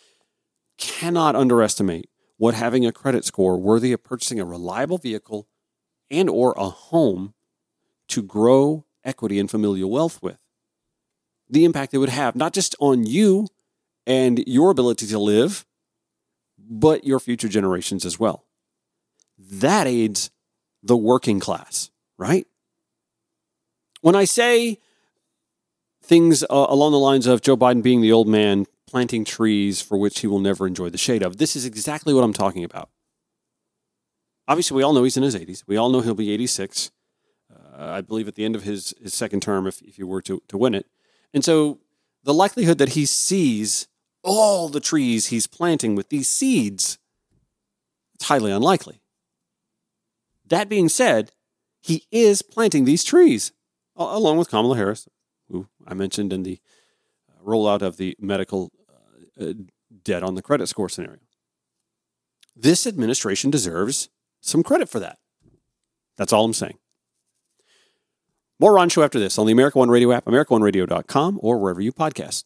Cannot 0.78 1.36
underestimate 1.36 2.10
what 2.38 2.56
having 2.56 2.86
a 2.86 2.92
credit 2.92 3.24
score 3.24 3.58
worthy 3.58 3.94
of 3.94 4.04
purchasing 4.04 4.40
a 4.40 4.46
reliable 4.46 4.98
vehicle 4.98 5.48
and 6.10 6.30
or 6.30 6.54
a 6.58 6.70
home 6.70 7.34
to 8.08 8.24
grow 8.24 8.86
equity 9.04 9.40
and 9.40 9.50
familial 9.50 9.90
wealth 9.90 10.22
with 10.22 10.40
the 11.50 11.66
impact 11.66 11.94
it 11.94 11.98
would 11.98 12.10
have, 12.10 12.36
not 12.36 12.54
just 12.54 12.76
on 12.80 13.06
you 13.06 13.48
and 14.08 14.44
your 14.48 14.72
ability 14.72 15.06
to 15.08 15.20
live, 15.20 15.66
but 16.58 17.04
your 17.04 17.20
future 17.20 17.50
generations 17.50 18.06
as 18.06 18.20
well. 18.20 18.46
That 19.38 19.86
aids 19.86 20.32
the 20.82 20.98
working 20.98 21.40
class, 21.40 21.92
right? 22.18 22.48
When 24.02 24.16
I 24.16 24.26
say 24.26 24.80
things 26.04 26.44
uh, 26.44 26.48
along 26.70 26.94
the 26.94 27.00
lines 27.00 27.28
of 27.28 27.42
Joe 27.42 27.58
Biden 27.58 27.84
being 27.84 28.02
the 28.02 28.12
old 28.12 28.28
man 28.28 28.66
planting 28.88 29.24
trees 29.24 29.82
for 29.82 29.98
which 29.98 30.20
he 30.20 30.28
will 30.28 30.40
never 30.40 30.66
enjoy 30.66 30.90
the 30.90 30.98
shade 30.98 31.22
of, 31.22 31.38
this 31.38 31.56
is 31.56 31.66
exactly 31.66 32.14
what 32.14 32.24
I'm 32.24 32.34
talking 32.34 32.64
about. 32.64 32.90
Obviously, 34.48 34.76
we 34.76 34.84
all 34.84 34.94
know 34.94 35.04
he's 35.04 35.18
in 35.18 35.24
his 35.24 35.36
80s. 35.36 35.64
We 35.68 35.78
all 35.78 35.90
know 35.90 36.02
he'll 36.02 36.16
be 36.16 36.32
86, 36.32 36.88
uh, 36.88 36.92
I 37.84 38.02
believe, 38.02 38.28
at 38.28 38.36
the 38.36 38.46
end 38.46 38.56
of 38.56 38.64
his, 38.64 38.94
his 39.02 39.14
second 39.14 39.42
term 39.42 39.68
if, 39.68 39.82
if 39.82 39.96
he 39.96 40.04
were 40.04 40.22
to, 40.24 40.42
to 40.48 40.58
win 40.58 40.76
it. 40.76 40.86
And 41.34 41.44
so 41.44 41.80
the 42.24 42.34
likelihood 42.34 42.78
that 42.78 42.90
he 42.90 43.06
sees 43.06 43.88
all 44.24 44.70
the 44.70 44.80
trees 44.80 45.28
he's 45.28 45.48
planting 45.48 45.96
with 45.96 46.10
these 46.10 46.30
seeds, 46.30 47.00
it's 48.14 48.26
highly 48.26 48.52
unlikely. 48.52 49.02
That 50.46 50.70
being 50.70 50.90
said, 50.90 51.32
he 51.82 52.06
is 52.12 52.42
planting 52.42 52.86
these 52.86 53.04
trees 53.04 53.52
along 53.96 54.38
with 54.38 54.50
Kamala 54.50 54.76
Harris, 54.78 55.08
who 55.50 55.68
I 55.88 55.94
mentioned 55.94 56.32
in 56.34 56.44
the 56.44 56.60
uh, 57.30 57.44
rollout 57.44 57.82
of 57.82 57.98
the 57.98 58.16
medical 58.20 58.72
uh, 59.40 59.46
uh, 59.46 59.54
debt 60.04 60.24
on 60.24 60.36
the 60.36 60.42
credit 60.42 60.68
score 60.68 60.90
scenario. 60.90 61.20
This 62.56 62.86
administration 62.86 63.50
deserves 63.50 64.10
some 64.42 64.62
credit 64.62 64.90
for 64.90 65.00
that. 65.00 65.18
That's 66.18 66.34
all 66.34 66.46
I'm 66.46 66.54
saying. 66.54 66.78
More 68.62 68.74
Ron 68.76 68.90
Show 68.90 69.02
after 69.02 69.18
this 69.18 69.40
on 69.40 69.48
the 69.48 69.54
America 69.54 69.80
One 69.80 69.90
Radio 69.90 70.12
app, 70.12 70.26
AmericaOneRadio.com, 70.26 71.40
or 71.42 71.58
wherever 71.58 71.82
you 71.82 71.92
podcast. 71.92 72.44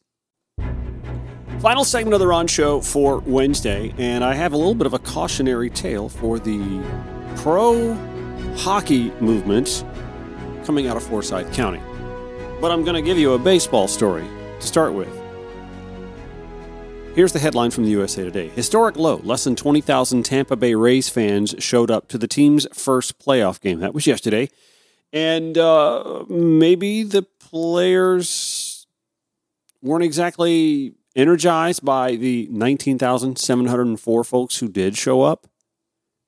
Final 1.60 1.84
segment 1.84 2.14
of 2.14 2.22
the 2.22 2.28
Ron 2.28 2.48
Show 2.48 2.80
for 2.80 3.20
Wednesday, 3.20 3.94
and 3.98 4.24
I 4.24 4.34
have 4.34 4.54
a 4.54 4.58
little 4.58 4.76
bit 4.76 4.88
of 4.88 4.94
a 4.94 5.00
cautionary 5.00 5.70
tale 5.70 6.08
for 6.08 6.40
the 6.40 6.82
pro 7.36 7.94
hockey 8.56 9.12
movement 9.20 9.84
coming 10.64 10.88
out 10.88 10.96
of 10.96 11.04
Forsyth 11.04 11.52
County. 11.52 11.82
But 12.62 12.72
I'm 12.72 12.86
going 12.86 12.96
to 12.96 13.02
give 13.02 13.18
you 13.18 13.34
a 13.34 13.38
baseball 13.38 13.90
story 13.90 14.26
to 14.62 14.66
start 14.66 14.94
with. 14.94 15.14
Here's 17.14 17.34
the 17.34 17.40
headline 17.40 17.72
from 17.72 17.84
the 17.84 17.90
USA 17.90 18.24
Today 18.24 18.48
Historic 18.48 18.96
low. 18.96 19.18
Less 19.18 19.44
than 19.44 19.58
20,000 19.58 20.24
Tampa 20.24 20.56
Bay 20.56 20.76
Rays 20.76 21.10
fans 21.10 21.56
showed 21.60 21.92
up 21.92 22.08
to 22.08 22.18
the 22.18 22.28
team's 22.28 22.66
first 22.74 23.20
playoff 23.20 23.60
game. 23.60 23.82
That 23.82 23.94
was 23.94 24.08
yesterday. 24.08 24.50
And 25.14 25.58
uh, 25.58 26.26
maybe 26.28 27.04
the 27.04 27.24
players 27.24 28.88
weren't 29.82 30.04
exactly 30.04 30.96
energized 31.16 31.86
by 31.86 32.16
the 32.16 32.48
19,704 32.52 34.24
folks 34.24 34.58
who 34.58 34.68
did 34.68 34.98
show 34.98 35.22
up 35.22 35.48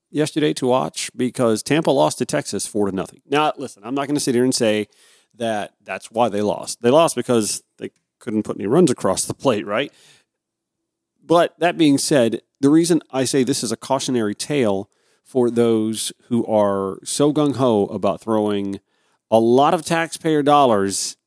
yesterday 0.09 0.53
to 0.53 0.67
watch 0.67 1.11
because 1.15 1.61
Tampa 1.63 1.91
lost 1.91 2.19
to 2.19 2.25
Texas 2.25 2.65
4 2.65 2.91
to 2.91 2.95
nothing. 2.95 3.21
Now, 3.29 3.51
listen, 3.57 3.83
I'm 3.85 3.95
not 3.95 4.07
going 4.07 4.15
to 4.15 4.21
sit 4.21 4.35
here 4.35 4.45
and 4.45 4.55
say 4.55 4.87
that 5.35 5.73
that's 5.83 6.09
why 6.09 6.29
they 6.29 6.41
lost. 6.41 6.81
They 6.81 6.89
lost 6.89 7.15
because 7.15 7.63
they 7.77 7.91
couldn't 8.19 8.43
put 8.43 8.57
any 8.57 8.67
runs 8.67 8.89
across 8.89 9.25
the 9.25 9.33
plate, 9.33 9.65
right? 9.65 9.91
But 11.23 11.59
that 11.59 11.77
being 11.77 11.97
said, 11.97 12.41
the 12.61 12.69
reason 12.69 13.01
I 13.11 13.25
say 13.25 13.43
this 13.43 13.63
is 13.63 13.71
a 13.71 13.77
cautionary 13.77 14.33
tale 14.33 14.89
for 15.27 15.51
those 15.51 16.13
who 16.29 16.45
are 16.45 16.99
so 17.03 17.33
gung 17.33 17.57
ho 17.57 17.85
about 17.87 18.21
throwing 18.21 18.79
a 19.29 19.37
lot 19.37 19.73
of 19.73 19.83
taxpayer 19.83 20.41
dollars 20.41 21.17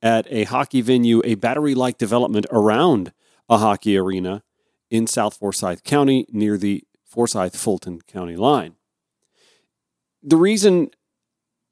at 0.00 0.28
a 0.30 0.44
hockey 0.44 0.80
venue, 0.80 1.20
a 1.24 1.34
battery 1.34 1.74
like 1.74 1.98
development 1.98 2.46
around 2.52 3.12
a 3.48 3.58
hockey 3.58 3.98
arena 3.98 4.44
in 4.90 5.08
South 5.08 5.36
Forsyth 5.36 5.82
County 5.82 6.24
near 6.30 6.56
the 6.56 6.84
Forsyth 7.04 7.56
Fulton 7.56 8.00
County 8.02 8.36
line. 8.36 8.76
The 10.22 10.36
reason 10.36 10.90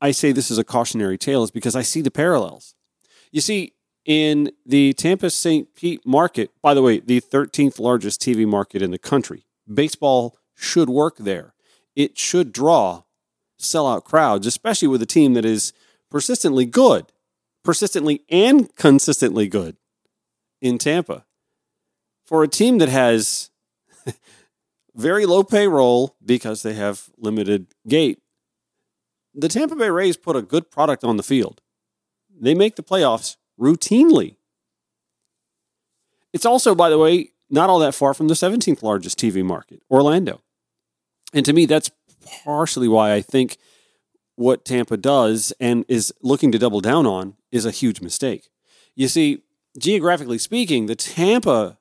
I 0.00 0.10
say 0.10 0.32
this 0.32 0.50
is 0.50 0.58
a 0.58 0.64
cautionary 0.64 1.16
tale 1.16 1.44
is 1.44 1.52
because 1.52 1.76
I 1.76 1.82
see 1.82 2.00
the 2.00 2.10
parallels. 2.10 2.74
You 3.30 3.40
see, 3.40 3.74
in 4.04 4.50
the 4.64 4.92
Tampa 4.94 5.30
St. 5.30 5.72
Pete 5.76 6.04
market, 6.04 6.50
by 6.60 6.74
the 6.74 6.82
way, 6.82 6.98
the 6.98 7.20
13th 7.20 7.78
largest 7.78 8.20
TV 8.20 8.44
market 8.44 8.82
in 8.82 8.90
the 8.90 8.98
country, 8.98 9.46
baseball 9.72 10.36
should 10.56 10.88
work 10.88 11.18
there 11.18 11.54
it 11.96 12.18
should 12.18 12.52
draw 12.52 13.02
sellout 13.58 14.04
crowds, 14.04 14.46
especially 14.46 14.86
with 14.86 15.02
a 15.02 15.06
team 15.06 15.34
that 15.34 15.44
is 15.44 15.72
persistently 16.10 16.66
good, 16.66 17.06
persistently 17.64 18.22
and 18.28 18.74
consistently 18.76 19.48
good 19.48 19.76
in 20.60 20.78
Tampa. 20.78 21.24
For 22.26 22.42
a 22.42 22.48
team 22.48 22.78
that 22.78 22.88
has 22.88 23.50
very 24.94 25.26
low 25.26 25.42
payroll 25.42 26.14
because 26.24 26.62
they 26.62 26.74
have 26.74 27.08
limited 27.16 27.68
gate, 27.88 28.20
the 29.34 29.48
Tampa 29.48 29.76
Bay 29.76 29.90
Rays 29.90 30.16
put 30.16 30.36
a 30.36 30.42
good 30.42 30.70
product 30.70 31.04
on 31.04 31.16
the 31.16 31.22
field. 31.22 31.60
They 32.38 32.54
make 32.54 32.76
the 32.76 32.82
playoffs 32.82 33.36
routinely. 33.58 34.36
It's 36.32 36.46
also, 36.46 36.74
by 36.74 36.90
the 36.90 36.98
way, 36.98 37.30
not 37.48 37.70
all 37.70 37.78
that 37.78 37.94
far 37.94 38.12
from 38.12 38.28
the 38.28 38.34
17th 38.34 38.82
largest 38.82 39.18
TV 39.18 39.42
market, 39.44 39.82
Orlando. 39.90 40.42
And 41.32 41.44
to 41.44 41.52
me, 41.52 41.66
that's 41.66 41.90
partially 42.44 42.88
why 42.88 43.12
I 43.12 43.20
think 43.20 43.58
what 44.36 44.64
Tampa 44.64 44.96
does 44.96 45.52
and 45.58 45.84
is 45.88 46.12
looking 46.22 46.52
to 46.52 46.58
double 46.58 46.80
down 46.80 47.06
on 47.06 47.34
is 47.50 47.64
a 47.64 47.70
huge 47.70 48.00
mistake. 48.00 48.48
You 48.94 49.08
see, 49.08 49.42
geographically 49.78 50.38
speaking, 50.38 50.86
the 50.86 50.94
Tampa 50.94 51.78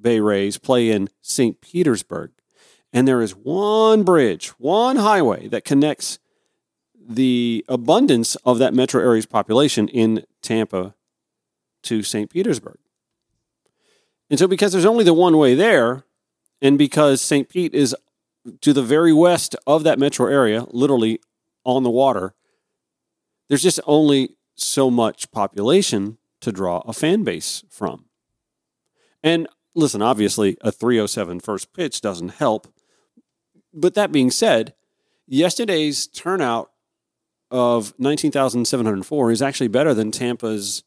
Bay 0.00 0.20
Rays 0.20 0.58
play 0.58 0.90
in 0.90 1.08
St. 1.20 1.60
Petersburg, 1.60 2.30
and 2.92 3.06
there 3.06 3.20
is 3.20 3.32
one 3.32 4.02
bridge, 4.02 4.48
one 4.58 4.96
highway 4.96 5.46
that 5.48 5.64
connects 5.64 6.18
the 6.98 7.64
abundance 7.68 8.36
of 8.36 8.58
that 8.58 8.72
metro 8.72 9.02
area's 9.02 9.26
population 9.26 9.88
in 9.88 10.24
Tampa 10.42 10.94
to 11.82 12.02
St. 12.02 12.30
Petersburg. 12.30 12.78
And 14.28 14.38
so, 14.38 14.46
because 14.46 14.72
there's 14.72 14.84
only 14.84 15.04
the 15.04 15.14
one 15.14 15.36
way 15.36 15.54
there, 15.54 16.04
and 16.62 16.78
because 16.78 17.20
St. 17.20 17.48
Pete 17.48 17.74
is 17.74 17.96
to 18.60 18.72
the 18.72 18.82
very 18.82 19.12
west 19.12 19.56
of 19.66 19.84
that 19.84 19.98
metro 19.98 20.26
area, 20.26 20.66
literally 20.70 21.20
on 21.64 21.82
the 21.82 21.90
water, 21.90 22.34
there's 23.48 23.62
just 23.62 23.80
only 23.86 24.30
so 24.54 24.90
much 24.90 25.30
population 25.30 26.18
to 26.40 26.52
draw 26.52 26.82
a 26.86 26.92
fan 26.92 27.24
base 27.24 27.64
from. 27.68 28.06
And 29.22 29.48
listen, 29.74 30.02
obviously, 30.02 30.56
a 30.60 30.72
307 30.72 31.40
first 31.40 31.72
pitch 31.72 32.00
doesn't 32.00 32.30
help. 32.30 32.72
But 33.72 33.94
that 33.94 34.12
being 34.12 34.30
said, 34.30 34.74
Yesterday's 35.26 36.06
turnout 36.06 36.70
of 37.50 37.94
19,704 37.98 39.30
is 39.30 39.42
actually 39.42 39.68
better 39.68 39.92
than 39.92 40.10
Tampa's 40.10 40.82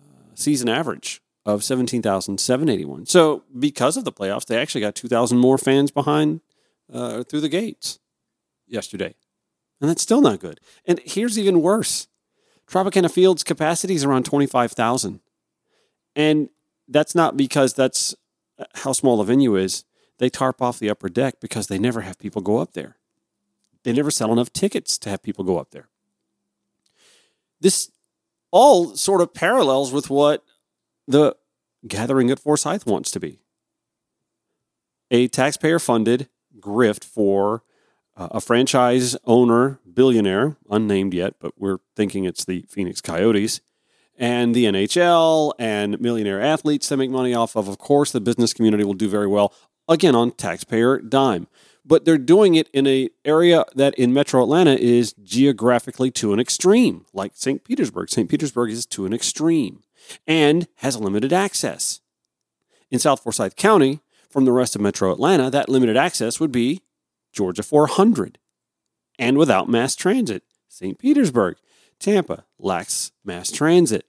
uh, 0.00 0.34
season 0.34 0.68
average 0.68 1.20
of 1.44 1.64
17,781. 1.64 3.06
So, 3.06 3.42
because 3.58 3.96
of 3.96 4.04
the 4.04 4.12
playoffs, 4.12 4.46
they 4.46 4.58
actually 4.58 4.80
got 4.80 4.94
2,000 4.94 5.38
more 5.38 5.58
fans 5.58 5.90
behind 5.90 6.40
uh, 6.92 7.22
through 7.24 7.40
the 7.40 7.48
gates 7.48 7.98
yesterday. 8.66 9.14
And 9.80 9.88
that's 9.88 10.02
still 10.02 10.20
not 10.20 10.40
good. 10.40 10.60
And 10.84 11.00
here's 11.04 11.38
even 11.38 11.62
worse 11.62 12.08
Tropicana 12.68 13.10
Field's 13.10 13.44
capacity 13.44 13.94
is 13.94 14.04
around 14.04 14.24
25,000. 14.24 15.20
And 16.16 16.48
that's 16.88 17.14
not 17.14 17.36
because 17.36 17.74
that's 17.74 18.14
uh, 18.58 18.64
how 18.74 18.92
small 18.92 19.16
the 19.16 19.24
venue 19.24 19.56
is. 19.56 19.84
They 20.18 20.28
tarp 20.28 20.60
off 20.60 20.78
the 20.78 20.90
upper 20.90 21.08
deck 21.08 21.36
because 21.40 21.68
they 21.68 21.78
never 21.78 22.00
have 22.00 22.18
people 22.18 22.42
go 22.42 22.58
up 22.58 22.72
there. 22.72 22.96
They 23.84 23.92
never 23.92 24.10
sell 24.10 24.32
enough 24.32 24.52
tickets 24.52 24.98
to 24.98 25.10
have 25.10 25.22
people 25.22 25.44
go 25.44 25.58
up 25.58 25.70
there. 25.70 25.88
This 27.60 27.90
all 28.50 28.96
sort 28.96 29.20
of 29.20 29.32
parallels 29.32 29.92
with 29.92 30.10
what 30.10 30.44
the 31.06 31.36
gathering 31.86 32.30
at 32.30 32.40
Forsyth 32.40 32.86
wants 32.86 33.10
to 33.12 33.20
be 33.20 33.40
a 35.10 35.28
taxpayer 35.28 35.78
funded 35.78 36.28
grift 36.60 37.04
for 37.04 37.62
uh, 38.16 38.28
a 38.32 38.40
franchise 38.40 39.16
owner, 39.24 39.80
billionaire, 39.92 40.56
unnamed 40.70 41.14
yet, 41.14 41.34
but 41.40 41.52
we're 41.56 41.78
thinking 41.94 42.24
it's 42.24 42.44
the 42.44 42.64
Phoenix 42.68 43.00
Coyotes, 43.00 43.60
and 44.18 44.54
the 44.54 44.64
NHL 44.64 45.52
and 45.58 46.00
millionaire 46.00 46.40
athletes 46.40 46.88
that 46.88 46.96
make 46.96 47.10
money 47.10 47.32
off 47.32 47.54
of. 47.54 47.68
Of 47.68 47.78
course, 47.78 48.10
the 48.10 48.20
business 48.20 48.52
community 48.52 48.82
will 48.82 48.94
do 48.94 49.08
very 49.08 49.28
well, 49.28 49.54
again, 49.88 50.16
on 50.16 50.32
taxpayer 50.32 50.98
dime. 50.98 51.46
But 51.84 52.04
they're 52.04 52.18
doing 52.18 52.54
it 52.56 52.68
in 52.74 52.86
an 52.86 53.08
area 53.24 53.64
that 53.74 53.94
in 53.94 54.12
metro 54.12 54.42
Atlanta 54.42 54.74
is 54.74 55.14
geographically 55.22 56.10
to 56.12 56.32
an 56.32 56.40
extreme, 56.40 57.06
like 57.14 57.32
St. 57.34 57.64
Petersburg. 57.64 58.10
St. 58.10 58.28
Petersburg 58.28 58.70
is 58.70 58.84
to 58.86 59.06
an 59.06 59.14
extreme 59.14 59.82
and 60.26 60.66
has 60.76 60.98
limited 60.98 61.32
access. 61.32 62.00
In 62.90 62.98
South 62.98 63.22
Forsyth 63.22 63.56
County, 63.56 64.00
from 64.30 64.44
the 64.44 64.52
rest 64.52 64.74
of 64.74 64.80
metro 64.80 65.12
Atlanta, 65.12 65.50
that 65.50 65.68
limited 65.68 65.96
access 65.96 66.40
would 66.40 66.52
be 66.52 66.82
Georgia 67.32 67.62
400 67.62 68.38
and 69.18 69.36
without 69.36 69.68
mass 69.68 69.96
transit. 69.96 70.44
St. 70.68 70.98
Petersburg, 70.98 71.56
Tampa 71.98 72.44
lacks 72.58 73.12
mass 73.24 73.50
transit. 73.50 74.06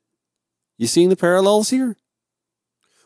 You 0.77 0.87
seeing 0.87 1.09
the 1.09 1.15
parallels 1.15 1.69
here? 1.69 1.95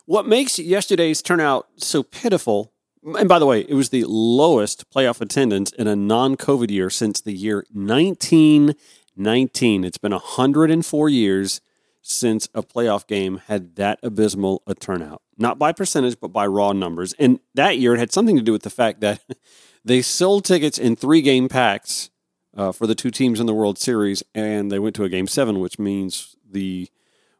What 0.05 0.27
makes 0.27 0.59
yesterday's 0.59 1.21
turnout 1.21 1.67
so 1.77 2.03
pitiful, 2.03 2.73
and 3.03 3.29
by 3.29 3.39
the 3.39 3.45
way, 3.45 3.61
it 3.61 3.73
was 3.73 3.87
the 3.89 4.03
lowest 4.05 4.91
playoff 4.91 5.21
attendance 5.21 5.71
in 5.71 5.87
a 5.87 5.95
non 5.95 6.35
COVID 6.35 6.69
year 6.69 6.89
since 6.89 7.21
the 7.21 7.31
year 7.31 7.63
1919. 7.71 9.85
It's 9.85 9.97
been 9.97 10.11
104 10.11 11.09
years 11.09 11.61
since 12.03 12.49
a 12.53 12.61
playoff 12.61 13.07
game 13.07 13.41
had 13.47 13.77
that 13.77 13.97
abysmal 14.03 14.61
a 14.67 14.75
turnout. 14.75 15.21
Not 15.37 15.57
by 15.57 15.71
percentage, 15.71 16.19
but 16.19 16.27
by 16.27 16.45
raw 16.45 16.73
numbers. 16.73 17.13
And 17.17 17.39
that 17.55 17.79
year 17.79 17.95
it 17.95 17.99
had 17.99 18.11
something 18.11 18.35
to 18.35 18.43
do 18.43 18.51
with 18.51 18.63
the 18.63 18.69
fact 18.69 18.99
that 18.99 19.21
they 19.85 20.01
sold 20.01 20.45
tickets 20.45 20.77
in 20.77 20.95
three 20.95 21.21
game 21.21 21.47
packs 21.47 22.09
uh, 22.55 22.73
for 22.73 22.85
the 22.85 22.93
two 22.93 23.09
teams 23.09 23.39
in 23.39 23.45
the 23.45 23.53
World 23.53 23.79
Series, 23.79 24.21
and 24.35 24.71
they 24.71 24.79
went 24.79 24.95
to 24.97 25.05
a 25.05 25.09
game 25.09 25.27
seven, 25.27 25.59
which 25.59 25.79
means 25.79 26.35
the 26.47 26.89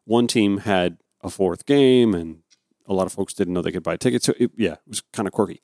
one 0.05 0.27
team 0.27 0.59
had 0.59 0.97
a 1.21 1.29
fourth 1.29 1.65
game, 1.65 2.15
and 2.15 2.39
a 2.87 2.93
lot 2.93 3.05
of 3.05 3.13
folks 3.13 3.33
didn't 3.33 3.53
know 3.53 3.61
they 3.61 3.71
could 3.71 3.83
buy 3.83 3.97
tickets. 3.97 4.25
So, 4.25 4.33
it, 4.39 4.51
yeah, 4.57 4.73
it 4.73 4.79
was 4.87 5.01
kind 5.11 5.27
of 5.27 5.33
quirky. 5.33 5.61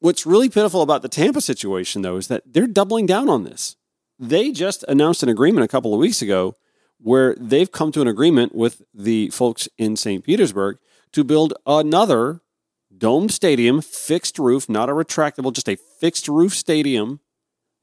What's 0.00 0.26
really 0.26 0.48
pitiful 0.48 0.82
about 0.82 1.02
the 1.02 1.08
Tampa 1.08 1.40
situation, 1.40 2.02
though, 2.02 2.16
is 2.16 2.28
that 2.28 2.42
they're 2.46 2.66
doubling 2.66 3.06
down 3.06 3.28
on 3.28 3.44
this. 3.44 3.76
They 4.18 4.50
just 4.50 4.82
announced 4.88 5.22
an 5.22 5.28
agreement 5.28 5.64
a 5.64 5.68
couple 5.68 5.94
of 5.94 6.00
weeks 6.00 6.22
ago 6.22 6.56
where 7.02 7.34
they've 7.34 7.70
come 7.70 7.90
to 7.92 8.00
an 8.00 8.08
agreement 8.08 8.54
with 8.54 8.82
the 8.94 9.28
folks 9.30 9.68
in 9.76 9.96
St. 9.96 10.24
Petersburg 10.24 10.78
to 11.12 11.24
build 11.24 11.52
another 11.66 12.40
domed 12.96 13.32
stadium, 13.32 13.80
fixed 13.82 14.38
roof, 14.38 14.68
not 14.68 14.88
a 14.88 14.92
retractable, 14.92 15.52
just 15.52 15.68
a 15.68 15.76
fixed 15.76 16.28
roof 16.28 16.54
stadium 16.54 17.20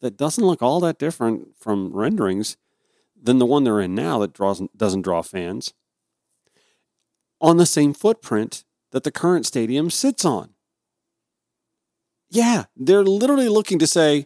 that 0.02 0.18
doesn't 0.18 0.46
look 0.46 0.62
all 0.62 0.80
that 0.80 0.98
different 0.98 1.50
from 1.60 1.92
renderings 1.94 2.56
than 3.22 3.38
the 3.38 3.46
one 3.46 3.64
they're 3.64 3.82
in 3.82 3.94
now 3.94 4.20
that 4.20 4.34
draws 4.34 4.62
doesn't 4.76 5.02
draw 5.02 5.22
fans 5.22 5.74
on 7.42 7.58
the 7.58 7.66
same 7.66 7.94
footprint 7.94 8.64
that 8.92 9.04
the 9.04 9.12
current 9.12 9.46
stadium 9.46 9.90
sits 9.90 10.24
on. 10.24 10.52
Yeah, 12.30 12.66
they're 12.76 13.04
literally 13.04 13.50
looking 13.50 13.80
to 13.80 13.88
say, 13.88 14.26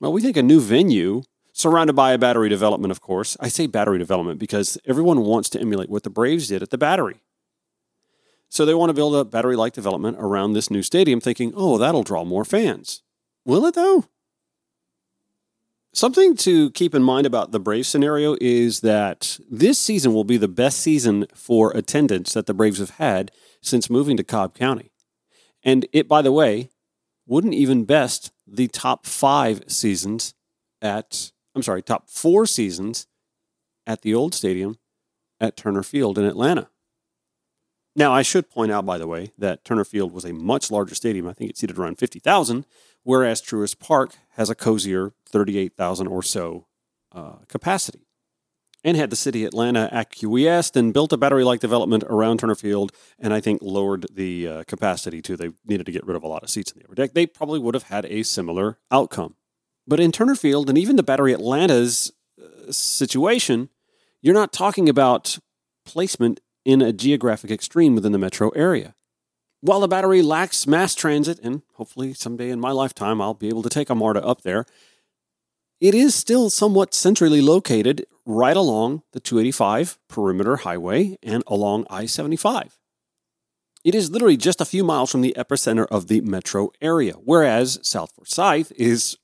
well, 0.00 0.12
we 0.12 0.22
think 0.22 0.36
a 0.36 0.42
new 0.42 0.60
venue 0.60 1.22
surrounded 1.56 1.94
by 1.94 2.12
a 2.12 2.18
battery 2.18 2.50
development, 2.50 2.90
of 2.90 3.00
course. 3.00 3.34
I 3.40 3.48
say 3.48 3.66
battery 3.66 3.98
development 3.98 4.38
because 4.38 4.76
everyone 4.84 5.22
wants 5.22 5.48
to 5.50 5.60
emulate 5.60 5.88
what 5.88 6.02
the 6.02 6.10
Braves 6.10 6.48
did 6.48 6.62
at 6.62 6.68
the 6.68 6.76
battery. 6.76 7.22
So 8.50 8.66
they 8.66 8.74
want 8.74 8.90
to 8.90 8.94
build 8.94 9.16
a 9.16 9.24
battery 9.24 9.56
like 9.56 9.72
development 9.72 10.18
around 10.20 10.52
this 10.52 10.70
new 10.70 10.82
stadium, 10.82 11.18
thinking, 11.18 11.54
oh, 11.56 11.78
that'll 11.78 12.02
draw 12.02 12.24
more 12.24 12.44
fans. 12.44 13.02
Will 13.46 13.64
it, 13.64 13.74
though? 13.74 14.04
Something 15.94 16.36
to 16.36 16.70
keep 16.72 16.94
in 16.94 17.02
mind 17.02 17.26
about 17.26 17.52
the 17.52 17.58
Braves 17.58 17.88
scenario 17.88 18.36
is 18.38 18.80
that 18.80 19.40
this 19.50 19.78
season 19.78 20.12
will 20.12 20.24
be 20.24 20.36
the 20.36 20.48
best 20.48 20.78
season 20.80 21.26
for 21.34 21.70
attendance 21.70 22.34
that 22.34 22.44
the 22.44 22.52
Braves 22.52 22.80
have 22.80 22.90
had 22.90 23.30
since 23.62 23.88
moving 23.88 24.18
to 24.18 24.24
Cobb 24.24 24.54
County. 24.54 24.92
And 25.64 25.86
it, 25.94 26.06
by 26.06 26.20
the 26.20 26.32
way, 26.32 26.68
wouldn't 27.26 27.54
even 27.54 27.86
best 27.86 28.30
the 28.46 28.68
top 28.68 29.06
five 29.06 29.62
seasons 29.68 30.34
at, 30.82 31.32
I'm 31.56 31.62
sorry, 31.62 31.82
top 31.82 32.10
four 32.10 32.44
seasons 32.44 33.06
at 33.86 34.02
the 34.02 34.14
old 34.14 34.34
stadium 34.34 34.76
at 35.40 35.56
Turner 35.56 35.82
Field 35.82 36.18
in 36.18 36.26
Atlanta. 36.26 36.68
Now, 37.96 38.12
I 38.12 38.20
should 38.20 38.50
point 38.50 38.70
out, 38.70 38.84
by 38.84 38.98
the 38.98 39.06
way, 39.06 39.32
that 39.38 39.64
Turner 39.64 39.84
Field 39.84 40.12
was 40.12 40.26
a 40.26 40.34
much 40.34 40.70
larger 40.70 40.94
stadium. 40.94 41.26
I 41.26 41.32
think 41.32 41.48
it 41.48 41.56
seated 41.56 41.78
around 41.78 41.98
50,000, 41.98 42.66
whereas 43.04 43.40
Truist 43.40 43.78
Park 43.78 44.16
has 44.32 44.50
a 44.50 44.54
cozier 44.54 45.14
38,000 45.30 46.06
or 46.06 46.22
so 46.22 46.66
uh, 47.12 47.36
capacity. 47.48 48.06
And 48.84 48.98
had 48.98 49.08
the 49.08 49.16
city 49.16 49.44
of 49.44 49.48
Atlanta 49.48 49.88
acquiesced 49.90 50.76
and 50.76 50.92
built 50.92 51.12
a 51.12 51.16
battery 51.16 51.42
like 51.42 51.60
development 51.60 52.04
around 52.04 52.38
Turner 52.38 52.54
Field, 52.54 52.92
and 53.18 53.32
I 53.32 53.40
think 53.40 53.60
lowered 53.62 54.06
the 54.12 54.46
uh, 54.46 54.64
capacity 54.64 55.22
too. 55.22 55.36
They 55.36 55.52
needed 55.66 55.86
to 55.86 55.92
get 55.92 56.06
rid 56.06 56.16
of 56.16 56.22
a 56.22 56.28
lot 56.28 56.42
of 56.42 56.50
seats 56.50 56.70
in 56.70 56.78
the 56.78 56.84
upper 56.84 56.94
deck. 56.94 57.14
They 57.14 57.26
probably 57.26 57.58
would 57.58 57.74
have 57.74 57.84
had 57.84 58.04
a 58.04 58.22
similar 58.22 58.78
outcome. 58.90 59.36
But 59.86 60.00
in 60.00 60.12
Turner 60.12 60.34
Field 60.34 60.68
and 60.68 60.76
even 60.76 60.96
the 60.96 61.02
Battery 61.02 61.32
Atlanta's 61.32 62.12
uh, 62.42 62.72
situation, 62.72 63.68
you're 64.20 64.34
not 64.34 64.52
talking 64.52 64.88
about 64.88 65.38
placement 65.84 66.40
in 66.64 66.82
a 66.82 66.92
geographic 66.92 67.50
extreme 67.50 67.94
within 67.94 68.12
the 68.12 68.18
metro 68.18 68.50
area. 68.50 68.94
While 69.60 69.80
the 69.80 69.88
battery 69.88 70.20
lacks 70.22 70.66
mass 70.66 70.94
transit, 70.94 71.38
and 71.42 71.62
hopefully 71.74 72.12
someday 72.12 72.50
in 72.50 72.60
my 72.60 72.72
lifetime 72.72 73.20
I'll 73.20 73.34
be 73.34 73.48
able 73.48 73.62
to 73.62 73.70
take 73.70 73.88
a 73.88 73.94
MARTA 73.94 74.24
up 74.24 74.42
there, 74.42 74.66
it 75.80 75.94
is 75.94 76.14
still 76.14 76.50
somewhat 76.50 76.94
centrally 76.94 77.40
located 77.40 78.06
right 78.24 78.56
along 78.56 79.02
the 79.12 79.20
285 79.20 79.98
perimeter 80.08 80.56
highway 80.56 81.16
and 81.22 81.42
along 81.46 81.86
I 81.88 82.06
75. 82.06 82.78
It 83.84 83.94
is 83.94 84.10
literally 84.10 84.36
just 84.36 84.60
a 84.60 84.64
few 84.64 84.82
miles 84.82 85.12
from 85.12 85.20
the 85.20 85.34
epicenter 85.36 85.86
of 85.90 86.08
the 86.08 86.20
metro 86.22 86.70
area, 86.80 87.12
whereas 87.12 87.78
South 87.82 88.12
Forsyth 88.12 88.72
is 88.72 89.16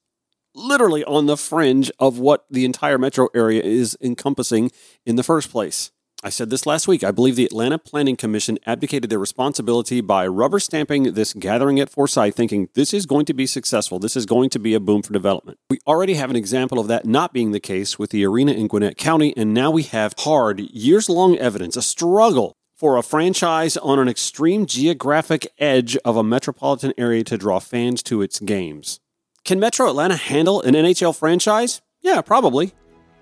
literally 0.55 1.05
on 1.05 1.26
the 1.26 1.36
fringe 1.36 1.90
of 1.98 2.18
what 2.18 2.44
the 2.50 2.64
entire 2.64 2.98
metro 2.98 3.28
area 3.34 3.62
is 3.62 3.96
encompassing 4.00 4.70
in 5.05 5.16
the 5.16 5.22
first 5.22 5.50
place. 5.50 5.90
I 6.24 6.30
said 6.30 6.50
this 6.50 6.66
last 6.66 6.86
week. 6.86 7.03
I 7.03 7.11
believe 7.11 7.34
the 7.34 7.46
Atlanta 7.46 7.78
Planning 7.78 8.14
Commission 8.14 8.57
abdicated 8.64 9.11
their 9.11 9.18
responsibility 9.18 10.00
by 10.00 10.24
rubber 10.24 10.61
stamping 10.61 11.14
this 11.14 11.32
gathering 11.32 11.80
at 11.80 11.90
Forsyth, 11.90 12.36
thinking 12.36 12.68
this 12.74 12.94
is 12.94 13.07
going 13.07 13.24
to 13.24 13.34
be 13.34 13.44
successful. 13.44 13.98
This 13.98 14.14
is 14.16 14.24
going 14.24 14.48
to 14.50 14.61
be 14.61 14.72
a 14.72 14.78
boom 14.78 15.03
for 15.03 15.12
development. 15.12 15.59
We 15.68 15.80
already 15.84 16.14
have 16.14 16.30
an 16.30 16.36
example 16.36 16.78
of 16.78 16.86
that 16.86 17.07
not 17.07 17.32
being 17.32 17.50
the 17.50 17.59
case 17.59 17.98
with 17.98 18.11
the 18.11 18.24
arena 18.24 18.53
in 18.53 18.68
Gwinnett 18.68 18.96
County, 18.96 19.36
and 19.36 19.53
now 19.53 19.72
we 19.72 19.82
have 19.82 20.14
hard, 20.18 20.61
years 20.61 21.11
long 21.11 21.36
evidence, 21.38 21.76
a 21.76 21.82
struggle 21.82 22.57
for 22.72 22.96
a 22.96 23.03
franchise 23.03 23.76
on 23.76 23.98
an 23.98 24.09
extreme 24.09 24.64
geographic 24.64 25.48
edge 25.59 25.96
of 26.05 26.16
a 26.16 26.22
metropolitan 26.22 26.92
area 26.96 27.24
to 27.24 27.36
draw 27.36 27.59
fans 27.59 28.00
to 28.05 28.22
its 28.22 28.38
games. 28.38 29.00
Can 29.45 29.59
Metro 29.59 29.88
Atlanta 29.88 30.14
handle 30.16 30.61
an 30.62 30.74
NHL 30.74 31.16
franchise? 31.16 31.82
Yeah, 32.01 32.20
probably. 32.20 32.74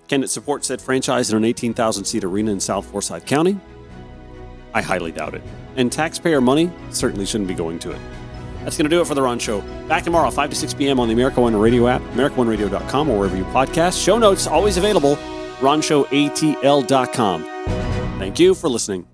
Can 0.07 0.23
it 0.23 0.29
support 0.29 0.63
said 0.63 0.79
franchise 0.81 1.31
in 1.31 1.37
an 1.37 1.43
18,000 1.45 2.05
seat 2.05 2.23
arena 2.23 2.51
in 2.51 2.59
South 2.59 2.85
Forsyth 2.85 3.25
County? 3.25 3.59
I 4.73 4.81
highly 4.81 5.11
doubt 5.11 5.33
it. 5.33 5.41
And 5.77 5.91
taxpayer 5.91 6.39
money 6.41 6.71
certainly 6.91 7.25
shouldn't 7.25 7.47
be 7.47 7.53
going 7.55 7.79
to 7.79 7.91
it. 7.91 7.99
That's 8.63 8.77
going 8.77 8.87
to 8.89 8.95
do 8.95 9.01
it 9.01 9.07
for 9.07 9.15
The 9.15 9.21
Ron 9.23 9.39
Show. 9.39 9.61
Back 9.87 10.03
tomorrow, 10.03 10.29
5 10.29 10.49
to 10.51 10.55
6 10.55 10.75
p.m. 10.75 10.99
on 10.99 11.07
the 11.07 11.13
America 11.13 11.41
One 11.41 11.55
Radio 11.55 11.87
app, 11.87 12.01
AmericaOneRadio.com, 12.13 13.09
or 13.09 13.17
wherever 13.17 13.35
you 13.35 13.45
podcast. 13.45 14.03
Show 14.03 14.19
notes 14.19 14.45
always 14.45 14.77
available, 14.77 15.15
RonShowATL.com. 15.59 17.43
Thank 18.19 18.39
you 18.39 18.53
for 18.53 18.69
listening. 18.69 19.07